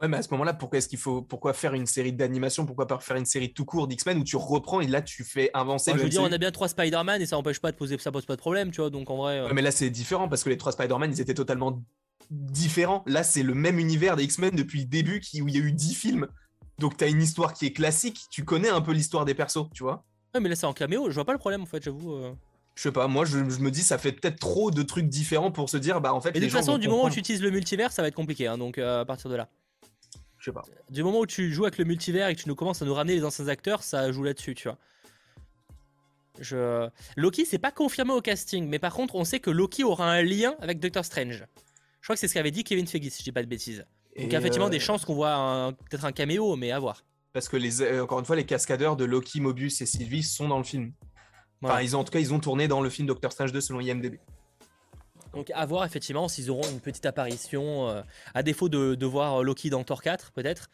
[0.00, 2.86] Ouais mais à ce moment-là pourquoi est-ce qu'il faut pourquoi faire une série d'animation pourquoi
[2.86, 5.92] pas faire une série tout court d'X-Men où tu reprends et là tu fais avancer.
[5.96, 8.12] je veux dire on a bien trois Spider-Man et ça empêche pas de poser ça
[8.12, 9.38] pose pas de problème tu vois donc en vrai.
[9.40, 9.52] Euh.
[9.52, 11.82] mais là c'est différent parce que les trois Spider-Man ils étaient totalement
[12.30, 13.02] différents.
[13.06, 15.64] Là c'est le même univers des X-Men depuis le début qui, où il y a
[15.64, 16.28] eu dix films
[16.78, 19.68] donc tu as une histoire qui est classique, tu connais un peu l'histoire des persos,
[19.74, 20.04] tu vois.
[20.34, 22.14] Ouais, mais là c'est en caméo, je vois pas le problème en fait, j'avoue.
[22.14, 22.32] Euh.
[22.74, 25.68] Je sais pas, moi je, me dis ça fait peut-être trop de trucs différents pour
[25.68, 26.30] se dire bah en fait.
[26.36, 28.46] Et de toute façon, du moment où tu utilises le multivers, ça va être compliqué,
[28.46, 29.48] hein, donc euh, à partir de là.
[30.38, 30.62] Je sais pas.
[30.90, 32.94] Du moment où tu joues avec le multivers et que tu nous commences à nous
[32.94, 34.78] ramener les anciens acteurs, ça joue là-dessus, tu vois.
[36.40, 36.88] Je...
[37.16, 40.22] Loki, c'est pas confirmé au casting, mais par contre, on sait que Loki aura un
[40.22, 41.44] lien avec Doctor Strange.
[42.00, 43.84] Je crois que c'est ce qu'avait dit Kevin Feige, si je dis pas de bêtises.
[44.16, 47.02] Donc, effectivement, des euh, chances qu'on voit peut-être un caméo, mais à voir
[47.38, 50.48] parce que les, euh, encore une fois, les cascadeurs de Loki, Mobius et Sylvie sont
[50.48, 50.92] dans le film.
[51.62, 53.60] Enfin, ils ont, en tout cas, ils ont tourné dans le film Doctor Strange 2
[53.60, 54.18] selon IMDb.
[55.34, 58.02] Donc à voir effectivement s'ils auront une petite apparition, euh,
[58.34, 60.68] à défaut de, voir Loki dans Thor 4 peut-être,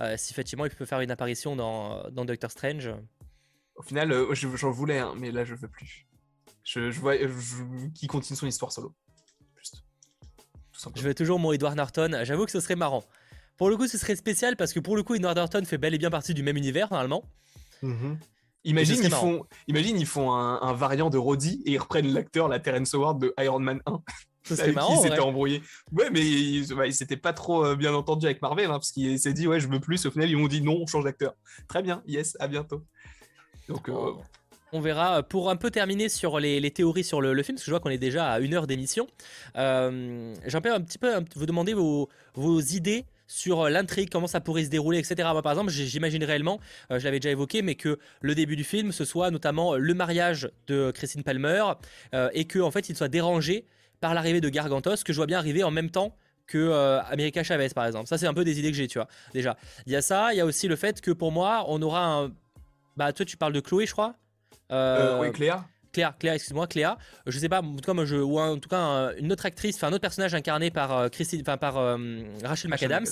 [0.00, 2.90] euh, si effectivement il peut faire une apparition dans, Doctor Strange.
[3.76, 6.06] Au final, j'en voulais un, mais là je veux plus.
[6.64, 7.14] Je, vois
[7.94, 8.94] qui continue son histoire solo.
[9.56, 9.82] Juste.
[10.96, 13.04] je veux toujours mon Edward Norton, j'avoue que ce serait marrant.
[13.60, 15.92] Pour le coup, ce serait spécial parce que pour le coup, Edward Norton fait bel
[15.92, 17.24] et bien partie du même univers normalement.
[17.82, 18.18] Mhm.
[18.64, 22.58] Imagine, ils font, imagine, ils font un, variant de Roddy et ils reprennent l'acteur, la
[22.58, 24.00] Terrence Howard de Iron Man 1.
[24.44, 24.94] C'est marrant.
[24.94, 25.60] Il s'était embrouillé.
[25.92, 29.18] Ouais, mais il, bah, s'était pas trop euh, bien entendu avec Marvel hein, parce qu'il
[29.18, 30.06] s'est dit, ouais, je veux plus.
[30.06, 31.34] Au final, ils ont dit non, on change d'acteur.
[31.68, 32.82] Très bien, yes, à bientôt.
[33.68, 34.12] Donc, euh,
[34.72, 35.22] on verra.
[35.22, 37.90] Pour un peu terminer sur les, théories sur le, film, parce que je vois qu'on
[37.90, 39.06] est déjà à une heure d'émission,
[39.56, 44.40] euh, j'aimerais un petit peu vous demander vos, vos idées sur euh, l'intrigue, comment ça
[44.40, 45.28] pourrait se dérouler, etc.
[45.32, 46.58] Moi, par exemple, j'imagine réellement,
[46.90, 49.94] euh, je l'avais déjà évoqué, mais que le début du film, ce soit notamment le
[49.94, 51.62] mariage de Christine Palmer
[52.12, 53.66] euh, et que en fait, il soit dérangé
[54.00, 56.16] par l'arrivée de Gargantos, que je vois bien arriver en même temps
[56.46, 56.72] que
[57.12, 58.08] America Chavez, par exemple.
[58.08, 59.06] Ça, c'est un peu des idées que j'ai, tu vois.
[59.32, 59.56] Déjà,
[59.86, 60.32] il y a ça.
[60.32, 62.32] Il y a aussi le fait que pour moi, on aura un.
[62.96, 64.16] Bah, toi, tu parles de Chloé, je crois?
[65.20, 65.64] oui, Cléa.
[65.92, 66.98] Cléa, excuse-moi, Cléa.
[67.26, 69.88] Je sais pas, en tout cas, je, ou en tout cas une autre actrice, enfin
[69.88, 71.96] un autre personnage incarné par euh, Christine, enfin par euh,
[72.44, 73.06] Rachel McAdams,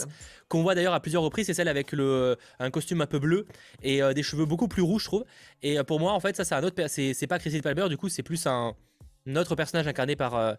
[0.49, 3.47] qu'on voit d'ailleurs à plusieurs reprises, c'est celle avec le un costume un peu bleu
[3.83, 5.25] et euh, des cheveux beaucoup plus rouges, je trouve.
[5.63, 8.09] Et pour moi, en fait, ça, c'est un autre, c'est pas Christine Palmer, du coup,
[8.09, 8.75] c'est plus un
[9.27, 10.57] notre personnage incarné par,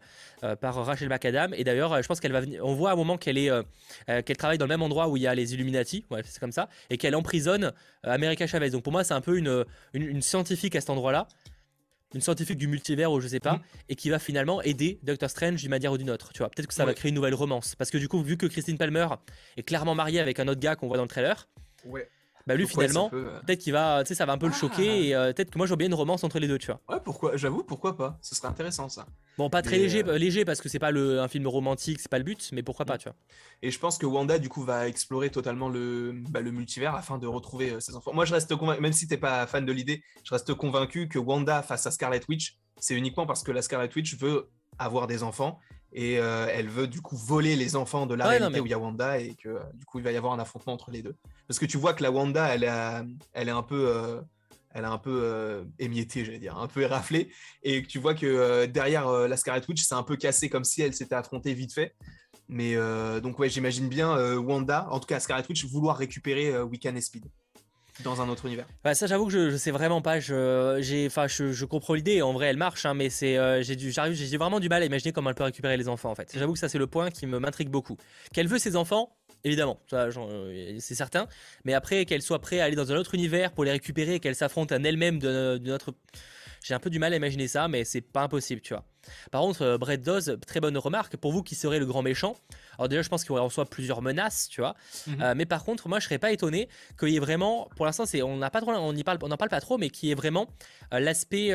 [0.62, 1.56] par Rachel McAdam.
[1.56, 2.64] Et d'ailleurs, je pense qu'elle va venir.
[2.64, 3.50] On voit à un moment qu'elle est
[4.06, 6.52] qu'elle travaille dans le même endroit où il y a les Illuminati, ouais, c'est comme
[6.52, 7.72] ça, et qu'elle emprisonne
[8.04, 8.70] America Chavez.
[8.70, 11.28] Donc pour moi, c'est un peu une, une scientifique à cet endroit-là
[12.14, 13.62] une scientifique du multivers ou je sais pas, mm.
[13.90, 16.34] et qui va finalement aider Doctor Strange d'une manière ou d'une autre.
[16.34, 17.76] Tu vois, peut-être que ça va créer une nouvelle romance.
[17.76, 19.08] Parce que du coup, vu que Christine Palmer
[19.58, 21.48] est clairement mariée avec un autre gars qu'on voit dans le trailer,
[21.86, 22.10] ouais.
[22.50, 24.60] Bah lui finalement, euh, peut-être qu'il va, tu sais, ça va un peu le ah.
[24.60, 26.82] choquer et euh, peut-être que moi j'aurais bien une romance entre les deux, tu vois.
[26.90, 29.06] Ouais, pourquoi J'avoue, pourquoi pas Ce serait intéressant ça.
[29.38, 32.10] Bon, pas très léger, euh, léger parce que c'est pas le, un film romantique, c'est
[32.10, 33.16] pas le but, mais pourquoi pas, tu vois.
[33.62, 37.20] Et je pense que Wanda, du coup, va explorer totalement le, bah, le multivers afin
[37.20, 38.14] de retrouver ses enfants.
[38.16, 41.20] Moi, je reste convaincu, même si t'es pas fan de l'idée, je reste convaincu que
[41.20, 45.22] Wanda face à Scarlet Witch, c'est uniquement parce que la Scarlet Witch veut avoir des
[45.22, 45.60] enfants
[45.92, 48.74] et euh, elle veut du coup voler les enfants de la réalité où il y
[48.74, 51.16] a Wanda et que du coup il va y avoir un affrontement entre les deux.
[51.48, 52.64] Parce que tu vois que la Wanda, elle,
[53.34, 54.22] elle est un peu, euh,
[54.72, 57.32] elle a un peu euh, émiettée, j'allais dire, un peu éraflée,
[57.64, 60.94] et tu vois que derrière la Scarlet Witch, c'est un peu cassé comme si elle
[60.94, 61.96] s'était affrontée vite fait.
[62.48, 62.76] Mais
[63.22, 67.26] donc ouais, j'imagine bien Wanda, en tout cas Scarlet Witch, vouloir récupérer Wiccan et Speed
[68.04, 70.20] dans un autre univers bah, Ça, j'avoue que je, je sais vraiment pas.
[70.20, 72.22] Je, je, je comprends l'idée.
[72.22, 74.86] En vrai, elle marche, hein, mais c'est, euh, j'ai, du, j'ai vraiment du mal à
[74.86, 76.12] imaginer comment elle peut récupérer les enfants.
[76.12, 77.98] En fait, j'avoue que ça, c'est le point qui me m'intrigue beaucoup.
[78.34, 81.28] Qu'elle veut ses enfants, évidemment, euh, c'est certain.
[81.66, 84.36] Mais après, qu'elle soit prête à aller dans un autre univers pour les récupérer, qu'elle
[84.36, 85.94] s'affronte à elle-même de notre
[86.64, 88.84] j'ai un peu du mal à imaginer ça, mais c'est pas impossible, tu vois.
[89.32, 91.18] Par contre, euh, Brett Dawes, très bonne remarque.
[91.18, 92.36] Pour vous, qui serait le grand méchant
[92.78, 94.76] Alors déjà, je pense qu'il aurait plusieurs menaces, tu vois.
[95.08, 95.22] Mhm.
[95.22, 98.04] Euh, mais par contre, moi, je serais pas étonné qu'il y ait vraiment, pour l'instant,
[98.24, 100.12] on n'a pas trop, on y parle, on n'en parle pas trop, mais qu'il y
[100.12, 100.48] ait vraiment
[100.94, 101.54] euh, l'aspect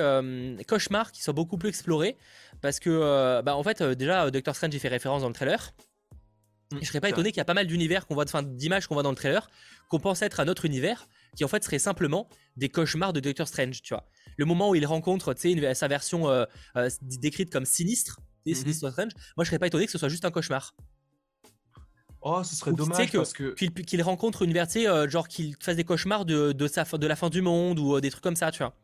[0.67, 2.17] cauchemar qui soit beaucoup plus exploré,
[2.61, 5.73] parce que, bah, en fait, déjà, Doctor Strange y fait référence dans le trailer.
[6.73, 8.87] Je je serais pas étonné qu'il y a pas mal d'univers qu'on voit, enfin d'images
[8.87, 9.49] qu'on voit dans le trailer,
[9.89, 13.47] qu'on pense être un autre univers, qui en fait serait simplement des cauchemars de Doctor
[13.47, 14.07] Strange, tu vois.
[14.37, 15.35] Le moment où il rencontre,
[15.75, 16.45] sa version euh,
[16.77, 20.25] euh, décrite comme sinistre, mm Strange, moi je serais pas étonné que ce soit juste
[20.25, 20.75] un cauchemar.
[22.21, 25.85] Oh, ce serait dommage parce que qu'il rencontre une version, euh, genre qu'il fasse des
[25.85, 28.59] cauchemars de, de, sa, de la fin du monde ou des trucs comme ça, tu
[28.59, 28.75] vois.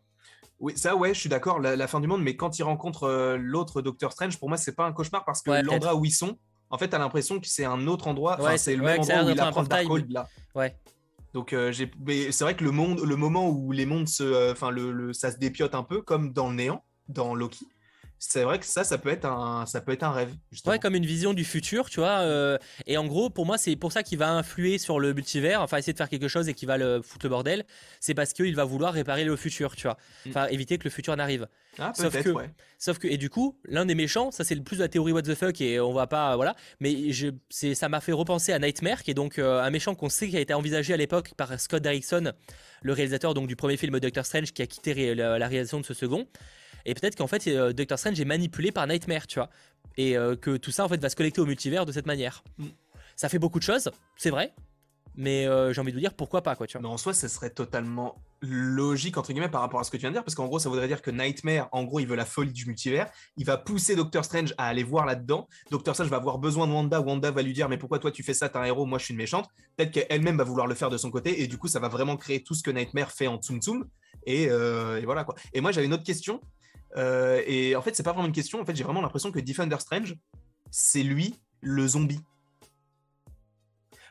[0.60, 3.80] Oui, ça, ouais, je suis d'accord, la, fin du monde, mais quand il rencontre l'autre
[3.80, 6.36] Doctor Strange, pour moi, c'est pas un cauchemar parce que l'endroit où ils sont,
[6.70, 8.40] en fait, t'as l'impression que c'est un autre endroit.
[8.40, 10.28] Ouais, c'est le même endroit où il apprend Darkhold là.
[10.54, 10.76] Ouais.
[11.32, 14.70] Donc euh, c'est vrai que le monde, le moment où les mondes se, euh, enfin
[14.70, 17.66] le, ça se dépiote un peu comme dans le néant, dans Loki
[18.22, 20.34] c'est vrai que ça, ça peut être un, ça peut être un rêve.
[20.66, 22.20] Ouais, comme une vision du futur, tu vois.
[22.20, 25.62] Euh, et en gros, pour moi, c'est pour ça qu'il va influer sur le multivers,
[25.62, 27.64] enfin essayer de faire quelque chose et qu'il va le foutre le bordel.
[27.98, 29.96] C'est parce qu'il va vouloir réparer le futur, tu vois.
[30.26, 30.28] Mm.
[30.28, 31.48] Enfin, éviter que le futur n'arrive.
[31.78, 32.34] Ah, sauf que,
[32.78, 35.12] sauf que, et du coup, l'un des méchants, ça c'est le plus de la théorie
[35.12, 36.54] what the fuck et on va pas, voilà.
[36.80, 40.10] Mais je, ça m'a fait repenser à Nightmare, qui est donc euh, un méchant qu'on
[40.10, 42.32] sait qui a été envisagé à l'époque par Scott Derrickson,
[42.82, 45.94] le réalisateur donc du premier film Doctor Strange, qui a quitté la réalisation de ce
[45.94, 46.26] second.
[46.84, 49.50] Et peut-être qu'en fait, euh, Doctor Strange est manipulé par Nightmare, tu vois.
[49.96, 52.42] Et euh, que tout ça, en fait, va se connecter au multivers de cette manière.
[52.58, 52.66] Mm.
[53.16, 54.54] Ça fait beaucoup de choses, c'est vrai.
[55.16, 56.88] Mais euh, j'ai envie de vous dire pourquoi pas, quoi, tu vois.
[56.88, 60.02] Mais en soi, ça serait totalement logique, entre guillemets, par rapport à ce que tu
[60.02, 60.24] viens de dire.
[60.24, 62.66] Parce qu'en gros, ça voudrait dire que Nightmare, en gros, il veut la folie du
[62.66, 63.10] multivers.
[63.36, 65.48] Il va pousser Doctor Strange à aller voir là-dedans.
[65.70, 67.00] Doctor Strange va avoir besoin de Wanda.
[67.00, 69.04] Wanda va lui dire Mais pourquoi toi tu fais ça T'es un héros, moi je
[69.04, 69.48] suis une méchante.
[69.76, 71.42] Peut-être qu'elle-même va vouloir le faire de son côté.
[71.42, 73.86] Et du coup, ça va vraiment créer tout ce que Nightmare fait en Tsum Tsum.
[74.24, 75.34] Et, et voilà, quoi.
[75.52, 76.40] Et moi, j'avais une autre question.
[76.96, 78.60] Euh, et en fait, c'est pas vraiment une question.
[78.60, 80.16] En fait, j'ai vraiment l'impression que Defender Strange,
[80.70, 82.20] c'est lui le zombie.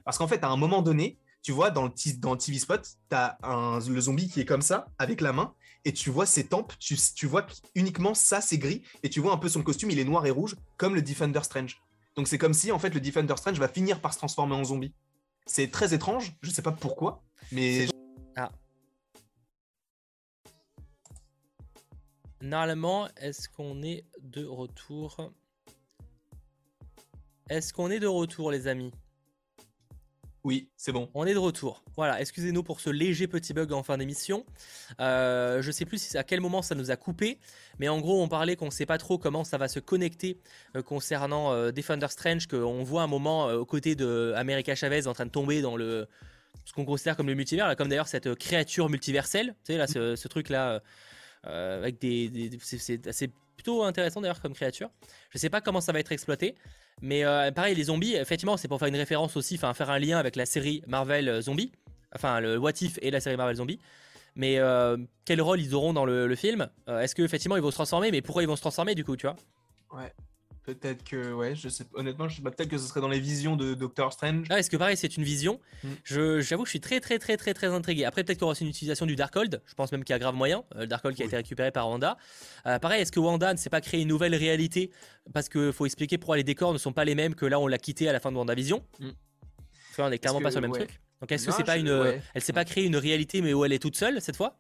[0.06, 3.16] Parce qu'en fait, à un moment donné, tu vois, dans le, dans TV spot, tu
[3.16, 5.54] as un, le zombie qui est comme ça, avec la main,
[5.86, 9.34] et tu vois ses tempes, tu, tu vois uniquement ça, c'est gris, et tu vois
[9.34, 11.82] un peu son costume, il est noir et rouge, comme le Defender Strange.
[12.16, 14.64] Donc c'est comme si, en fait, le Defender Strange va finir par se transformer en
[14.64, 14.94] zombie.
[15.46, 17.88] C'est très étrange, je sais pas pourquoi, mais...
[18.36, 18.52] Ah,
[22.42, 25.32] Normalement, est-ce qu'on est de retour?
[27.50, 28.92] Est-ce qu'on est de retour, les amis?
[30.46, 31.10] Oui, c'est bon.
[31.14, 31.84] On est de retour.
[31.98, 34.46] Voilà, excusez-nous pour ce léger petit bug en fin d'émission.
[35.02, 37.40] Euh, je sais plus à quel moment ça nous a coupé,
[37.78, 40.40] mais en gros, on parlait qu'on ne sait pas trop comment ça va se connecter
[40.78, 45.14] euh, concernant euh, Defender Strange, qu'on voit un moment aux côtés de America Chavez en
[45.14, 46.08] train de tomber dans le
[46.70, 50.28] ce qu'on considère comme le multivers, comme d'ailleurs cette créature multiverselle, tu sais, là, ce
[50.28, 50.80] truc là euh,
[51.44, 54.90] avec des, c'est plutôt intéressant d'ailleurs comme créature.
[55.32, 56.56] Je sais pas comment ça va être exploité,
[57.02, 60.00] mais euh, pareil les zombies, effectivement c'est pour faire une référence aussi, enfin faire un
[60.00, 61.72] lien avec la série Marvel euh, Zombie,
[62.16, 63.80] enfin le What If et la série Marvel Zombie.
[64.36, 64.58] Mais
[65.26, 66.70] quel rôle ils auront dans le, film?
[66.88, 68.10] Est-ce que effectivement ils vont se transformer?
[68.10, 69.36] Mais pourquoi ils vont se transformer du coup, tu vois?
[69.92, 70.14] Ouais.
[70.74, 73.20] Peut-être que, ouais, je sais, honnêtement, je sais pas, peut-être que ce serait dans les
[73.20, 74.46] visions de Doctor Strange.
[74.52, 75.88] Ah, est-ce que pareil, c'est une vision Mm.
[76.04, 78.06] Je J'avoue, je suis très, très, très, très, très intrigué.
[78.06, 79.62] Après, peut-être y aura aussi une utilisation du Darkhold.
[79.66, 80.64] Je pense même qu'il y a grave moyen.
[80.76, 81.30] euh, le Darkhold qui a Oui.
[81.30, 82.18] été récupéré par Wanda.
[82.68, 84.92] Euh, pareil, est-ce que Wanda ne s'est pas créé une nouvelle réalité?
[85.34, 87.68] Parce qu'il faut expliquer pourquoi les décors ne sont pas les mêmes que là, on
[87.68, 88.84] l'a quitté à la fin de WandaVision.
[89.00, 89.08] Mm.
[89.10, 89.16] Tu
[89.96, 90.86] vois, on est clairement que, pas sur le même ouais.
[90.86, 91.00] truc.
[91.22, 91.92] Donc, est-ce que c'est pas je- une.
[91.92, 92.22] ouais.
[92.34, 94.58] Elle s'est pas créée une réalité, mais où elle est toute seule cette fois?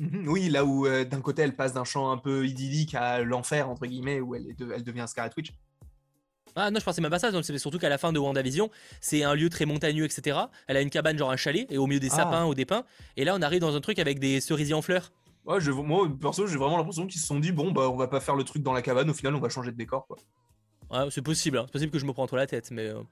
[0.00, 3.20] Mhm, Oui, là où euh, d'un côté elle passe d'un champ un peu idyllique à
[3.22, 5.52] l'enfer, entre guillemets, où elle, est de- elle devient Scarlet Witch.
[6.56, 7.30] Ah non, je pensais même pas ça.
[7.30, 8.70] donc C'est surtout qu'à la fin de WandaVision,
[9.00, 10.38] c'est un lieu très montagneux, etc.
[10.66, 12.16] Elle a une cabane, genre un chalet, et au milieu des Ah.
[12.16, 12.84] sapins ou des pins.
[13.16, 15.12] Et là, on arrive dans un truc avec des cerisiers en fleurs.
[15.44, 18.08] Ouais, je, moi, perso, j'ai vraiment l'impression qu'ils se sont dit, bon, bah, on va
[18.08, 20.16] pas faire le truc dans la cabane, au final, on va changer de décor, quoi.
[20.90, 21.62] Ouais, c'est possible, hein.
[21.66, 22.86] c'est possible que je me prends trop la tête, mais.
[22.88, 23.04] euh, Mais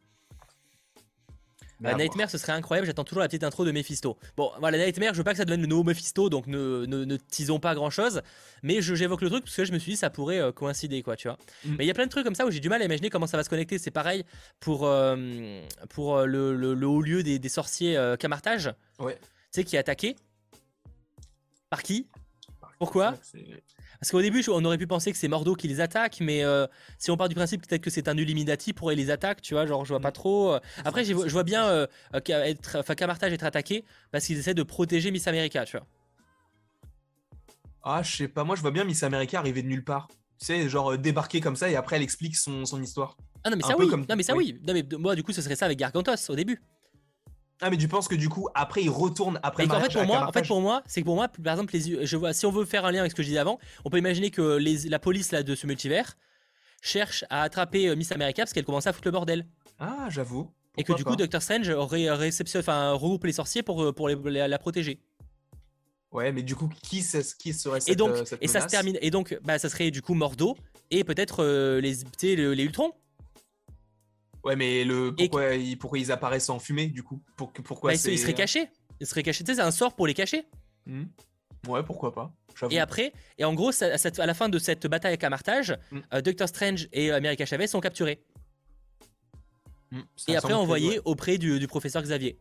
[1.84, 1.94] Euh.
[1.94, 2.86] Nightmare, ce serait incroyable.
[2.86, 4.16] J'attends toujours la petite intro de Mephisto.
[4.36, 7.04] Bon, voilà, Nightmare, je veux pas que ça devienne le nouveau Mephisto, donc ne, ne,
[7.04, 8.22] ne teasons pas grand chose.
[8.62, 11.02] Mais je- j'évoque le truc parce que je me suis dit ça pourrait euh, coïncider,
[11.02, 11.36] quoi, tu vois.
[11.64, 11.74] Mm.
[11.78, 13.10] Mais il y a plein de trucs comme ça où j'ai du mal à imaginer
[13.10, 13.78] comment ça va se connecter.
[13.78, 14.24] C'est pareil
[14.60, 19.16] pour, euh, pour euh, le, le- le haut lieu des, des sorciers Camartage, Ouais.
[19.16, 20.16] tu sais, qui est attaqué.
[21.68, 22.06] Par qui?
[22.78, 23.14] Pourquoi
[24.00, 26.66] Parce qu'au début, on aurait pu penser que c'est Mordo qui les attaque, mais euh,
[26.98, 29.64] si on part du principe peut-être que c'est un Illuminati pour les attaque, tu vois,
[29.66, 30.12] genre je vois pas Mm.
[30.12, 30.52] trop.
[30.54, 30.60] euh.
[30.84, 34.62] Après, je vois bien euh, euh, être, enfin, Camartage être attaqué parce qu'ils essaient de
[34.62, 35.86] protéger Miss America, tu vois.
[37.82, 40.08] Ah, je sais pas, moi, je vois bien Miss America arriver de nulle part.
[40.38, 43.16] Tu sais, genre débarquer comme ça et après elle explique son, son histoire.
[43.42, 44.58] Ah non mais Un ça oui, comme- non mais ça oui.
[44.60, 44.62] oui.
[44.66, 46.60] Non mais moi du coup ce serait ça avec Gargantos au début.
[47.62, 50.26] Ah, mais tu penses que du coup, après, il retourne après Et fait pour moi,
[50.28, 52.50] en fait pour moi, c'est que pour moi, par exemple, les, je vois, si on
[52.50, 54.88] veut faire un lien avec ce que je disais avant, on peut imaginer que les,
[54.88, 56.16] la police là de ce multivers
[56.82, 59.46] cherche à attraper euh, Miss America parce qu'elle commence à foutre le bordel.
[59.78, 60.50] Ah, j'avoue.
[60.76, 61.16] Et que du coup.
[61.16, 65.00] Doctor Strange aurait réceptionné, enfin regroupe les sorciers pour, euh, pour les- la, la protéger.
[66.12, 67.02] Ouais, mais du coup, qui,
[67.38, 68.98] qui serait cette Et donc, euh, cette et ça se termine.
[69.00, 70.56] Et donc, bah, ça serait du coup Mordo
[70.90, 72.92] et peut-être euh, les, tu sais, le- les Ultrons.
[74.46, 77.20] Ouais, mais le, Et- pourquoi, ils, pourquoi ils apparaissent en fumée, du coup?
[77.36, 78.68] Pour, Pourquoi Bah, ils, seraient cachés.
[79.00, 79.42] Ils seraient cachés.
[79.44, 80.46] Tu sais, c'est un sort pour les cacher.
[80.86, 81.04] Hmm.
[81.66, 82.32] Ouais, pourquoi pas.
[82.70, 85.98] Et après, et en gros, ça- à la fin de cette bataille à Camartage, Mm.
[86.14, 88.22] euh, Doctor Strange et America Chavez sont capturés.
[90.16, 92.38] Ça Et après envoyés auprès du, du professeur Xavier.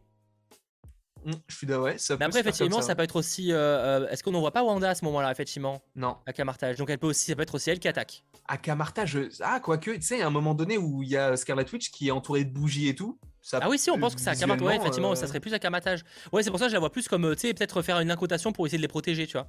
[1.25, 2.93] Hmm, je suis d'accord, ouais, ça Mais après, effectivement, ça.
[2.95, 3.51] peut être aussi.
[3.51, 6.17] euh, euh, Est-ce qu'on n'en voit pas Wanda à ce moment-là, effectivement, Non.
[6.27, 8.23] à Camartage Donc elle peut aussi, ça peut être aussi elle qui attaque.
[8.47, 9.21] À Camarta, je...
[9.41, 12.09] ah, quoique, tu sais, à un moment donné où il y a Scarlet Witch qui
[12.09, 13.19] est entourée de bougies et tout.
[13.41, 14.67] Ça, Ah oui, si, on pense que c'est à Camartage.
[14.67, 16.03] Ouais, effectivement, euh, ça serait plus à Camartage.
[16.31, 17.99] Ouais, c'est pour ça que je la vois plus comme, euh, tu sais, peut-être faire
[17.99, 19.47] une incantation pour essayer de les protéger, tu vois.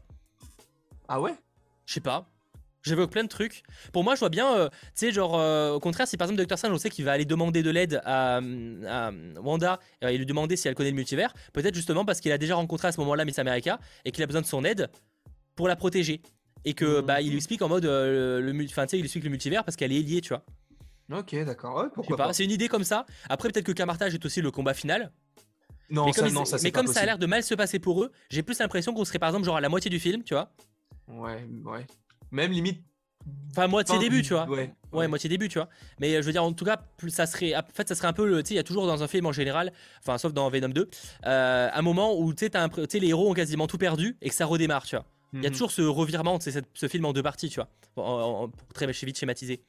[1.08, 1.34] Ah ouais?
[1.84, 2.26] Je sais pas.
[2.86, 3.62] J'évoque plein de trucs.
[3.92, 6.38] Pour moi, je vois bien, euh, tu sais, genre, euh, au contraire, si par exemple
[6.38, 9.10] Doctor Strange, on sait qu'il va aller demander de l'aide à, à
[9.42, 12.38] Wanda euh, et lui demander si elle connaît le multivers, peut-être justement parce qu'il a
[12.38, 14.88] déjà rencontré à ce moment-là Miss America et qu'il a besoin de son aide
[15.56, 16.22] pour la protéger.
[16.64, 17.06] Et que, Mhm.
[17.06, 19.30] bah, il lui explique en mode, euh, le, enfin, tu sais, il lui explique le
[19.30, 20.44] multivers parce qu'elle est liée, tu vois.
[21.12, 21.76] Ok, d'accord.
[21.76, 22.32] Ouais, pourquoi pas, pas.
[22.32, 23.04] c'est une idée comme ça.
[23.28, 25.12] Après, peut-être que Camartage est aussi le combat final.
[25.90, 27.54] Non, mais ça, comme, il- non, ça, mais comme ça a l'air de mal se
[27.54, 30.00] passer pour eux, j'ai plus l'impression qu'on serait par exemple genre à la moitié du
[30.00, 30.52] film, tu vois.
[31.08, 31.86] Ouais, ouais.
[32.30, 32.82] Même limite.
[33.50, 34.48] Enfin, moitié début, tu vois.
[34.48, 35.68] Ouais, Ouais, moitié début, tu vois.
[36.00, 37.54] Mais euh, je veux dire, en tout cas, plus ça serait.
[37.56, 38.42] En fait, ça serait un peu.
[38.42, 40.68] Tu sais, il y a toujours dans un film en général, enfin, sauf dans Venom
[40.68, 40.88] 2,
[41.26, 44.46] euh, un moment où tu sais, les héros ont quasiment tout perdu et que ça
[44.46, 45.04] redémarre, tu vois.
[45.32, 45.52] Il y a Mhm.
[45.54, 47.68] toujours ce revirement, c'est ce film en deux parties, tu vois.
[47.96, 49.60] En- en- en- pour très vite schématiser.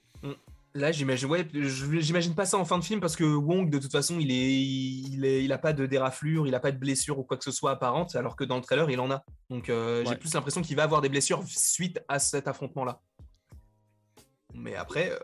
[0.73, 3.91] Là, j'imagine, ouais, j'imagine pas ça en fin de film parce que Wong, de toute
[3.91, 7.17] façon, il est, il est, il a pas de déraflure, il a pas de blessure
[7.17, 9.23] ou quoi que ce soit apparente, alors que dans le trailer, il en a.
[9.49, 13.01] Donc, euh, j'ai plus l'impression qu'il va avoir des blessures suite à cet affrontement-là.
[14.53, 15.17] Mais après, euh,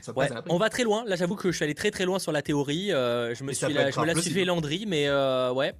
[0.00, 1.04] ça Ouais, on va très loin.
[1.04, 2.92] Là, j'avoue que je suis allé très très loin sur la théorie.
[2.92, 5.74] euh, je me suis, la, je me la fait Landry, mais euh, ouais,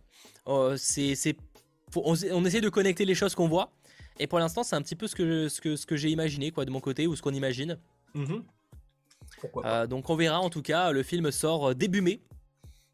[0.76, 1.36] c'est, c'est,
[1.96, 3.72] on, on essaie de connecter les choses qu'on voit.
[4.18, 6.50] Et pour l'instant, c'est un petit peu ce que, ce que, ce que j'ai imaginé,
[6.50, 7.78] quoi, de mon côté, ou ce qu'on imagine.
[8.14, 8.44] Mhm.
[9.64, 12.20] Euh, donc on verra en tout cas, le film sort euh, début mai.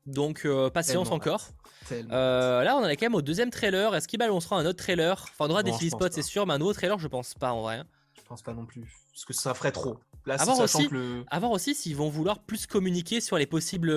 [0.07, 1.49] Donc euh, patience Tellement encore.
[1.93, 3.95] Euh, là on en est quand même au deuxième trailer.
[3.95, 5.21] Est-ce qu'il balancera un autre trailer?
[5.31, 7.35] Enfin on aura des Non, pense spots c'est sûr, mais un autre trailer je pense
[7.35, 7.83] pas en vrai.
[8.17, 8.85] Je pense pas non plus.
[9.13, 9.99] Parce que ça ferait trop.
[10.27, 11.25] Là, À voir aussi- que le.
[11.31, 13.91] À voir aussi s'ils vont vouloir plus communiquer sur les possibles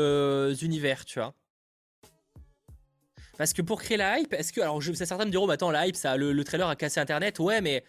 [0.62, 1.34] univers, tu vois.
[3.38, 4.62] Parce que pour créer la hype, est-ce que.
[4.62, 7.00] Alors je certains me diront, bah, attends, la hype, ça, le, le trailer a cassé
[7.00, 7.84] internet, ouais, mais.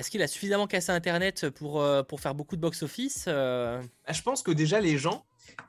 [0.00, 4.12] Est-ce qu'il a suffisamment cassé internet pour, euh, pour faire beaucoup de box-office euh, Ah,
[4.14, 5.26] Je pense que déjà, les gens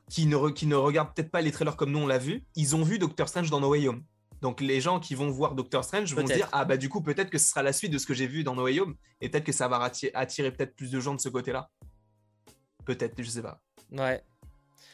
[0.09, 2.43] qui ne, re- qui ne regardent peut-être pas les trailers comme nous on l'a vu,
[2.55, 4.03] ils ont vu Doctor Strange dans No Way Home.
[4.41, 7.29] Donc les gens qui vont voir Doctor Strange vont dire ah bah du coup peut-être
[7.29, 9.27] que ce sera la suite de ce que j'ai vu dans No Way Home et
[9.29, 11.69] peut-être que ça va attirer, attirer peut-être plus de gens de ce côté-là.
[12.85, 13.59] Peut-être, je sais pas.
[13.91, 14.23] Ouais.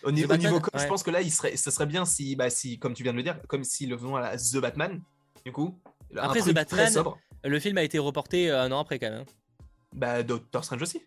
[0.03, 2.49] Au, ni- niveau com, je pense que là il serait, ce serait bien si bah
[2.49, 5.01] si comme tu viens de le dire comme s'ils le faisaient à la The Batman
[5.45, 5.77] du coup.
[6.15, 7.17] Après, The Batman, très sobre.
[7.47, 9.21] Le film a été reporté euh, un an après quand même.
[9.21, 9.63] hein.
[9.93, 11.01] Bah Doctor Strange aussi.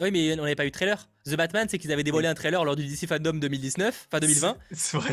[0.00, 1.08] Oui, mais on n'avait pas eu de trailer.
[1.24, 4.56] The Batman, c'est qu'ils avaient dévoilé un trailer lors du DC Fandom 2019, enfin 2020.
[4.72, 5.12] C'est vrai.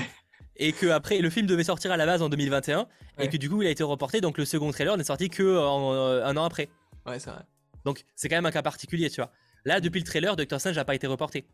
[0.58, 3.50] Et que après, le film devait sortir à la base en 2021, et que du
[3.50, 4.22] coup, il a été reporté.
[4.22, 6.70] Donc le second trailer n'est sorti que euh, un an après.
[7.06, 7.42] Ouais, c'est vrai.
[7.84, 9.32] Donc c'est quand même un cas particulier, tu vois.
[9.66, 11.48] Là, depuis le trailer, Doctor Strange n'a pas été reporté.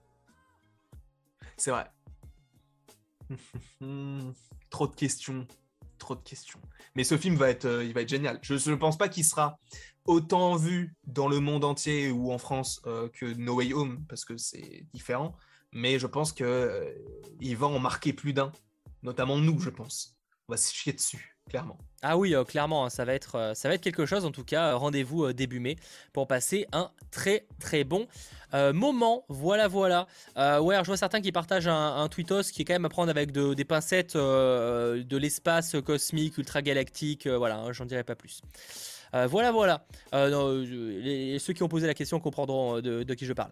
[1.55, 1.85] C'est vrai.
[4.69, 5.47] Trop de questions.
[6.01, 6.59] Trop de questions.
[6.95, 8.39] Mais ce film va être, euh, il va être génial.
[8.41, 9.59] Je ne pense pas qu'il sera
[10.05, 14.25] autant vu dans le monde entier ou en France euh, que No Way Home, parce
[14.25, 15.37] que c'est différent.
[15.71, 16.91] Mais je pense qu'il euh,
[17.55, 18.51] va en marquer plus d'un.
[19.03, 20.17] Notamment nous, je pense.
[20.47, 21.77] On va se chier dessus, clairement.
[22.03, 24.25] Ah oui, clairement, hein, ça, va être, ça va être quelque chose.
[24.25, 25.75] En tout cas, rendez-vous début mai
[26.13, 28.07] pour passer un très très bon
[28.53, 30.07] euh, moment, voilà, voilà.
[30.37, 33.09] Euh, ouais, je vois certains qui partagent un, tweetos qui est quand même à prendre
[33.09, 37.27] avec des pincettes euh, de l'espace cosmique, ultra galactique.
[37.27, 38.41] voilà, hein, j'en dirai pas plus.
[39.13, 39.85] voilà, voilà.
[40.11, 43.51] ceux qui ont posé la question comprendront de, qui je parle.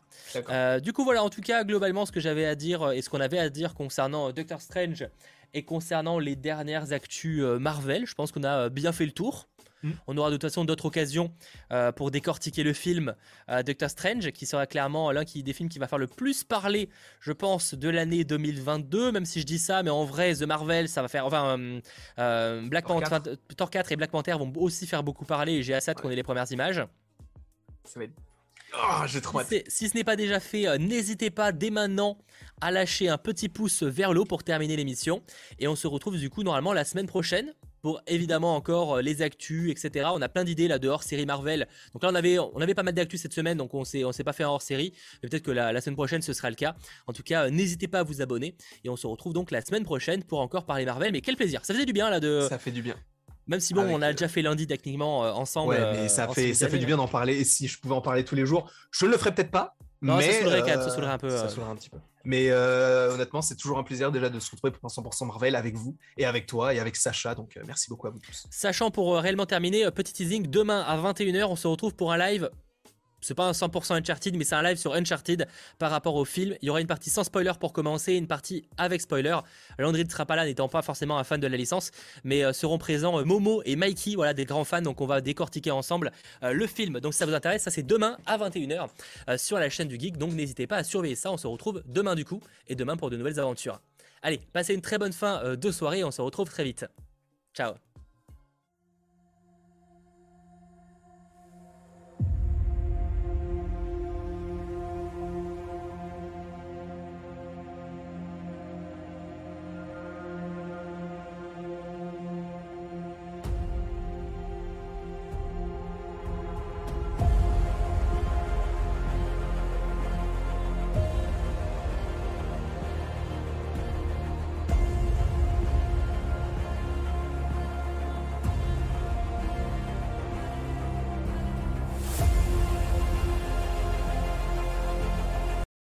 [0.82, 3.22] du coup, voilà, en tout cas, globalement, ce que j'avais à dire et ce qu'on
[3.22, 5.08] avait à dire concernant Doctor Strange
[5.54, 9.48] et concernant les dernières actus Marvel, je pense qu'on a bien fait le tour.
[9.84, 9.92] Hmm.
[10.08, 11.32] On aura de toute façon d'autres occasions
[11.72, 13.16] euh, pour décortiquer le film
[13.50, 16.90] euh, Doctor Strange, qui sera clairement l'un des films qui va faire le plus parler,
[17.22, 19.12] je pense, de l'année 2022.
[19.12, 21.26] Même si je dis ça, mais en vrai, The Marvel, ça va faire.
[21.26, 21.58] Enfin,
[22.20, 23.20] euh, Black Panther,
[23.56, 25.54] Thor 4 et Black Panther vont aussi faire beaucoup parler.
[25.54, 26.84] Et j'ai assez hâte qu'on ait les premières images.
[27.86, 28.29] Ça va être.
[28.74, 32.18] Oh, j'ai trop si, si ce n'est pas déjà fait, n'hésitez pas dès maintenant
[32.62, 35.24] à lâcher un petit pouce vers le haut pour terminer l'émission.
[35.60, 39.22] Et on se retrouve du coup normalement la semaine prochaine pour évidemment encore euh, les
[39.22, 40.08] actus, etc.
[40.14, 41.68] On a plein d'idées là de hors série Marvel.
[41.94, 44.12] Donc là, on avait, on avait pas mal d'actus cette semaine, donc on s'est, on
[44.12, 44.94] s'est pas fait un hors série.
[45.22, 46.76] Mais peut-être que la, semaine prochaine, ce sera le cas.
[47.08, 48.56] En tout cas, euh, n'hésitez pas à vous abonner.
[48.84, 51.12] Et on se retrouve donc la semaine prochaine pour encore parler Marvel.
[51.12, 51.64] Mais quel plaisir!
[51.64, 52.46] Ça faisait du bien là de.
[52.50, 52.96] Ça fait du bien.
[53.50, 55.74] Même si bon, on a déjà fait lundi techniquement euh, ensemble.
[55.74, 57.36] Ouais, mais ça fait, ça fait du bien d'en parler.
[57.36, 59.76] Et si je pouvais en parler tous les jours, je ne le ferais peut-être pas.
[60.02, 61.30] Non, mais ça saoulerait, ça saoulerait un peu.
[61.30, 61.98] Ça saoulerait un petit peu.
[62.24, 65.56] Mais euh, honnêtement, c'est toujours un plaisir déjà de se retrouver pour un 100% Marvel
[65.56, 67.34] avec vous et avec toi et avec Sacha.
[67.34, 68.46] Donc euh, merci beaucoup à vous tous.
[68.52, 72.18] Sachant pour euh, réellement terminer, petit teasing, demain à 21h, on se retrouve pour un
[72.18, 72.50] live
[73.22, 75.48] c'est pas un 100% Uncharted, mais c'est un live sur Uncharted
[75.78, 76.56] par rapport au film.
[76.62, 79.38] Il y aura une partie sans spoiler pour commencer, une partie avec spoiler.
[79.78, 81.92] Landry ne sera n'étant pas forcément un fan de la licence,
[82.24, 84.82] mais euh, seront présents euh, Momo et Mikey, voilà des grands fans.
[84.82, 86.12] Donc on va décortiquer ensemble
[86.44, 87.00] euh, le film.
[87.00, 88.88] Donc si ça vous intéresse, ça c'est demain à 21h
[89.38, 90.18] sur la chaîne du Geek.
[90.18, 91.32] Donc n'hésitez pas à surveiller ça.
[91.32, 93.82] On se retrouve demain du coup et demain pour de nouvelles aventures.
[94.22, 96.04] Allez, passez une très bonne fin de soirée.
[96.04, 96.86] On se retrouve très vite.
[97.54, 97.74] Ciao.